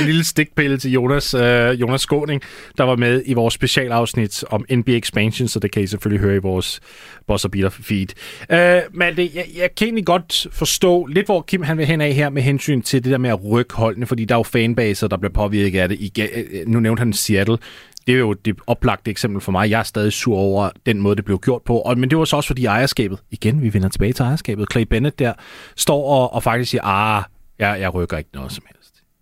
en 0.00 0.06
lille 0.06 0.24
stikpille 0.24 0.78
til 0.78 0.92
Jonas, 0.92 1.34
øh, 1.34 1.80
Jonas 1.80 2.00
Skåning, 2.00 2.42
der 2.78 2.84
var 2.84 2.96
med 2.96 3.22
i 3.26 3.34
vores 3.34 3.54
specialafsnit 3.54 4.44
om 4.50 4.64
NBA 4.70 4.92
Expansion, 4.92 5.48
så 5.48 5.60
det 5.60 5.70
kan 5.70 5.82
I 5.82 5.86
selvfølgelig 5.86 6.20
høre 6.20 6.36
i 6.36 6.38
vores 6.38 6.80
Boss 7.26 7.44
og 7.44 7.50
Beater 7.50 7.70
feed. 7.70 8.06
Øh, 8.50 8.82
Malte, 8.92 9.30
jeg, 9.34 9.46
jeg 9.56 9.74
kan 9.74 9.86
egentlig 9.86 10.06
godt 10.06 10.46
forstå 10.52 11.06
lidt, 11.06 11.26
hvor 11.26 11.42
Kim 11.42 11.62
han 11.62 11.78
vil 11.78 11.86
hen 11.86 12.00
af 12.00 12.12
her 12.12 12.30
med 12.30 12.42
hensyn 12.42 12.82
til 12.82 13.04
det 13.04 13.12
der 13.12 13.18
med 13.18 13.30
at 13.30 13.44
rykke 13.44 13.74
holdene, 13.74 14.06
fordi 14.06 14.24
der 14.24 14.34
er 14.34 14.38
jo 14.38 14.42
fanbaser, 14.42 15.08
der 15.08 15.16
bliver 15.16 15.32
påvirket 15.32 15.80
af 15.80 15.88
det. 15.88 15.98
I, 16.00 16.12
øh, 16.20 16.66
nu 16.66 16.80
nævnte 16.80 17.00
han 17.00 17.12
Seattle. 17.12 17.58
Det 18.06 18.14
er 18.14 18.18
jo 18.18 18.32
det 18.32 18.56
oplagte 18.66 19.10
eksempel 19.10 19.40
for 19.40 19.52
mig. 19.52 19.70
Jeg 19.70 19.78
er 19.78 19.82
stadig 19.82 20.12
sur 20.12 20.36
over 20.36 20.70
den 20.86 21.00
måde, 21.00 21.16
det 21.16 21.24
blev 21.24 21.38
gjort 21.38 21.62
på. 21.62 21.78
Og, 21.78 21.98
men 21.98 22.10
det 22.10 22.18
var 22.18 22.24
så 22.24 22.36
også 22.36 22.46
fordi 22.46 22.64
ejerskabet, 22.64 23.18
igen, 23.30 23.62
vi 23.62 23.74
vender 23.74 23.88
tilbage 23.88 24.12
til 24.12 24.22
ejerskabet. 24.22 24.72
Clay 24.72 24.82
Bennett 24.82 25.18
der 25.18 25.32
står 25.76 26.08
og, 26.08 26.32
og 26.32 26.42
faktisk 26.42 26.70
siger, 26.70 26.84
ah, 26.84 27.22
jeg, 27.58 27.80
jeg 27.80 27.94
rykker 27.94 28.18
ikke 28.18 28.30
noget 28.34 28.52
som 28.52 28.64
helst. 28.66 28.75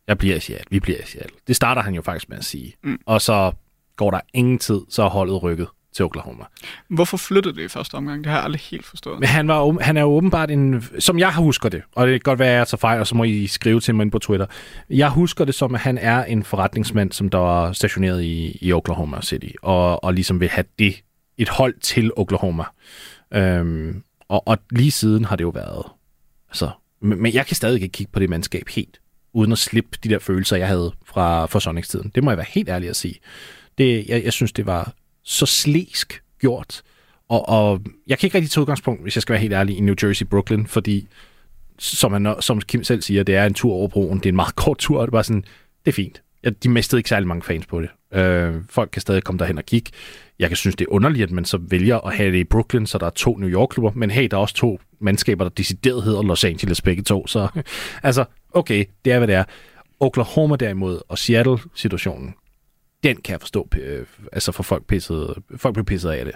Jeg 0.09 0.18
bliver 0.18 0.36
i 0.36 0.40
Seattle. 0.40 0.66
Vi 0.70 0.80
bliver 0.80 0.98
i 0.98 1.07
Seattle. 1.07 1.36
Det 1.46 1.57
starter 1.57 1.82
han 1.82 1.94
jo 1.94 2.02
faktisk 2.02 2.28
med 2.28 2.38
at 2.38 2.44
sige. 2.44 2.74
Mm. 2.82 2.98
Og 3.07 3.22
så 3.22 3.52
går 3.96 4.11
der 4.11 4.20
ingen 4.34 4.59
tid, 4.59 4.80
så 4.88 5.02
er 5.02 5.09
holdet 5.09 5.42
rykket 5.42 5.66
til 5.94 6.05
Oklahoma. 6.05 6.44
Hvorfor 6.88 7.16
flyttede 7.16 7.57
det 7.57 7.62
i 7.62 7.68
første 7.68 7.94
omgang? 7.94 8.24
Det 8.24 8.30
har 8.30 8.38
jeg 8.38 8.44
aldrig 8.44 8.61
helt 8.61 8.86
forstået. 8.86 9.20
Men 9.20 9.28
han, 9.28 9.48
var, 9.48 9.82
han 9.82 9.96
er 9.96 10.00
jo 10.00 10.07
åbenbart 10.07 10.50
en, 10.50 10.84
som 10.98 11.18
jeg 11.18 11.34
husker 11.34 11.68
det, 11.68 11.82
og 11.92 12.07
det 12.07 12.12
kan 12.12 12.20
godt 12.20 12.38
være, 12.38 12.52
at 12.52 12.59
jeg 12.59 12.68
tager 12.68 12.78
fejl, 12.78 13.00
og 13.00 13.07
så 13.07 13.14
må 13.14 13.24
I 13.24 13.46
skrive 13.46 13.80
til 13.80 13.94
mig 13.94 14.11
på 14.11 14.18
Twitter. 14.18 14.46
Jeg 14.90 15.11
husker 15.11 15.44
det 15.44 15.55
som, 15.55 15.74
at 15.74 15.80
han 15.80 15.98
er 15.98 16.24
en 16.24 16.44
forretningsmand, 16.44 17.12
som 17.12 17.28
der 17.28 17.38
var 17.38 17.72
stationeret 17.72 18.22
i, 18.22 18.59
i 18.61 18.72
Oklahoma 18.72 19.20
City, 19.22 19.50
og, 19.62 20.05
og 20.05 20.14
ligesom 20.14 20.40
vil 20.40 20.48
have 20.48 20.64
det, 20.78 21.02
et 21.38 21.48
hold 21.48 21.74
til 21.80 22.11
Oklahoma. 22.16 22.64
Øhm, 23.34 24.02
og, 24.28 24.48
og 24.48 24.59
lige 24.70 24.90
siden 24.90 25.24
har 25.24 25.36
det 25.36 25.44
jo 25.44 25.48
været, 25.48 25.86
altså, 26.48 26.70
men 27.00 27.34
jeg 27.34 27.46
kan 27.46 27.57
stadig 27.57 27.74
ikke 27.74 27.92
kigge 27.92 28.12
på 28.12 28.20
det 28.20 28.30
mandskab 28.30 28.68
helt, 28.68 29.00
uden 29.35 29.53
at 29.53 29.59
slippe 29.59 29.99
de 30.05 30.09
der 30.09 30.18
følelser, 30.18 30.57
jeg 30.57 30.68
havde 30.68 30.93
fra, 31.07 31.47
fra 31.47 31.61
Sonics-tiden. 31.61 32.12
Det 32.14 32.24
må 32.24 32.30
jeg 32.30 32.39
være 32.39 32.47
helt 32.49 32.68
ærlig 32.68 32.89
at 32.89 32.97
sige. 32.97 33.14
Det, 33.78 34.09
jeg, 34.09 34.24
jeg 34.24 34.32
synes, 34.32 34.53
det 34.53 34.66
var 34.66 34.93
så 35.22 35.47
slæsk 35.47 36.22
gjort. 36.41 36.82
Og, 37.28 37.49
og 37.49 37.80
jeg 38.07 38.18
kan 38.18 38.26
ikke 38.26 38.37
rigtig 38.37 38.51
tage 38.51 38.62
udgangspunkt, 38.62 39.03
hvis 39.03 39.16
jeg 39.16 39.22
skal 39.22 39.32
være 39.32 39.41
helt 39.41 39.53
ærlig, 39.53 39.76
i 39.76 39.80
New 39.80 39.95
Jersey, 40.03 40.26
Brooklyn, 40.26 40.66
fordi 40.66 41.09
som, 41.78 42.11
man, 42.11 42.35
som 42.41 42.61
Kim 42.61 42.85
selv 42.85 43.03
siger, 43.03 43.22
det 43.22 43.35
er 43.35 43.47
en 43.47 43.55
tur 43.55 43.72
over 43.72 43.89
broen. 43.89 44.18
Det 44.18 44.26
er 44.26 44.30
en 44.30 44.37
meget 44.37 44.57
kort 44.64 44.78
tur, 44.78 45.01
og 45.01 45.07
det 45.07 45.12
var 45.12 45.22
sådan, 45.22 45.45
det 45.85 45.91
er 45.91 45.93
fint. 45.93 46.22
De 46.62 46.68
mistede 46.68 47.01
ikke 47.01 47.09
særlig 47.09 47.28
mange 47.28 47.43
fans 47.43 47.66
på 47.66 47.80
det. 47.80 48.18
Øh, 48.18 48.55
folk 48.70 48.91
kan 48.93 49.03
stadig 49.03 49.24
komme 49.24 49.39
derhen 49.39 49.59
og 49.59 49.64
kigge. 49.64 49.91
Jeg 50.39 50.49
kan 50.49 50.57
synes, 50.57 50.76
det 50.76 50.85
er 50.85 50.93
underligt, 50.93 51.22
at 51.22 51.30
man 51.30 51.45
så 51.45 51.59
vælger 51.61 51.99
at 52.07 52.16
have 52.16 52.32
det 52.32 52.39
i 52.39 52.45
Brooklyn, 52.45 52.87
så 52.87 52.99
der 52.99 53.07
er 53.07 53.11
to 53.11 53.37
New 53.37 53.49
York-klubber, 53.49 53.91
men 53.95 54.11
hey, 54.11 54.28
der 54.30 54.37
er 54.37 54.41
også 54.41 54.55
to 54.55 54.80
mandskaber, 55.01 55.45
der 55.45 55.51
decideret 55.51 56.03
hedder 56.03 56.22
Los 56.22 56.45
Angeles 56.45 56.82
begge 56.82 57.03
to. 57.03 57.26
Så 57.26 57.49
altså, 58.03 58.24
okay, 58.55 58.84
det 59.05 59.12
er, 59.12 59.18
hvad 59.18 59.28
det 59.28 59.34
er. 59.34 59.44
Oklahoma 60.00 60.57
derimod, 60.57 61.00
og 61.09 61.18
Seattle-situationen, 61.18 62.34
den 63.02 63.16
kan 63.16 63.32
jeg 63.32 63.40
forstå, 63.40 63.68
øh, 63.80 64.07
altså 64.32 64.52
for 64.52 64.62
folk, 64.62 64.86
pisset, 64.86 65.34
folk 65.57 65.74
bliver 65.74 65.84
pisset 65.84 66.11
af 66.11 66.24
det. 66.24 66.34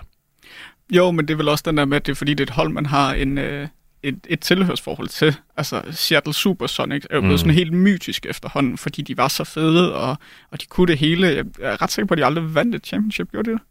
Jo, 0.91 1.11
men 1.11 1.29
det 1.29 1.35
er 1.35 1.37
vel 1.37 1.49
også 1.49 1.65
den 1.67 1.77
der 1.77 1.85
med, 1.85 1.97
at 1.97 2.07
det 2.07 2.13
er 2.13 2.17
fordi, 2.17 2.35
det 2.35 2.41
er 2.41 2.47
et 2.47 2.51
hold, 2.51 2.73
man 2.73 2.87
har 2.87 3.15
en, 3.15 3.39
øh, 3.39 3.69
et, 4.03 4.27
et 4.29 4.41
tilhørsforhold 4.41 5.09
til. 5.09 5.37
Altså 5.57 5.83
Seattle 5.91 6.35
Supersonics 6.35 7.07
er 7.11 7.15
jo 7.15 7.21
blevet 7.21 7.35
mm. 7.35 7.39
sådan 7.39 7.55
helt 7.55 7.73
mytisk 7.73 8.27
efterhånden, 8.27 8.79
fordi 8.79 9.03
de 9.03 9.17
var 9.17 9.29
så 9.29 9.45
fede, 9.45 9.95
og, 9.95 10.17
og 10.51 10.61
de 10.61 10.67
kunne 10.67 10.87
det 10.87 10.99
hele. 10.99 11.27
Jeg 11.27 11.45
er 11.61 11.83
ret 11.83 11.93
sikker 11.93 12.07
på, 12.07 12.15
at 12.15 12.19
de 12.19 12.25
aldrig 12.25 12.55
vandt 12.55 12.75
et 12.75 12.87
championship, 12.87 13.31
gjorde 13.31 13.51
de 13.51 13.55
det? 13.55 13.63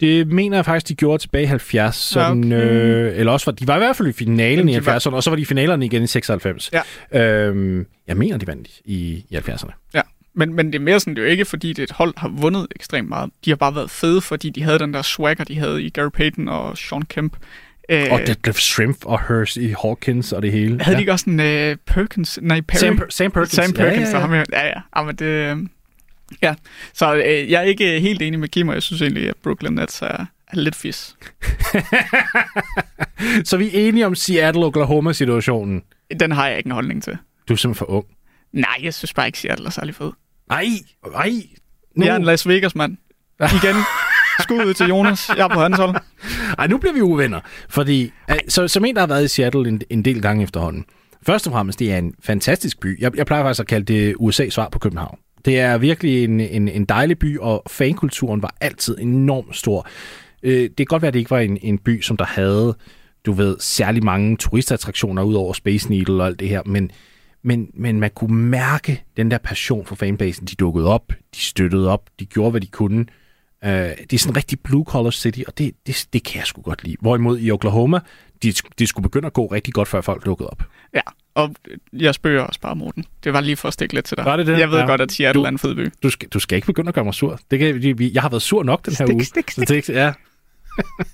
Det 0.00 0.26
mener 0.26 0.56
jeg 0.56 0.64
faktisk, 0.64 0.88
de 0.88 0.94
gjorde 0.94 1.22
tilbage 1.22 1.42
i 1.42 1.46
70. 1.46 1.96
Sådan, 1.96 2.52
ja, 2.52 2.56
okay. 2.56 2.66
øh, 2.66 3.18
eller 3.18 3.32
også 3.32 3.46
var 3.46 3.52
de 3.52 3.66
var 3.66 3.76
i 3.76 3.78
hvert 3.78 3.96
fald 3.96 4.08
i 4.08 4.12
finalen 4.12 4.68
i 4.68 4.76
70'erne, 4.76 5.14
og 5.14 5.22
så 5.22 5.30
var 5.30 5.36
de 5.36 5.42
i 5.42 5.44
finalerne 5.44 5.84
igen 5.84 6.02
i 6.02 6.06
96. 6.06 6.70
Ja. 7.12 7.46
Øhm, 7.46 7.86
jeg 8.08 8.16
mener, 8.16 8.36
de 8.36 8.46
vandt 8.46 8.68
i, 8.84 9.24
i 9.30 9.36
70'erne. 9.36 9.90
Ja, 9.94 10.02
men, 10.34 10.54
men 10.54 10.66
det 10.66 10.74
er 10.74 10.80
mere 10.80 11.00
sådan, 11.00 11.14
det 11.14 11.22
er 11.22 11.26
jo 11.26 11.30
ikke, 11.30 11.44
fordi 11.44 11.72
det 11.72 11.82
et 11.82 11.90
hold 11.90 12.14
har 12.16 12.28
vundet 12.28 12.66
ekstremt 12.76 13.08
meget. 13.08 13.30
De 13.44 13.50
har 13.50 13.56
bare 13.56 13.74
været 13.74 13.90
fede, 13.90 14.20
fordi 14.20 14.50
de 14.50 14.62
havde 14.62 14.78
den 14.78 14.94
der 14.94 15.02
swagger, 15.02 15.44
de 15.44 15.58
havde 15.58 15.82
i 15.82 15.90
Gary 15.90 16.10
Payton 16.14 16.48
og 16.48 16.78
Sean 16.78 17.02
Kemp. 17.02 17.36
Øh, 17.88 18.06
og 18.10 18.20
Detlef 18.26 18.56
Shrimp 18.56 18.96
og 19.04 19.20
Hurst 19.28 19.56
i 19.56 19.74
Hawkins 19.82 20.32
og 20.32 20.42
det 20.42 20.52
hele. 20.52 20.80
Havde 20.80 20.94
ja. 20.94 20.96
de 20.96 21.02
ikke 21.02 21.12
også 21.12 21.30
en 21.30 21.40
uh, 21.40 21.76
Perkins? 21.86 22.38
Nej, 22.42 22.60
Perry? 22.60 22.78
Sam, 22.78 23.00
Sam 23.10 23.30
Perkins. 23.30 23.52
Sam 23.52 23.72
Perkins, 23.72 24.12
ja, 24.12 24.18
ja. 24.18 24.26
Der 24.26 24.44
ja, 24.52 24.66
ja. 24.66 24.80
ja 24.96 25.02
men 25.02 25.16
det, 25.16 25.24
øh, 25.24 25.56
ja. 26.42 26.54
Så 26.94 27.14
øh, 27.14 27.50
jeg 27.50 27.58
er 27.58 27.62
ikke 27.62 28.00
helt 28.00 28.22
enig 28.22 28.40
med 28.40 28.48
Kim, 28.48 28.68
og 28.68 28.74
jeg 28.74 28.82
synes 28.82 29.02
egentlig, 29.02 29.28
at 29.28 29.34
Brooklyn 29.42 29.72
Nets 29.72 30.02
er, 30.02 30.26
er 30.48 30.56
lidt 30.56 30.76
fis. 30.76 31.16
så 33.48 33.56
vi 33.56 33.66
er 33.66 33.88
enige 33.88 34.06
om 34.06 34.14
Seattle-Oklahoma-situationen? 34.14 35.82
Den 36.20 36.32
har 36.32 36.48
jeg 36.48 36.56
ikke 36.56 36.66
en 36.66 36.72
holdning 36.72 37.02
til. 37.02 37.16
Du 37.48 37.52
er 37.52 37.56
simpelthen 37.56 37.86
for 37.86 37.90
ung. 37.90 38.06
Nej, 38.52 38.76
jeg 38.82 38.94
synes 38.94 39.12
bare 39.14 39.26
ikke, 39.26 39.38
Seattle 39.38 39.66
er 39.66 39.70
særlig 39.70 39.94
fed. 39.94 40.10
Nej, 40.48 40.66
nej. 41.12 41.32
Nu. 41.96 42.04
Jeg 42.04 42.12
er 42.12 42.16
en 42.16 42.24
Las 42.24 42.48
Vegas-mand. 42.48 42.96
Igen. 43.40 43.76
Skud 44.40 44.64
ud 44.64 44.74
til 44.74 44.86
Jonas. 44.86 45.28
Jeg 45.28 45.44
er 45.44 45.48
på 45.48 45.60
hans 45.60 45.76
hold. 45.76 45.96
Ej, 46.58 46.66
nu 46.66 46.78
bliver 46.78 46.92
vi 46.92 47.00
uvenner. 47.00 47.40
Fordi, 47.68 48.12
så, 48.48 48.68
som 48.68 48.84
en, 48.84 48.94
der 48.94 49.00
har 49.00 49.06
været 49.06 49.24
i 49.24 49.28
Seattle 49.28 49.68
en, 49.68 49.82
en 49.90 50.04
del 50.04 50.22
gange 50.22 50.42
efterhånden. 50.42 50.84
Først 51.26 51.46
og 51.46 51.52
fremmest, 51.52 51.78
det 51.78 51.92
er 51.92 51.98
en 51.98 52.14
fantastisk 52.22 52.80
by. 52.80 53.00
Jeg, 53.00 53.16
jeg 53.16 53.26
plejer 53.26 53.44
faktisk 53.44 53.60
at 53.60 53.66
kalde 53.66 53.84
det 53.84 54.14
USA's 54.20 54.50
svar 54.50 54.68
på 54.68 54.78
København. 54.78 55.18
Det 55.44 55.60
er 55.60 55.78
virkelig 55.78 56.24
en, 56.24 56.40
en, 56.40 56.68
en 56.68 56.84
dejlig 56.84 57.18
by, 57.18 57.38
og 57.38 57.62
fankulturen 57.66 58.42
var 58.42 58.54
altid 58.60 58.98
enormt 58.98 59.56
stor. 59.56 59.88
Øh, 60.42 60.62
det 60.62 60.76
kan 60.76 60.86
godt 60.86 61.02
være, 61.02 61.08
at 61.08 61.14
det 61.14 61.20
ikke 61.20 61.30
var 61.30 61.38
en, 61.38 61.58
en 61.62 61.78
by, 61.78 62.02
som 62.02 62.16
der 62.16 62.24
havde, 62.24 62.76
du 63.26 63.32
ved, 63.32 63.56
særlig 63.60 64.04
mange 64.04 64.36
turistattraktioner 64.36 65.22
ud 65.22 65.34
over 65.34 65.52
Space 65.52 65.90
Needle 65.90 66.22
og 66.22 66.26
alt 66.26 66.40
det 66.40 66.48
her, 66.48 66.62
men, 66.66 66.90
men, 67.42 67.68
men 67.74 68.00
man 68.00 68.10
kunne 68.10 68.36
mærke 68.36 69.04
den 69.16 69.30
der 69.30 69.38
passion 69.38 69.86
for 69.86 69.94
fanbasen. 69.94 70.46
De 70.46 70.54
dukkede 70.54 70.86
op, 70.86 71.12
de 71.34 71.40
støttede 71.40 71.88
op, 71.88 72.10
de 72.20 72.26
gjorde, 72.26 72.50
hvad 72.50 72.60
de 72.60 72.66
kunne. 72.66 73.06
Uh, 73.66 73.68
det 73.70 74.12
er 74.12 74.18
sådan 74.18 74.32
en 74.32 74.36
rigtig 74.36 74.60
blue-collar 74.60 75.10
city, 75.10 75.40
og 75.46 75.58
det, 75.58 75.74
det, 75.86 76.06
det 76.12 76.24
kan 76.24 76.38
jeg 76.38 76.46
sgu 76.46 76.62
godt 76.62 76.84
lide. 76.84 76.96
Hvorimod 77.00 77.38
i 77.40 77.50
Oklahoma, 77.50 78.00
det 78.42 78.60
de 78.78 78.86
skulle 78.86 79.02
begynde 79.02 79.26
at 79.26 79.32
gå 79.32 79.46
rigtig 79.46 79.74
godt, 79.74 79.88
før 79.88 80.00
folk 80.00 80.24
dukkede 80.24 80.50
op. 80.50 80.62
Ja, 80.94 81.00
og 81.34 81.54
jeg 81.92 82.14
spørger 82.14 82.42
også 82.42 82.60
bare, 82.60 82.76
Morten. 82.76 83.04
Det 83.24 83.32
var 83.32 83.40
lige 83.40 83.56
for 83.56 83.68
at 83.68 83.74
stikke 83.74 83.94
lidt 83.94 84.04
til 84.04 84.16
dig. 84.16 84.24
Var 84.24 84.36
det 84.36 84.46
det? 84.46 84.58
Jeg 84.58 84.70
ved 84.70 84.78
ja. 84.78 84.86
godt, 84.86 85.00
at 85.00 85.12
Seattle 85.12 85.40
du, 85.40 85.44
er 85.44 85.48
en 85.48 85.58
fed 85.58 85.74
by. 85.74 85.92
Du 86.02 86.10
skal, 86.10 86.28
du 86.28 86.38
skal 86.38 86.56
ikke 86.56 86.66
begynde 86.66 86.88
at 86.88 86.94
gøre 86.94 87.04
mig 87.04 87.14
sur. 87.14 87.40
Det 87.50 87.58
kan, 87.58 87.98
jeg 88.14 88.22
har 88.22 88.28
været 88.28 88.42
sur 88.42 88.62
nok 88.62 88.86
den 88.86 88.94
her 88.98 89.06
stik, 89.06 89.14
uge. 89.14 89.24
Stik, 89.24 89.50
stik, 89.50 89.66
stik. 89.66 89.88
Ja. 89.88 90.12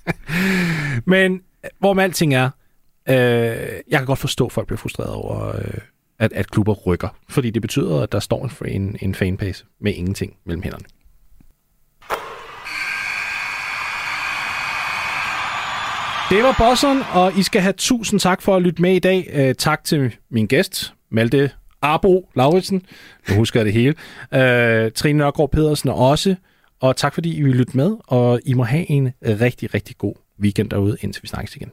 Men 1.13 1.41
hvorom 1.79 1.99
alting 1.99 2.33
er, 2.33 2.49
øh, 3.09 3.15
jeg 3.15 3.99
kan 3.99 4.05
godt 4.05 4.19
forstå, 4.19 4.45
at 4.45 4.51
folk 4.51 4.67
bliver 4.67 4.77
frustreret 4.77 5.11
over, 5.11 5.55
øh, 5.57 5.63
at, 6.19 6.33
at 6.33 6.51
klubber 6.51 6.73
rykker. 6.73 7.09
Fordi 7.29 7.49
det 7.49 7.61
betyder, 7.61 8.01
at 8.01 8.11
der 8.11 8.19
står 8.19 8.49
en, 8.65 8.81
en, 8.81 8.95
en 9.01 9.15
fanbase 9.15 9.65
med 9.81 9.93
ingenting 9.93 10.37
mellem 10.45 10.63
hænderne. 10.63 10.85
Det 16.29 16.43
var 16.43 16.55
Bosseren, 16.57 17.01
og 17.13 17.37
I 17.37 17.43
skal 17.43 17.61
have 17.61 17.73
tusind 17.77 18.19
tak 18.19 18.41
for 18.41 18.55
at 18.55 18.61
lytte 18.61 18.81
med 18.81 18.95
i 18.95 18.99
dag. 18.99 19.47
Uh, 19.49 19.55
tak 19.55 19.83
til 19.83 20.15
min 20.31 20.47
gæst, 20.47 20.93
Malte 21.11 21.51
Arbo 21.81 22.29
Lauritsen, 22.35 22.81
nu 23.29 23.35
husker 23.35 23.59
jeg 23.59 23.65
det 23.65 23.73
hele, 23.73 23.95
øh, 24.33 24.91
Trine 24.91 25.17
Nørgaard 25.17 25.51
Pedersen 25.51 25.89
også, 25.89 26.35
og 26.79 26.95
tak 26.95 27.13
fordi 27.13 27.37
I 27.37 27.41
vil 27.41 27.55
lytte 27.55 27.77
med, 27.77 27.97
og 28.07 28.39
I 28.45 28.53
må 28.53 28.63
have 28.63 28.91
en 28.91 29.11
rigtig, 29.23 29.73
rigtig 29.73 29.97
god 29.97 30.13
weekend 30.39 30.69
derude, 30.69 30.97
indtil 31.01 31.23
vi 31.23 31.27
snakkes 31.27 31.55
igen. 31.55 31.71